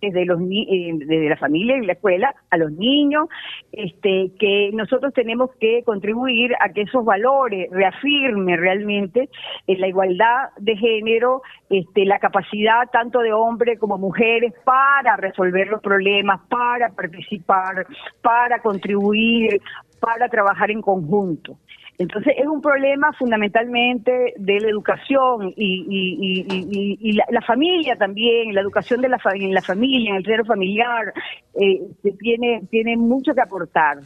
desde 0.00 0.26
los 0.26 0.40
eh, 0.40 0.90
desde 0.94 1.28
la 1.28 1.36
familia 1.36 1.76
y 1.78 1.86
la 1.86 1.94
escuela 1.94 2.34
a 2.50 2.56
los 2.56 2.72
niños, 2.72 3.28
este, 3.72 4.32
que 4.38 4.70
nosotros 4.74 5.14
tenemos 5.14 5.50
que 5.60 5.82
contribuir 5.84 6.52
a 6.60 6.70
que 6.70 6.82
esos 6.82 7.04
valores 7.04 7.70
reafirmen 7.70 8.58
realmente 8.58 9.28
en 9.66 9.80
la 9.80 9.88
igualdad 9.88 10.50
de 10.58 10.76
género, 10.76 11.42
este, 11.70 12.04
la 12.04 12.18
capacidad 12.18 12.90
tanto 12.92 13.20
de 13.20 13.32
hombres 13.32 13.78
como 13.78 13.96
mujeres 13.96 14.52
para 14.64 15.16
resolver 15.16 15.68
los 15.68 15.80
problemas, 15.80 16.40
para 16.48 16.90
participar, 16.90 17.86
para 18.20 18.58
contribuir, 18.60 19.60
para 20.00 20.28
trabajar 20.28 20.70
en 20.70 20.82
conjunto. 20.82 21.56
Entonces 21.98 22.34
es 22.36 22.46
un 22.46 22.60
problema 22.60 23.12
fundamentalmente 23.12 24.34
de 24.36 24.60
la 24.60 24.68
educación 24.68 25.52
y, 25.56 27.12
la, 27.12 27.40
familia 27.42 27.94
también, 27.96 28.54
la 28.54 28.60
educación 28.60 29.00
de 29.00 29.08
la, 29.08 29.20
en 29.34 29.54
la 29.54 29.62
familia, 29.62 30.10
en 30.10 30.16
el 30.16 30.24
centro 30.24 30.44
familiar, 30.44 31.12
eh, 31.60 31.82
tiene, 32.18 32.62
tiene 32.70 32.96
mucho 32.96 33.32
que 33.32 33.40
aportar. 33.40 33.98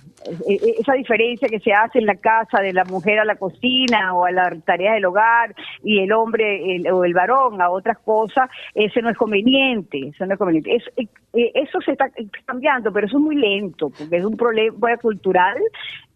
E, 0.47 0.55
e, 0.55 0.74
esa 0.80 0.93
diferencia 0.93 1.49
que 1.49 1.61
se 1.61 1.72
hace 1.72 1.99
en 1.99 2.07
la 2.07 2.16
casa 2.16 2.61
de 2.61 2.74
la 2.74 2.84
mujer 2.84 3.20
a 3.20 3.24
la 3.24 3.36
cocina 3.36 4.14
o 4.14 4.26
a 4.26 4.32
las 4.32 4.62
tareas 4.64 4.95
del 4.95 5.07
hogar 5.07 5.55
y 5.82 6.01
el 6.01 6.12
hombre 6.12 6.82
o 6.93 7.05
el 7.05 7.14
varón 7.14 7.62
a 7.62 7.70
otras 7.70 7.99
cosas, 7.99 8.51
ese 8.74 9.01
no 9.01 9.11
es 9.11 9.16
conveniente, 9.16 9.99
eso 10.09 10.26
no 10.26 10.34
es 10.34 10.39
conveniente. 10.39 10.76
Eh, 10.76 11.09
eh, 11.34 11.53
eso 11.55 11.80
se 11.80 11.93
está 11.93 12.11
cambiando, 12.45 12.93
pero 12.93 13.07
eso 13.07 13.16
es 13.16 13.22
muy 13.22 13.36
lento, 13.36 13.91
porque 13.91 14.16
es 14.16 14.24
un 14.24 14.36
problema 14.36 14.97
cultural 14.99 15.57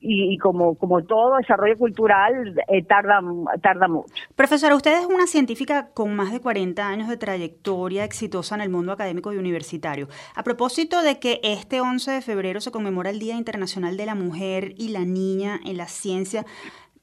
y, 0.03 0.37
como, 0.39 0.75
como 0.75 1.03
todo 1.05 1.37
desarrollo 1.37 1.79
cultural 1.79 2.55
eh, 2.69 2.83
tarda, 2.83 3.21
tarda 3.63 3.87
mucho. 3.87 4.13
Profesora, 4.35 4.75
usted 4.75 4.99
es 4.99 5.07
una 5.07 5.27
científica 5.27 5.91
con 5.95 6.15
más 6.17 6.33
de 6.33 6.41
40 6.41 6.87
años 6.87 7.09
de 7.09 7.17
trayectoria 7.17 8.05
exitosa 8.05 8.57
en 8.57 8.63
el 8.63 8.69
mundo 8.69 8.93
académico 8.93 9.33
y 9.33 9.37
universitario. 9.37 10.09
A 10.35 10.43
propósito 10.43 11.03
de 11.03 11.21
que 11.21 11.41
este 11.45 11.81
11 11.81 12.11
de 12.11 12.21
febrero 12.23 12.61
se 12.61 12.73
conmemora 12.73 13.11
el 13.11 13.21
Día 13.21 13.37
Internacional 13.37 13.97
de 13.97 14.07
la 14.07 14.15
Mujer 14.15 14.75
y 14.77 14.89
la 14.89 15.05
Niña 15.05 15.61
en 15.65 15.77
la 15.77 15.87
Ciencia, 15.87 16.45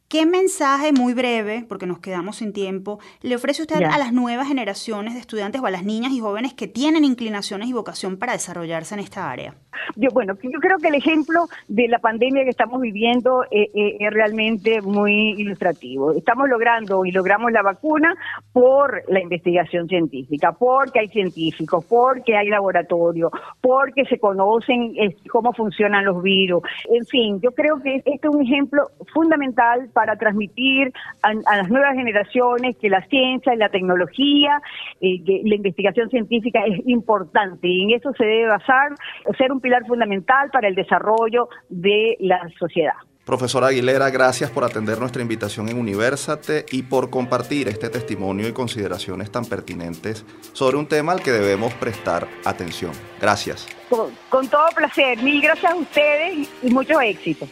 ¿Qué 0.09 0.25
mensaje 0.25 0.91
muy 0.91 1.13
breve, 1.13 1.63
porque 1.69 1.85
nos 1.85 1.99
quedamos 1.99 2.37
sin 2.37 2.51
tiempo, 2.51 2.97
le 3.21 3.35
ofrece 3.35 3.61
usted 3.61 3.83
a 3.83 3.99
las 3.99 4.11
nuevas 4.11 4.47
generaciones 4.47 5.13
de 5.13 5.19
estudiantes 5.19 5.61
o 5.61 5.67
a 5.67 5.69
las 5.69 5.83
niñas 5.83 6.11
y 6.13 6.19
jóvenes 6.19 6.55
que 6.55 6.67
tienen 6.67 7.03
inclinaciones 7.03 7.69
y 7.69 7.73
vocación 7.73 8.17
para 8.17 8.33
desarrollarse 8.33 8.95
en 8.95 9.01
esta 9.01 9.29
área? 9.29 9.53
Yo, 9.95 10.09
bueno, 10.11 10.33
yo 10.41 10.59
creo 10.59 10.77
que 10.77 10.87
el 10.87 10.95
ejemplo 10.95 11.45
de 11.67 11.87
la 11.87 11.99
pandemia 11.99 12.43
que 12.43 12.49
estamos 12.49 12.81
viviendo 12.81 13.43
eh, 13.51 13.69
eh, 13.73 13.97
es 13.99 14.11
realmente 14.11 14.81
muy 14.81 15.35
ilustrativo. 15.37 16.13
Estamos 16.13 16.49
logrando 16.49 17.05
y 17.05 17.11
logramos 17.11 17.51
la 17.51 17.61
vacuna 17.61 18.15
por 18.51 19.03
la 19.09 19.21
investigación 19.21 19.87
científica, 19.87 20.53
porque 20.57 21.01
hay 21.01 21.07
científicos, 21.09 21.85
porque 21.85 22.35
hay 22.35 22.47
laboratorio, 22.47 23.29
porque 23.61 24.05
se 24.05 24.17
conocen 24.17 24.93
eh, 24.97 25.15
cómo 25.29 25.53
funcionan 25.53 26.05
los 26.05 26.23
virus. 26.23 26.63
En 26.89 27.05
fin, 27.05 27.39
yo 27.41 27.51
creo 27.51 27.79
que 27.81 27.97
este 27.97 28.19
es 28.23 28.29
un 28.35 28.41
ejemplo 28.41 28.89
fundamental 29.13 29.89
para 29.93 29.98
transmitir 30.17 30.91
a, 31.21 31.33
las 31.33 31.69
nuevas 31.69 31.95
generaciones 31.95 32.75
que 32.77 32.89
la 32.89 33.01
ciencia 33.07 33.53
y 33.53 33.57
la 33.57 33.69
tecnología, 33.69 34.61
eh, 35.01 35.23
que 35.23 35.41
la 35.45 35.55
investigación 35.55 36.09
científica 36.09 36.61
es 36.65 36.81
importante 36.85 37.67
y 37.67 37.83
en 37.83 37.91
eso 37.91 38.11
se 38.13 38.25
debe 38.25 38.47
basar, 38.47 38.91
ser 39.37 39.51
un 39.51 39.61
pilar 39.61 39.85
fundamental 39.85 40.49
para 40.51 40.67
el 40.67 40.75
desarrollo 40.75 41.49
de 41.69 42.17
la 42.19 42.49
sociedad. 42.57 42.93
Profesora 43.29 43.67
Aguilera, 43.67 44.09
gracias 44.09 44.49
por 44.49 44.63
atender 44.63 44.97
nuestra 44.97 45.21
invitación 45.21 45.69
en 45.69 45.77
Universate 45.77 46.65
y 46.71 46.81
por 46.81 47.11
compartir 47.11 47.67
este 47.67 47.87
testimonio 47.89 48.47
y 48.47 48.53
consideraciones 48.53 49.31
tan 49.31 49.45
pertinentes 49.45 50.25
sobre 50.51 50.77
un 50.77 50.87
tema 50.87 51.11
al 51.11 51.21
que 51.21 51.31
debemos 51.31 51.71
prestar 51.75 52.27
atención. 52.43 52.91
Gracias. 53.21 53.67
Con, 53.87 54.09
con 54.29 54.47
todo 54.47 54.67
placer. 54.75 55.21
Mil 55.21 55.43
gracias 55.43 55.71
a 55.71 55.75
ustedes 55.75 56.49
y 56.63 56.71
mucho 56.71 56.99
éxito. 56.99 57.47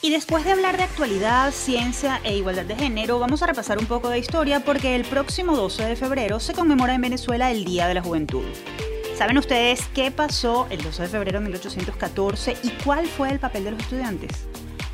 Y 0.00 0.10
después 0.10 0.44
de 0.44 0.52
hablar 0.52 0.76
de 0.76 0.84
actualidad, 0.84 1.50
ciencia 1.50 2.20
e 2.22 2.36
igualdad 2.36 2.64
de 2.64 2.76
género, 2.76 3.18
vamos 3.18 3.42
a 3.42 3.46
repasar 3.46 3.78
un 3.78 3.86
poco 3.86 4.08
de 4.08 4.20
historia 4.20 4.60
porque 4.60 4.94
el 4.94 5.04
próximo 5.04 5.56
12 5.56 5.86
de 5.86 5.96
febrero 5.96 6.38
se 6.38 6.52
conmemora 6.52 6.94
en 6.94 7.00
Venezuela 7.00 7.50
el 7.50 7.64
Día 7.64 7.88
de 7.88 7.94
la 7.94 8.02
Juventud. 8.02 8.44
¿Saben 9.16 9.38
ustedes 9.38 9.88
qué 9.94 10.12
pasó 10.12 10.68
el 10.70 10.80
12 10.80 11.02
de 11.02 11.08
febrero 11.08 11.40
de 11.40 11.46
1814 11.46 12.58
y 12.62 12.70
cuál 12.84 13.08
fue 13.08 13.30
el 13.30 13.40
papel 13.40 13.64
de 13.64 13.72
los 13.72 13.80
estudiantes? 13.80 14.46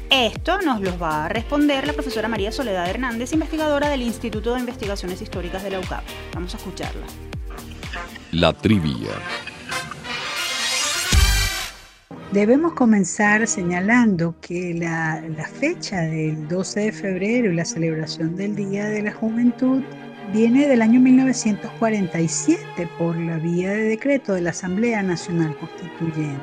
Esto 0.09 0.63
nos 0.63 0.81
lo 0.81 0.99
va 0.99 1.27
a 1.27 1.29
responder 1.29 1.87
la 1.87 1.93
profesora 1.93 2.27
María 2.29 2.51
Soledad 2.51 2.89
Hernández, 2.89 3.35
investigadora 3.35 3.91
del 3.91 4.01
Instituto 4.01 4.55
de 4.55 4.61
Investigaciones 4.61 5.21
Históricas 5.21 5.63
de 5.63 5.71
la 5.71 5.81
UCAP. 5.81 6.03
Vamos 6.33 6.55
a 6.55 6.57
escucharla. 6.57 7.05
La 8.33 8.55
trivia. 8.55 9.11
Debemos 12.35 12.73
comenzar 12.73 13.47
señalando 13.47 14.35
que 14.41 14.75
la, 14.75 15.23
fecha 15.47 16.01
del 16.01 16.49
12 16.49 16.81
de 16.81 16.93
febrero 16.93 17.53
y 17.53 17.55
la 17.55 17.65
celebración 17.65 18.35
del 18.35 18.57
Día 18.57 18.87
de 18.87 19.03
la 19.03 19.13
Juventud 19.13 19.85
viene 20.33 20.67
del 20.67 20.83
año 20.83 20.99
1947 20.99 22.89
por 22.99 23.17
la 23.17 23.37
vía 23.37 23.71
de 23.71 23.85
decreto 23.85 24.35
de 24.35 24.41
la 24.41 24.51
Asamblea 24.51 25.01
Nacional 25.05 25.57
Constituyente. 25.59 26.43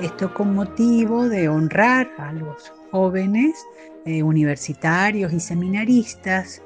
Esto 0.00 0.34
con 0.34 0.56
motivo 0.56 1.28
de 1.28 1.48
honrar 1.48 2.10
a 2.18 2.32
los 2.32 2.72
jóvenes 2.90 3.64
eh, 4.06 4.24
universitarios 4.24 5.32
y 5.32 5.38
seminaristas 5.38 6.62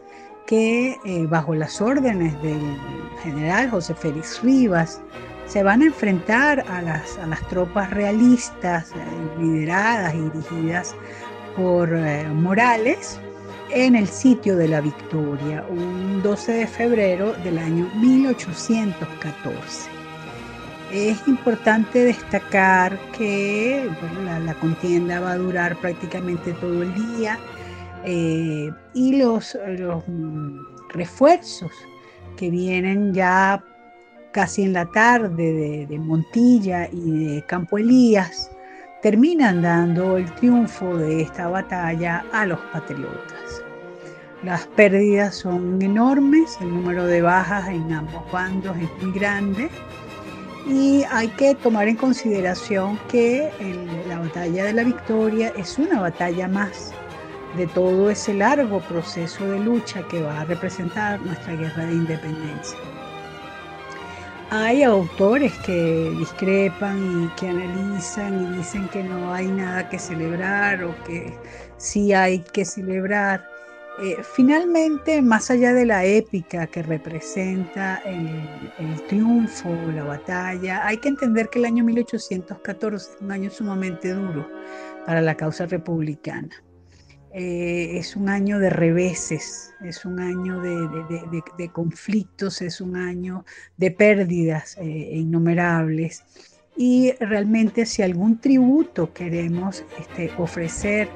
que 0.46 0.96
eh, 1.04 1.26
bajo 1.28 1.54
las 1.54 1.78
órdenes 1.82 2.32
del 2.42 2.74
general 3.22 3.68
José 3.68 3.94
Félix 3.94 4.42
Rivas 4.42 5.02
se 5.46 5.62
van 5.62 5.82
a 5.82 5.86
enfrentar 5.86 6.64
a 6.68 6.82
las, 6.82 7.18
a 7.18 7.26
las 7.26 7.46
tropas 7.48 7.90
realistas 7.90 8.90
eh, 8.92 9.40
lideradas 9.40 10.14
y 10.14 10.20
dirigidas 10.20 10.94
por 11.56 11.94
eh, 11.94 12.26
Morales 12.28 13.20
en 13.70 13.96
el 13.96 14.06
sitio 14.06 14.56
de 14.56 14.68
la 14.68 14.80
Victoria, 14.80 15.64
un 15.68 16.22
12 16.22 16.52
de 16.52 16.66
febrero 16.66 17.32
del 17.44 17.58
año 17.58 17.90
1814. 17.96 19.90
Es 20.92 21.26
importante 21.26 22.04
destacar 22.04 22.96
que 23.12 23.90
la, 24.44 24.54
contienda 24.54 25.18
va 25.18 25.32
a 25.32 25.38
durar 25.38 25.76
prácticamente 25.76 26.52
todo 26.54 26.82
el 26.82 26.94
día 26.94 27.38
eh, 28.04 28.70
y 28.92 29.16
los, 29.16 29.58
los 29.66 30.04
mm, 30.06 30.58
refuerzos 30.90 31.72
que 32.36 32.50
vienen 32.50 33.12
ya 33.12 33.64
casi 34.34 34.64
en 34.64 34.72
la 34.72 34.86
tarde 34.86 35.86
de, 35.88 35.98
Montilla 36.00 36.88
y 36.92 37.34
de 37.34 37.46
Campo 37.46 37.78
Elías, 37.78 38.50
terminan 39.00 39.62
dando 39.62 40.16
el 40.16 40.30
triunfo 40.34 40.96
de 40.96 41.22
esta 41.22 41.46
batalla 41.46 42.24
a 42.32 42.44
los 42.44 42.58
patriotas. 42.72 43.62
Las 44.42 44.66
pérdidas 44.66 45.36
son 45.36 45.80
enormes, 45.80 46.58
el 46.60 46.68
número 46.68 47.06
de 47.06 47.22
bajas 47.22 47.68
en 47.68 47.92
ambos 47.92 48.30
bandos 48.32 48.76
es 48.76 48.90
muy 49.02 49.12
grande 49.12 49.70
y 50.66 51.04
hay 51.12 51.28
que 51.28 51.54
tomar 51.54 51.86
en 51.86 51.96
consideración 51.96 52.98
que 53.08 53.52
la 54.08 54.18
batalla 54.18 54.64
de 54.64 54.72
la 54.72 54.82
victoria 54.82 55.52
es 55.56 55.78
una 55.78 56.00
batalla 56.00 56.48
más 56.48 56.92
de 57.56 57.68
todo 57.68 58.10
ese 58.10 58.34
largo 58.34 58.80
proceso 58.80 59.44
de 59.46 59.60
lucha 59.60 60.02
que 60.08 60.20
va 60.22 60.40
a 60.40 60.44
representar 60.44 61.20
nuestra 61.20 61.54
guerra 61.54 61.86
de 61.86 61.92
independencia. 61.92 62.93
Hay 64.50 64.82
autores 64.82 65.52
que 65.60 66.14
discrepan 66.18 67.24
y 67.24 67.28
que 67.40 67.48
analizan 67.48 68.54
y 68.54 68.58
dicen 68.58 68.88
que 68.88 69.02
no 69.02 69.32
hay 69.32 69.46
nada 69.46 69.88
que 69.88 69.98
celebrar 69.98 70.84
o 70.84 70.94
que 71.04 71.36
sí 71.76 72.12
hay 72.12 72.40
que 72.40 72.64
celebrar. 72.64 73.44
Eh, 74.00 74.16
finalmente, 74.22 75.22
más 75.22 75.50
allá 75.50 75.72
de 75.72 75.86
la 75.86 76.04
épica 76.04 76.66
que 76.66 76.82
representa 76.82 78.02
el, 78.04 78.48
el, 78.78 79.02
triunfo, 79.06 79.70
la 79.94 80.04
batalla, 80.04 80.86
hay 80.86 80.98
que 80.98 81.08
entender 81.08 81.48
que 81.48 81.60
el 81.60 81.64
año 81.64 81.84
1814 81.84 83.10
es 83.12 83.20
un 83.20 83.30
año 83.30 83.50
sumamente 83.50 84.12
duro 84.12 84.48
para 85.06 85.20
la 85.20 85.36
causa 85.36 85.66
republicana. 85.66 86.50
Eh, 87.36 87.98
es 87.98 88.14
un 88.14 88.28
año 88.28 88.60
de 88.60 88.70
reveses, 88.70 89.74
es 89.82 90.04
un 90.04 90.20
año 90.20 90.60
de, 90.60 91.68
conflictos, 91.72 92.62
es 92.62 92.80
un 92.80 92.94
año 92.94 93.44
de 93.76 93.90
pérdidas 93.90 94.76
eh, 94.80 94.84
innumerables. 95.14 96.22
Y 96.76 97.10
realmente 97.18 97.86
si 97.86 98.02
algún 98.02 98.38
tributo 98.38 99.12
queremos 99.12 99.84
este, 99.98 100.30
ofrecer 100.38 101.08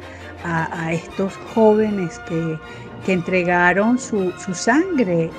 a, 0.43 0.93
estos 0.93 1.37
jóvenes 1.55 2.19
que, 2.29 2.59
entregaron 3.07 3.97
su, 3.99 4.33
sangre, 4.53 5.31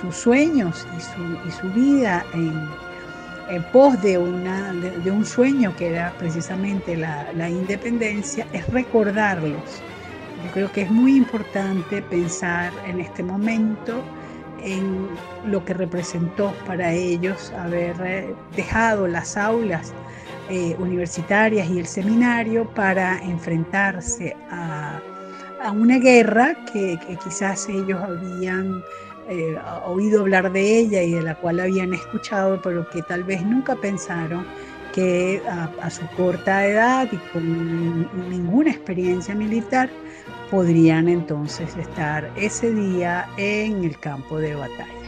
sus 0.00 0.14
sueños 0.16 0.86
y 0.96 1.50
su, 1.50 1.68
vida 1.74 2.24
en, 2.32 3.62
pos 3.72 4.00
de, 4.02 4.16
un 4.18 5.26
sueño 5.26 5.74
que 5.76 5.88
era 5.88 6.14
precisamente 6.16 6.96
la 6.96 7.50
independencia, 7.50 8.46
es 8.52 8.66
recordarlos 8.68 9.82
yo 10.44 10.50
creo 10.52 10.72
que 10.72 10.82
es 10.82 10.90
muy 10.90 11.16
importante 11.16 12.02
pensar 12.02 12.72
en 12.86 13.00
este 13.00 13.22
momento 13.22 14.02
en 14.62 15.08
lo 15.46 15.64
que 15.64 15.74
representó 15.74 16.52
para 16.66 16.92
ellos 16.92 17.52
haber 17.58 17.96
eh, 18.04 18.34
dejado 18.56 19.06
las 19.06 19.36
aulas 19.36 19.92
eh, 20.50 20.74
universitarias 20.78 21.68
y 21.68 21.78
el 21.78 21.86
seminario 21.86 22.66
para 22.74 23.18
enfrentarse 23.22 24.36
a, 24.50 25.00
una 25.74 25.98
guerra 25.98 26.56
que, 26.72 26.98
quizás 27.24 27.68
ellos 27.68 28.00
habían 28.00 28.80
eh, 29.28 29.58
oído 29.86 30.20
hablar 30.20 30.52
de 30.52 30.78
ella 30.78 31.02
y 31.02 31.12
de 31.14 31.22
la 31.22 31.34
cual 31.34 31.58
habían 31.58 31.92
escuchado, 31.92 32.62
pero 32.62 32.88
que 32.88 33.02
tal 33.02 33.24
vez 33.24 33.44
nunca 33.44 33.74
pensaron 33.74 34.46
que 34.94 35.42
a 35.82 35.90
su 35.90 36.06
corta 36.16 36.64
edad 36.64 37.08
y 37.10 37.16
con 37.32 38.30
ninguna 38.30 38.70
experiencia 38.70 39.34
militar 39.34 39.90
podrían 40.50 41.08
entonces 41.08 41.76
estar 41.76 42.30
ese 42.36 42.72
día 42.72 43.28
en 43.36 43.84
el 43.84 43.98
campo 43.98 44.38
de 44.38 44.54
batalla. 44.54 44.98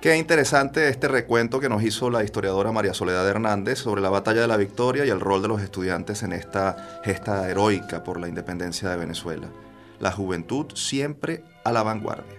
Qué 0.00 0.16
interesante 0.16 0.88
este 0.88 1.08
recuento 1.08 1.58
que 1.58 1.68
nos 1.68 1.82
hizo 1.82 2.10
la 2.10 2.22
historiadora 2.22 2.70
María 2.70 2.94
Soledad 2.94 3.28
Hernández 3.28 3.78
sobre 3.78 4.00
la 4.00 4.10
batalla 4.10 4.42
de 4.42 4.46
la 4.46 4.56
victoria 4.56 5.04
y 5.04 5.08
el 5.08 5.20
rol 5.20 5.42
de 5.42 5.48
los 5.48 5.60
estudiantes 5.60 6.22
en 6.22 6.32
esta 6.32 7.00
gesta 7.02 7.50
heroica 7.50 8.04
por 8.04 8.20
la 8.20 8.28
independencia 8.28 8.88
de 8.88 8.98
Venezuela. 8.98 9.48
La 9.98 10.12
juventud 10.12 10.66
siempre 10.74 11.42
a 11.64 11.72
la 11.72 11.82
vanguardia. 11.82 12.36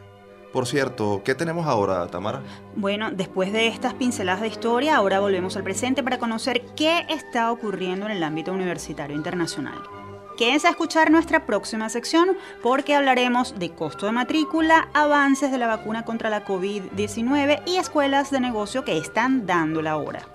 Por 0.53 0.65
cierto, 0.65 1.23
¿qué 1.25 1.35
tenemos 1.35 1.67
ahora, 1.67 2.07
Tamara? 2.07 2.41
Bueno, 2.75 3.11
después 3.11 3.51
de 3.51 3.67
estas 3.67 3.93
pinceladas 3.95 4.41
de 4.41 4.47
historia, 4.47 4.95
ahora 4.95 5.19
volvemos 5.19 5.57
al 5.57 5.63
presente 5.63 6.03
para 6.03 6.19
conocer 6.19 6.61
qué 6.75 7.05
está 7.09 7.51
ocurriendo 7.51 8.05
en 8.05 8.13
el 8.13 8.23
ámbito 8.23 8.53
universitario 8.53 9.15
internacional. 9.15 9.96
Quédense 10.37 10.67
a 10.67 10.69
escuchar 10.69 11.09
nuestra 11.09 11.47
próxima 11.47 11.89
sección 11.89 12.37
porque 12.61 12.93
hablaremos 12.93 13.57
de 13.57 13.71
costo 13.71 14.05
de 14.05 14.11
matrícula, 14.11 14.87
avances 14.93 15.51
de 15.51 15.57
la 15.57 15.65
vacuna 15.65 16.05
contra 16.05 16.29
la 16.29 16.45
COVID-19 16.45 17.63
y 17.65 17.77
escuelas 17.77 18.29
de 18.29 18.39
negocio 18.39 18.85
que 18.85 18.99
están 18.99 19.47
dando 19.47 19.81
la 19.81 19.97
hora. 19.97 20.27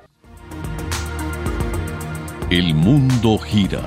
El 2.50 2.74
mundo 2.74 3.38
gira 3.38 3.80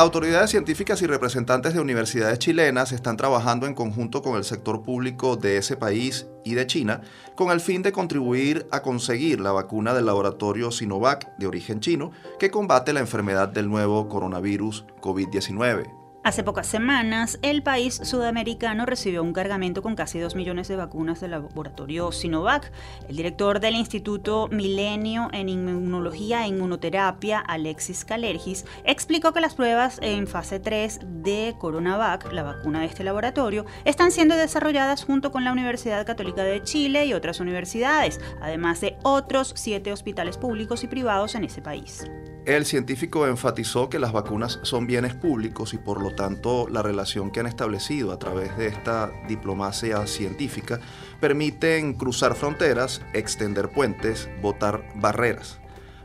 Autoridades 0.00 0.50
científicas 0.50 1.02
y 1.02 1.08
representantes 1.08 1.74
de 1.74 1.80
universidades 1.80 2.38
chilenas 2.38 2.92
están 2.92 3.16
trabajando 3.16 3.66
en 3.66 3.74
conjunto 3.74 4.22
con 4.22 4.36
el 4.36 4.44
sector 4.44 4.84
público 4.84 5.34
de 5.34 5.56
ese 5.56 5.76
país 5.76 6.28
y 6.44 6.54
de 6.54 6.68
China 6.68 7.00
con 7.34 7.50
el 7.50 7.60
fin 7.60 7.82
de 7.82 7.90
contribuir 7.90 8.68
a 8.70 8.80
conseguir 8.80 9.40
la 9.40 9.50
vacuna 9.50 9.94
del 9.94 10.06
laboratorio 10.06 10.70
Sinovac 10.70 11.36
de 11.38 11.48
origen 11.48 11.80
chino 11.80 12.12
que 12.38 12.48
combate 12.48 12.92
la 12.92 13.00
enfermedad 13.00 13.48
del 13.48 13.68
nuevo 13.68 14.08
coronavirus 14.08 14.84
COVID-19. 15.00 15.97
Hace 16.24 16.42
pocas 16.42 16.66
semanas, 16.66 17.38
el 17.42 17.62
país 17.62 17.94
sudamericano 18.02 18.84
recibió 18.84 19.22
un 19.22 19.32
cargamento 19.32 19.82
con 19.82 19.94
casi 19.94 20.18
2 20.18 20.34
millones 20.34 20.66
de 20.68 20.76
vacunas 20.76 21.20
del 21.20 21.30
laboratorio 21.30 22.10
Sinovac. 22.12 22.70
El 23.08 23.16
director 23.16 23.60
del 23.60 23.76
Instituto 23.76 24.48
Milenio 24.48 25.28
en 25.32 25.48
Inmunología 25.48 26.44
e 26.44 26.48
Inmunoterapia, 26.48 27.38
Alexis 27.38 28.04
Calergis, 28.04 28.66
explicó 28.84 29.32
que 29.32 29.40
las 29.40 29.54
pruebas 29.54 30.00
en 30.02 30.26
fase 30.26 30.58
3 30.58 31.00
de 31.22 31.54
Coronavac, 31.56 32.30
la 32.32 32.42
vacuna 32.42 32.80
de 32.80 32.86
este 32.86 33.04
laboratorio, 33.04 33.64
están 33.84 34.10
siendo 34.10 34.36
desarrolladas 34.36 35.04
junto 35.04 35.30
con 35.30 35.44
la 35.44 35.52
Universidad 35.52 36.04
Católica 36.04 36.42
de 36.42 36.62
Chile 36.62 37.06
y 37.06 37.14
otras 37.14 37.40
universidades, 37.40 38.20
además 38.42 38.80
de 38.80 38.98
otros 39.02 39.52
siete 39.56 39.92
hospitales 39.92 40.36
públicos 40.36 40.82
y 40.82 40.88
privados 40.88 41.36
en 41.36 41.44
ese 41.44 41.62
país. 41.62 42.04
El 42.48 42.64
científico 42.64 43.26
enfatizó 43.26 43.90
que 43.90 43.98
las 43.98 44.12
vacunas 44.12 44.58
son 44.62 44.86
bienes 44.86 45.12
públicos 45.12 45.74
y 45.74 45.76
por 45.76 46.00
lo 46.00 46.12
tanto 46.12 46.66
la 46.66 46.80
relación 46.80 47.30
que 47.30 47.40
han 47.40 47.46
establecido 47.46 48.10
a 48.10 48.18
través 48.18 48.56
de 48.56 48.68
esta 48.68 49.12
diplomacia 49.28 50.06
científica 50.06 50.80
permiten 51.20 51.92
cruzar 51.92 52.34
fronteras, 52.34 53.02
extender 53.12 53.68
puentes, 53.68 54.30
botar 54.40 54.82
barreras. 54.94 55.60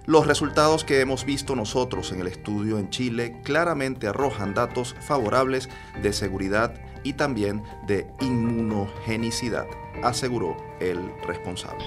Los 0.05 0.27
resultados 0.27 0.83
que 0.83 0.99
hemos 0.99 1.23
visto 1.23 1.55
nosotros 1.55 2.11
en 2.11 2.19
el 2.19 2.27
estudio 2.27 2.77
en 2.77 2.89
Chile 2.89 3.39
claramente 3.45 4.09
arrojan 4.09 4.53
datos 4.53 4.97
favorables 4.99 5.69
de 6.01 6.11
seguridad 6.11 6.73
y 7.03 7.13
también 7.13 7.63
de 7.87 8.05
inmunogenicidad, 8.19 9.67
aseguró 10.03 10.57
el 10.81 11.09
responsable. 11.25 11.85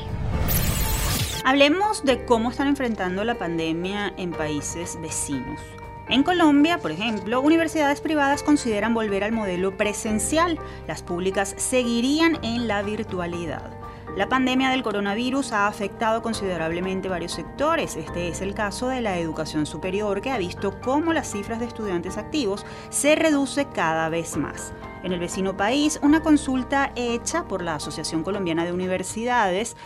Hablemos 1.47 2.03
de 2.03 2.25
cómo 2.25 2.51
están 2.51 2.67
enfrentando 2.67 3.23
la 3.23 3.37
pandemia 3.37 4.13
en 4.17 4.33
países 4.33 5.01
vecinos. 5.01 5.61
En 6.09 6.25
Colombia, 6.25 6.79
por 6.79 6.91
ejemplo, 6.91 7.41
universidades 7.41 8.01
privadas 8.01 8.43
consideran 8.43 8.95
volver 8.95 9.23
al 9.23 9.31
modelo 9.31 9.77
presencial. 9.77 10.59
Las 10.89 11.05
públicas 11.05 11.55
seguirían 11.57 12.45
en 12.45 12.67
la 12.67 12.83
virtualidad. 12.83 13.71
La 14.17 14.29
pandemia 14.29 14.71
del 14.71 14.83
coronavirus 14.83 15.53
ha 15.53 15.69
afectado 15.69 16.21
considerablemente 16.21 17.09
varios 17.09 17.33
sectores. 17.33 17.95
Este 17.95 18.27
es 18.27 18.41
el 18.41 18.53
caso 18.53 18.89
de 18.89 19.01
la 19.01 19.17
educación 19.19 19.67
superior, 19.67 20.23
que 20.23 20.31
ha 20.31 20.39
visto 20.39 20.81
cómo 20.81 21.13
las 21.13 21.31
cifras 21.31 21.61
de 21.61 21.67
estudiantes 21.67 22.17
activos 22.17 22.67
se 22.89 23.15
reduce 23.15 23.67
cada 23.67 24.09
vez 24.09 24.37
más. 24.37 24.73
En 25.05 25.13
el 25.13 25.21
vecino 25.21 25.57
país, 25.57 26.01
una 26.03 26.23
consulta 26.23 26.91
hecha 26.97 27.45
por 27.45 27.63
la 27.63 27.77
Asociación 27.77 28.25
Colombiana 28.25 28.65
de 28.65 28.73
Universidades 28.73 29.77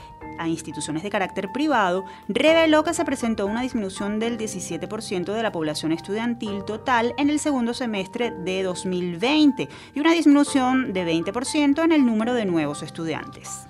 a 0.41 0.49
instituciones 0.49 1.03
de 1.03 1.11
carácter 1.11 1.53
privado 1.53 2.05
reveló 2.29 2.83
que 2.83 2.95
se 2.95 3.05
presentó 3.05 3.47
una 3.47 3.63
disminución 3.63 4.19
del 4.19 4.39
17% 4.39 5.33
de 5.33 5.43
la 5.43 5.53
población 5.53 5.93
estudiantil 5.93 6.65
total 6.65 7.15
en 7.19 7.31
el 7.31 7.39
segundo 7.39 7.75
semestre 7.75 8.33
de 8.33 8.63
2020 8.63 9.69
y 9.95 10.01
una 10.01 10.13
disminución 10.13 10.93
de 10.93 11.07
20% 11.07 11.85
en 11.85 11.93
el 11.93 12.07
número 12.07 12.35
de 12.35 12.47
nuevos 12.47 12.83
estudiantes. 12.83 13.67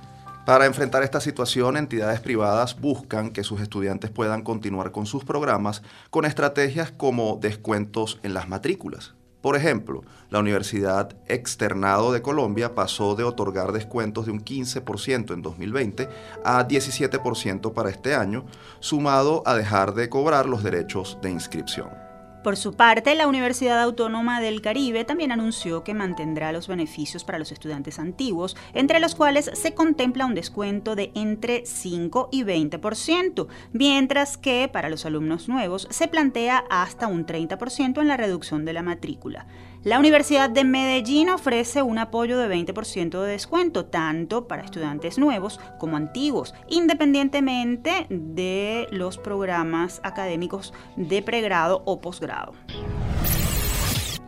Para 0.47 0.67
enfrentar 0.67 1.03
esta 1.03 1.21
situación, 1.21 1.77
entidades 1.77 2.21
privadas 2.21 2.81
buscan 2.81 3.31
que 3.31 3.45
sus 3.45 3.61
estudiantes 3.61 4.11
puedan 4.11 4.43
continuar 4.43 4.91
con 4.91 5.07
sus 5.07 5.25
programas 5.25 5.83
con 6.09 6.25
estrategias 6.25 6.91
como 6.91 7.39
descuentos 7.41 8.19
en 8.23 8.35
las 8.35 8.49
matrículas. 8.49 9.15
Por 9.41 9.57
ejemplo, 9.57 10.03
la 10.29 10.39
Universidad 10.39 11.17
Externado 11.27 12.13
de 12.13 12.21
Colombia 12.21 12.75
pasó 12.75 13.15
de 13.15 13.25
otorgar 13.25 13.73
descuentos 13.73 14.27
de 14.27 14.33
un 14.33 14.45
15% 14.45 15.33
en 15.33 15.43
2020 15.43 16.09
a 16.45 16.69
17% 16.69 17.73
para 17.73 17.91
este 17.91 18.15
año, 18.15 18.45
sumado 18.81 19.43
a 19.47 19.55
dejar 19.55 19.95
de 19.95 20.09
cobrar 20.09 20.47
los 20.47 20.63
derechos 20.63 21.19
de 21.23 21.31
inscripción. 21.31 22.10
Por 22.43 22.57
su 22.57 22.73
parte, 22.73 23.15
la 23.15 23.27
Universidad 23.27 23.83
Autónoma 23.83 24.41
del 24.41 24.63
Caribe 24.63 25.05
también 25.05 25.31
anunció 25.31 25.85
que 25.85 25.93
mantendrá 25.93 26.53
los 26.53 26.69
beneficios 26.69 27.23
para 27.23 27.39
los 27.39 27.53
estudiantes 27.53 27.99
antiguos, 27.99 28.57
entre 28.73 28.99
los 28.99 29.15
cuales 29.15 29.51
se 29.53 29.75
contempla 29.75 30.25
un 30.25 30.35
descuento 30.35 30.97
de 30.97 31.13
entre 31.15 31.67
5 31.67 32.31
y 32.33 32.45
20%, 32.45 33.47
mientras 33.75 34.39
que 34.39 34.71
para 34.73 34.89
los 34.89 35.05
alumnos 35.05 35.51
nuevos 35.51 35.87
se 35.91 36.09
plantea 36.09 36.65
hasta 36.71 37.09
un 37.09 37.27
30% 37.27 38.01
en 38.01 38.09
la 38.09 38.17
reducción 38.17 38.65
de 38.65 38.73
la 38.73 38.83
matrícula. 38.83 39.47
La 39.83 39.99
Universidad 39.99 40.51
de 40.51 40.63
Medellín 40.63 41.31
ofrece 41.31 41.81
un 41.81 41.97
apoyo 41.97 42.39
de 42.39 42.55
20% 42.55 43.23
de 43.23 43.31
descuento, 43.31 43.87
tanto 43.87 44.47
para 44.47 44.63
estudiantes 44.63 45.17
nuevos 45.17 45.59
como 45.79 45.97
antiguos, 45.97 46.55
independientemente 46.69 48.07
de 48.11 48.89
los 48.91 49.17
programas 49.17 50.03
académicos 50.05 50.75
de 50.97 51.23
pregrado 51.23 51.81
o 51.87 51.99
posgrado. 51.99 52.53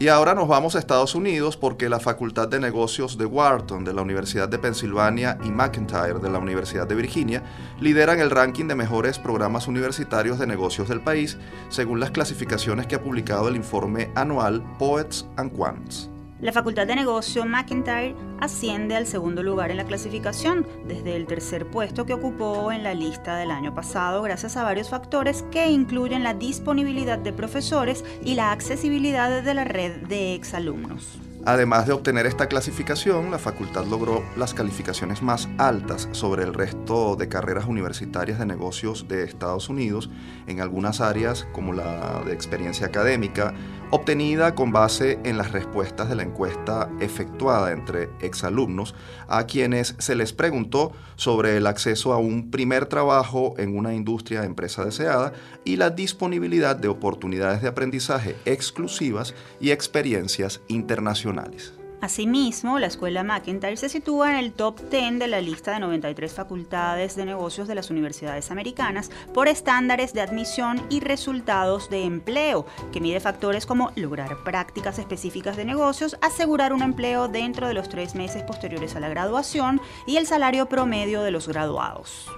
Y 0.03 0.09
ahora 0.09 0.34
nos 0.34 0.48
vamos 0.48 0.74
a 0.74 0.80
Estados 0.80 1.14
Unidos 1.14 1.57
porque 1.57 1.88
la 1.88 2.00
Facultad 2.00 2.48
de 2.48 2.59
Negocios 2.59 3.16
de 3.18 3.24
Wharton 3.24 3.84
de 3.84 3.94
la 3.94 4.03
Universidad 4.03 4.48
de 4.48 4.59
Pensilvania 4.59 5.38
y 5.44 5.50
McIntyre 5.53 6.18
de 6.18 6.28
la 6.28 6.40
Universidad 6.40 6.88
de 6.88 6.96
Virginia 6.96 7.44
lideran 7.80 8.18
el 8.18 8.30
ranking 8.30 8.66
de 8.66 8.74
mejores 8.74 9.20
programas 9.20 9.68
universitarios 9.68 10.40
de 10.40 10.48
negocios 10.48 10.88
del 10.88 11.03
país 11.03 11.38
según 11.68 12.00
las 12.00 12.11
clasificaciones 12.11 12.88
que 12.88 12.96
ha 12.96 13.00
publicado 13.00 13.48
el 13.48 13.55
informe 13.55 14.11
anual 14.16 14.64
Poets 14.76 15.24
and 15.36 15.57
Quants. 15.57 16.11
La 16.43 16.51
Facultad 16.51 16.88
de 16.88 16.97
Negocio 16.97 17.45
McIntyre 17.45 18.16
asciende 18.40 18.97
al 18.97 19.07
segundo 19.07 19.45
lugar 19.45 19.70
en 19.70 19.76
la 19.76 19.84
clasificación, 19.84 20.66
desde 20.88 21.14
el 21.14 21.28
tercer 21.28 21.70
puesto 21.70 22.05
que 22.05 22.14
ocupó 22.14 22.72
en 22.72 22.82
la 22.82 22.95
lista 22.95 23.36
del 23.36 23.53
año 23.53 23.76
pasado, 23.76 24.22
gracias 24.22 24.57
a 24.57 24.64
varios 24.64 24.88
factores 24.88 25.45
que 25.53 25.70
incluyen 25.70 26.24
la 26.24 26.34
disponibilidad 26.34 27.16
de 27.16 27.32
profesores 27.32 28.05
y 28.24 28.34
la 28.34 28.51
accesibilidad 28.51 29.40
de 29.40 29.55
la 29.55 29.62
red 29.62 30.09
de 30.09 30.34
exalumnos. 30.34 31.20
Además 31.45 31.88
de 31.88 31.93
obtener 31.93 32.26
esta 32.26 32.47
clasificación, 32.47 33.32
la 33.32 33.38
facultad 33.38 33.84
logró 33.86 34.24
las 34.36 34.55
calificaciones 34.55 35.22
más 35.22 35.49
altas 35.59 36.09
sobre 36.12 36.45
el 36.45 36.55
resto 36.55 37.16
de 37.16 37.28
carreras 37.28 37.66
universitarias 37.66 38.38
de 38.38 38.47
negocios 38.47 39.09
de 39.09 39.24
Estados 39.24 39.68
Unidos 39.68 40.09
en 40.47 40.61
algunas 40.61 41.01
áreas 41.01 41.49
como 41.53 41.72
la 41.72 42.22
de 42.24 42.32
experiencia 42.32 42.86
académica, 42.86 43.55
obtenida 43.93 44.55
con 44.55 44.72
base 44.72 45.18
en 45.22 45.36
las 45.36 45.53
respuestas 45.53 46.09
de 46.09 46.16
la 46.16 46.22
encuesta 46.22 46.90
efectuada 46.99 47.72
entre 47.72 48.09
exalumnos 48.22 48.95
a 49.28 49.45
quienes 49.45 49.95
se 49.99 50.16
les 50.16 50.32
preguntó 50.32 50.93
sobre 51.16 51.59
el 51.59 51.66
acceso 51.66 52.14
a 52.14 52.16
un 52.16 52.51
primer 52.51 52.86
trabajo 52.86 53.55
en 53.59 53.76
una 53.76 53.93
industria 53.93 54.45
empresa 54.45 54.82
deseada 54.82 55.34
y 55.66 55.76
la 55.76 55.90
disponibilidad 55.90 56.74
de 56.74 56.88
oportunidades 56.88 57.61
de 57.61 57.68
aprendizaje 57.68 58.34
exclusivas 58.47 59.34
y 59.61 59.72
experiencias 59.72 60.62
internacionales. 60.68 61.74
Asimismo, 62.03 62.80
la 62.80 62.88
escuela 62.88 63.22
McIntyre 63.22 63.76
se 63.76 63.88
sitúa 63.88 64.32
en 64.32 64.36
el 64.36 64.53
top 64.53 64.80
10 64.90 65.20
de 65.20 65.28
la 65.28 65.40
lista 65.40 65.70
de 65.70 65.78
93 65.78 66.34
facultades 66.34 67.14
de 67.14 67.24
negocios 67.24 67.68
de 67.68 67.76
las 67.76 67.90
universidades 67.90 68.50
americanas 68.50 69.12
por 69.32 69.46
estándares 69.46 70.12
de 70.12 70.20
admisión 70.20 70.84
y 70.90 70.98
resultados 70.98 71.90
de 71.90 72.03
empleo, 72.03 72.66
que 72.90 73.00
mide 73.00 73.20
factores 73.20 73.66
como 73.66 73.92
lograr 73.94 74.42
prácticas 74.42 74.98
específicas 74.98 75.57
de 75.57 75.64
negocios, 75.64 76.16
asegurar 76.22 76.72
un 76.72 76.82
empleo 76.82 77.28
dentro 77.28 77.68
de 77.68 77.74
los 77.74 77.88
tres 77.88 78.16
meses 78.16 78.42
posteriores 78.42 78.96
a 78.96 79.00
la 79.00 79.09
graduación 79.09 79.80
y 80.05 80.16
el 80.16 80.26
salario 80.26 80.66
promedio 80.66 81.22
de 81.22 81.30
los 81.30 81.46
graduados. 81.46 82.28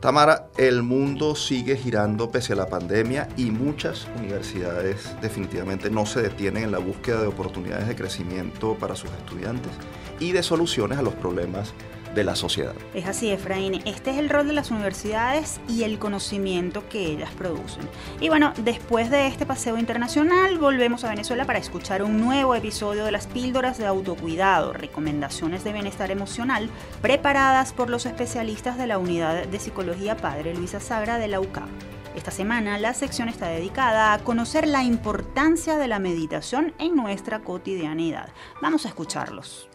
Tamara, 0.00 0.48
el 0.56 0.82
mundo 0.82 1.34
sigue 1.34 1.76
girando 1.76 2.30
pese 2.30 2.54
a 2.54 2.56
la 2.56 2.70
pandemia 2.70 3.28
y 3.36 3.50
muchas 3.50 4.06
universidades 4.18 5.14
definitivamente 5.20 5.90
no 5.90 6.06
se 6.06 6.22
detienen 6.22 6.64
en 6.64 6.72
la 6.72 6.78
búsqueda 6.78 7.20
de 7.20 7.26
oportunidades 7.26 7.86
de 7.86 7.96
crecimiento 7.96 8.76
para 8.76 8.96
sus 8.96 9.10
estudiantes 9.10 9.72
y 10.18 10.32
de 10.32 10.42
soluciones 10.42 10.98
a 10.98 11.02
los 11.02 11.12
problemas 11.12 11.74
de 12.14 12.24
la 12.24 12.36
sociedad. 12.36 12.74
Es 12.94 13.06
así, 13.06 13.30
Efraín. 13.30 13.82
Este 13.84 14.10
es 14.10 14.18
el 14.18 14.28
rol 14.28 14.48
de 14.48 14.52
las 14.52 14.70
universidades 14.70 15.60
y 15.68 15.84
el 15.84 15.98
conocimiento 15.98 16.88
que 16.88 17.06
ellas 17.06 17.30
producen. 17.36 17.88
Y 18.20 18.28
bueno, 18.28 18.52
después 18.64 19.10
de 19.10 19.26
este 19.26 19.46
paseo 19.46 19.78
internacional, 19.78 20.58
volvemos 20.58 21.04
a 21.04 21.10
Venezuela 21.10 21.44
para 21.44 21.58
escuchar 21.58 22.02
un 22.02 22.20
nuevo 22.20 22.54
episodio 22.54 23.04
de 23.04 23.12
las 23.12 23.26
píldoras 23.26 23.78
de 23.78 23.86
autocuidado, 23.86 24.72
recomendaciones 24.72 25.64
de 25.64 25.72
bienestar 25.72 26.10
emocional, 26.10 26.70
preparadas 27.00 27.72
por 27.72 27.90
los 27.90 28.06
especialistas 28.06 28.76
de 28.78 28.86
la 28.86 28.98
Unidad 28.98 29.46
de 29.46 29.60
Psicología 29.60 30.16
Padre 30.16 30.54
Luisa 30.54 30.80
Sagra 30.80 31.18
de 31.18 31.28
la 31.28 31.40
UCAP. 31.40 31.68
Esta 32.16 32.32
semana 32.32 32.76
la 32.78 32.92
sección 32.92 33.28
está 33.28 33.46
dedicada 33.46 34.12
a 34.12 34.18
conocer 34.18 34.66
la 34.66 34.82
importancia 34.82 35.76
de 35.76 35.86
la 35.86 36.00
meditación 36.00 36.74
en 36.78 36.96
nuestra 36.96 37.40
cotidianidad. 37.40 38.30
Vamos 38.60 38.84
a 38.84 38.88
escucharlos. 38.88 39.68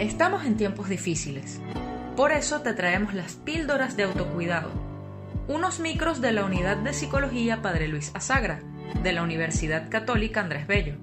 Estamos 0.00 0.46
en 0.46 0.56
tiempos 0.56 0.88
difíciles. 0.88 1.60
Por 2.16 2.32
eso 2.32 2.62
te 2.62 2.72
traemos 2.72 3.12
las 3.12 3.34
píldoras 3.34 3.98
de 3.98 4.04
autocuidado. 4.04 4.70
Unos 5.46 5.78
micros 5.78 6.22
de 6.22 6.32
la 6.32 6.46
Unidad 6.46 6.78
de 6.78 6.94
Psicología 6.94 7.60
Padre 7.60 7.86
Luis 7.86 8.10
Azagra, 8.14 8.62
de 9.02 9.12
la 9.12 9.22
Universidad 9.22 9.90
Católica 9.90 10.40
Andrés 10.40 10.66
Bello, 10.66 10.94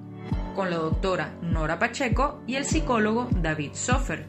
con 0.56 0.72
la 0.72 0.78
doctora 0.78 1.36
Nora 1.44 1.78
Pacheco 1.78 2.42
y 2.48 2.56
el 2.56 2.66
psicólogo 2.66 3.30
David 3.30 3.74
Sofer. 3.74 4.26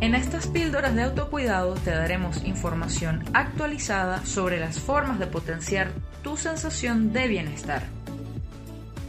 En 0.00 0.14
estas 0.14 0.46
píldoras 0.46 0.94
de 0.94 1.02
autocuidado 1.02 1.74
te 1.74 1.90
daremos 1.90 2.44
información 2.44 3.24
actualizada 3.32 4.24
sobre 4.24 4.60
las 4.60 4.78
formas 4.78 5.18
de 5.18 5.26
potenciar 5.26 5.90
tu 6.22 6.36
sensación 6.36 7.12
de 7.12 7.26
bienestar. 7.26 7.82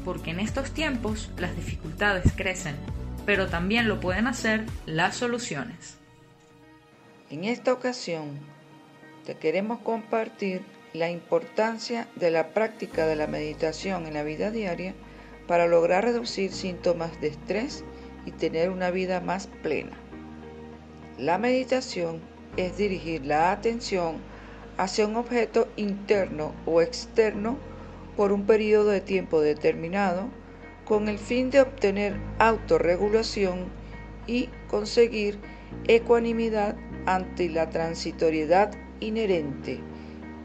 Porque 0.03 0.31
en 0.31 0.39
estos 0.39 0.71
tiempos 0.71 1.29
las 1.37 1.55
dificultades 1.55 2.33
crecen 2.35 2.75
pero 3.25 3.47
también 3.47 3.87
lo 3.87 3.99
pueden 3.99 4.27
hacer 4.27 4.65
las 4.85 5.15
soluciones. 5.15 5.97
En 7.29 7.45
esta 7.45 7.73
ocasión 7.73 8.39
te 9.25 9.35
queremos 9.35 9.79
compartir 9.79 10.61
la 10.93 11.09
importancia 11.09 12.07
de 12.15 12.29
la 12.29 12.49
práctica 12.49 13.07
de 13.07 13.15
la 13.15 13.27
meditación 13.27 14.05
en 14.05 14.13
la 14.13 14.23
vida 14.23 14.51
diaria 14.51 14.93
para 15.47 15.67
lograr 15.67 16.03
reducir 16.03 16.51
síntomas 16.51 17.19
de 17.21 17.27
estrés 17.27 17.83
y 18.25 18.31
tener 18.31 18.69
una 18.69 18.91
vida 18.91 19.19
más 19.19 19.47
plena. 19.63 19.97
La 21.17 21.37
meditación 21.37 22.21
es 22.57 22.77
dirigir 22.77 23.25
la 23.25 23.51
atención 23.51 24.17
hacia 24.77 25.07
un 25.07 25.15
objeto 25.15 25.67
interno 25.75 26.53
o 26.65 26.81
externo 26.81 27.57
por 28.15 28.31
un 28.31 28.45
periodo 28.45 28.89
de 28.89 29.01
tiempo 29.01 29.41
determinado 29.41 30.27
con 30.85 31.07
el 31.07 31.17
fin 31.17 31.49
de 31.49 31.61
obtener 31.61 32.19
autorregulación 32.39 33.65
y 34.27 34.49
conseguir 34.67 35.39
ecuanimidad 35.87 36.75
ante 37.05 37.49
la 37.49 37.69
transitoriedad 37.69 38.71
inherente, 38.99 39.79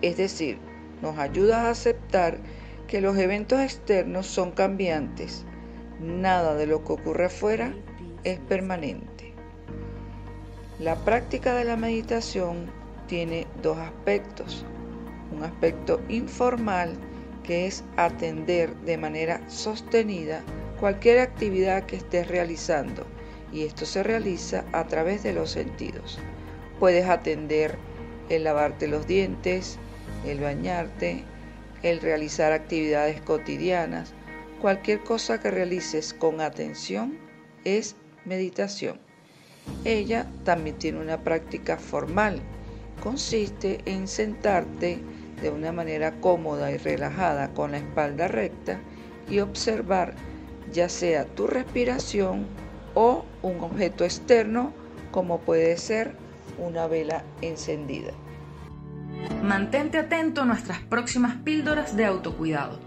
es 0.03 0.17
decir, 0.17 0.59
nos 1.03 1.19
ayuda 1.19 1.63
a 1.63 1.71
aceptar 1.71 2.39
que 2.87 3.01
los 3.01 3.17
eventos 3.19 3.61
externos 3.61 4.27
son 4.27 4.51
cambiantes, 4.51 5.45
nada 6.01 6.55
de 6.55 6.67
lo 6.67 6.85
que 6.85 6.95
ocurre 6.95 7.27
afuera 7.27 7.75
es 8.25 8.39
permanente. 8.41 9.33
La 10.79 10.97
práctica 11.05 11.55
de 11.55 11.65
la 11.65 11.77
meditación 11.77 12.71
tiene 13.07 13.47
dos 13.63 13.79
aspectos, 13.79 14.65
un 15.37 15.43
aspecto 15.43 16.01
informal 16.09 16.97
que 17.49 17.67
es 17.67 17.83
atender 17.97 18.77
de 18.81 18.99
manera 18.99 19.41
sostenida 19.49 20.43
cualquier 20.79 21.21
actividad 21.21 21.87
que 21.87 21.97
estés 21.97 22.29
realizando 22.29 23.07
y 23.51 23.65
esto 23.65 23.87
se 23.87 24.03
realiza 24.03 24.67
a 24.73 24.87
través 24.87 25.23
de 25.23 25.33
los 25.33 25.53
sentidos. 25.53 26.19
Puedes 26.79 27.07
atender 27.07 27.79
el 28.29 28.45
lavarte 28.45 28.87
los 28.87 29.07
dientes, 29.07 29.79
el 30.27 30.41
bañarte, 30.41 31.25
el 31.83 32.03
realizar 32.03 32.53
actividades 32.53 33.23
cotidianas, 33.23 34.13
cualquier 34.61 35.01
cosa 35.01 35.41
que 35.41 35.51
realices 35.51 36.13
con 36.13 36.43
atención 36.43 37.19
es 37.65 37.97
meditación. 38.27 39.01
Ella 39.87 40.31
también 40.45 40.77
tiene 40.77 41.01
una 41.01 41.25
práctica 41.25 41.79
formal. 41.79 42.43
Consiste 43.03 43.81
en 43.87 44.07
sentarte 44.07 45.01
de 45.43 45.51
una 45.51 45.73
manera 45.73 46.21
cómoda 46.21 46.71
y 46.71 46.77
relajada 46.77 47.53
con 47.55 47.73
la 47.73 47.79
espalda 47.79 48.29
recta 48.29 48.81
y 49.29 49.41
observar 49.41 50.15
ya 50.73 50.89
sea 50.89 51.25
tu 51.25 51.47
respiración 51.47 52.47
o 52.95 53.25
un 53.43 53.61
objeto 53.61 54.05
externo 54.05 54.73
como 55.11 55.41
puede 55.41 55.77
ser 55.77 56.17
una 56.59 56.87
vela 56.87 57.25
encendida. 57.41 58.13
Mantente 59.43 59.99
atento 59.99 60.43
a 60.43 60.45
nuestras 60.45 60.81
próximas 60.81 61.37
píldoras 61.37 61.97
de 61.97 62.05
autocuidado. 62.05 62.79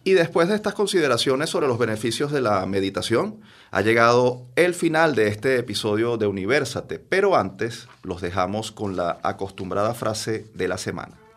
Y 0.04 0.12
después 0.12 0.48
de 0.48 0.54
estas 0.54 0.72
consideraciones 0.72 1.50
sobre 1.50 1.68
los 1.68 1.78
beneficios 1.78 2.32
de 2.32 2.40
la 2.40 2.64
meditación, 2.64 3.42
ha 3.70 3.82
llegado 3.82 4.46
el 4.56 4.72
final 4.72 5.14
de 5.14 5.28
este 5.28 5.58
episodio 5.58 6.16
de 6.16 6.26
Universate, 6.26 6.98
pero 6.98 7.36
antes 7.36 7.88
los 8.02 8.22
dejamos 8.22 8.72
con 8.72 8.96
la 8.96 9.18
acostumbrada 9.22 9.92
frase 9.92 10.46
de 10.54 10.68
la 10.68 10.78
semana. 10.78 11.27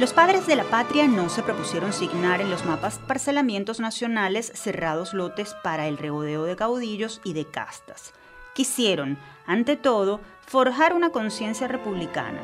Los 0.00 0.14
padres 0.14 0.46
de 0.46 0.56
la 0.56 0.64
patria 0.64 1.06
no 1.06 1.28
se 1.28 1.42
propusieron 1.42 1.92
signar 1.92 2.40
en 2.40 2.48
los 2.48 2.64
mapas 2.64 2.98
parcelamientos 2.98 3.80
nacionales 3.80 4.50
cerrados 4.54 5.12
lotes 5.12 5.54
para 5.62 5.88
el 5.88 5.98
regodeo 5.98 6.44
de 6.44 6.56
caudillos 6.56 7.20
y 7.22 7.34
de 7.34 7.44
castas. 7.44 8.14
Quisieron, 8.54 9.18
ante 9.46 9.76
todo, 9.76 10.22
forjar 10.46 10.94
una 10.94 11.10
conciencia 11.10 11.68
republicana, 11.68 12.40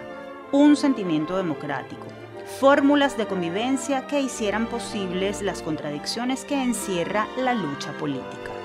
un 0.52 0.76
sentimiento 0.76 1.38
democrático, 1.38 2.04
fórmulas 2.60 3.16
de 3.16 3.26
convivencia 3.26 4.06
que 4.06 4.20
hicieran 4.20 4.66
posibles 4.66 5.40
las 5.40 5.62
contradicciones 5.62 6.44
que 6.44 6.62
encierra 6.62 7.26
la 7.38 7.54
lucha 7.54 7.90
política. 7.92 8.55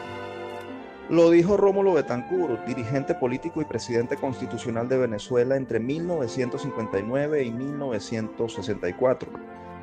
Lo 1.11 1.29
dijo 1.29 1.57
Rómulo 1.57 1.91
Betancourt, 1.91 2.65
dirigente 2.65 3.13
político 3.13 3.61
y 3.61 3.65
presidente 3.65 4.15
constitucional 4.15 4.87
de 4.87 4.97
Venezuela 4.97 5.57
entre 5.57 5.77
1959 5.77 7.43
y 7.43 7.51
1964. 7.51 9.29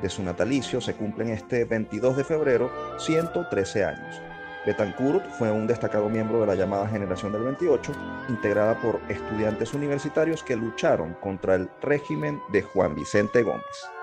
De 0.01 0.09
su 0.09 0.23
natalicio 0.23 0.81
se 0.81 0.95
cumplen 0.95 1.29
este 1.29 1.65
22 1.65 2.17
de 2.17 2.23
febrero 2.23 2.71
113 2.97 3.85
años. 3.85 4.19
Betancourt 4.65 5.23
fue 5.37 5.51
un 5.51 5.67
destacado 5.67 6.09
miembro 6.09 6.41
de 6.41 6.47
la 6.47 6.55
llamada 6.55 6.87
Generación 6.87 7.31
del 7.31 7.43
28, 7.43 7.91
integrada 8.29 8.81
por 8.81 8.99
estudiantes 9.07 9.75
universitarios 9.75 10.41
que 10.41 10.55
lucharon 10.55 11.13
contra 11.21 11.53
el 11.53 11.69
régimen 11.79 12.41
de 12.51 12.63
Juan 12.63 12.95
Vicente 12.95 13.43
Gómez. 13.43 13.98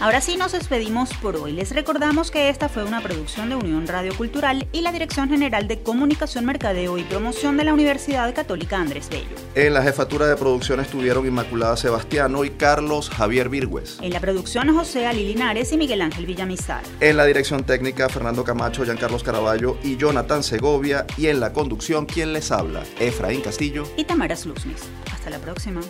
Ahora 0.00 0.20
sí 0.20 0.36
nos 0.36 0.52
despedimos 0.52 1.14
por 1.14 1.36
hoy. 1.36 1.52
Les 1.52 1.70
recordamos 1.70 2.30
que 2.30 2.48
esta 2.48 2.68
fue 2.68 2.84
una 2.84 3.00
producción 3.00 3.48
de 3.48 3.54
Unión 3.54 3.86
Radio 3.86 4.14
Cultural 4.16 4.66
y 4.72 4.80
la 4.80 4.92
Dirección 4.92 5.28
General 5.28 5.68
de 5.68 5.82
Comunicación, 5.82 6.44
Mercadeo 6.44 6.98
y 6.98 7.04
Promoción 7.04 7.56
de 7.56 7.64
la 7.64 7.72
Universidad 7.72 8.34
Católica 8.34 8.78
Andrés 8.78 9.08
Bello. 9.08 9.36
En 9.54 9.72
la 9.72 9.82
jefatura 9.82 10.26
de 10.26 10.36
producción 10.36 10.80
estuvieron 10.80 11.26
Inmaculada 11.26 11.76
Sebastiano 11.76 12.44
y 12.44 12.50
Carlos 12.50 13.08
Javier 13.08 13.48
Virgües. 13.48 13.98
En 14.02 14.12
la 14.12 14.20
producción 14.20 14.74
José 14.74 15.06
Ali 15.06 15.26
Linares 15.26 15.72
y 15.72 15.76
Miguel 15.76 16.02
Ángel 16.02 16.26
Villamizar. 16.26 16.82
En 17.00 17.16
la 17.16 17.24
dirección 17.24 17.64
técnica 17.64 18.08
Fernando 18.08 18.44
Camacho, 18.44 18.84
Giancarlos 18.84 19.22
Caraballo 19.22 19.78
y 19.82 19.96
Jonathan 19.96 20.42
Segovia. 20.42 21.06
Y 21.16 21.28
en 21.28 21.40
la 21.40 21.52
conducción, 21.52 22.06
quien 22.06 22.32
les 22.32 22.50
habla, 22.50 22.82
Efraín 22.98 23.40
Castillo 23.40 23.84
y 23.96 24.04
Tamara 24.04 24.34
Sluznis. 24.36 24.82
Hasta 25.12 25.30
la 25.30 25.38
próxima. 25.38 25.80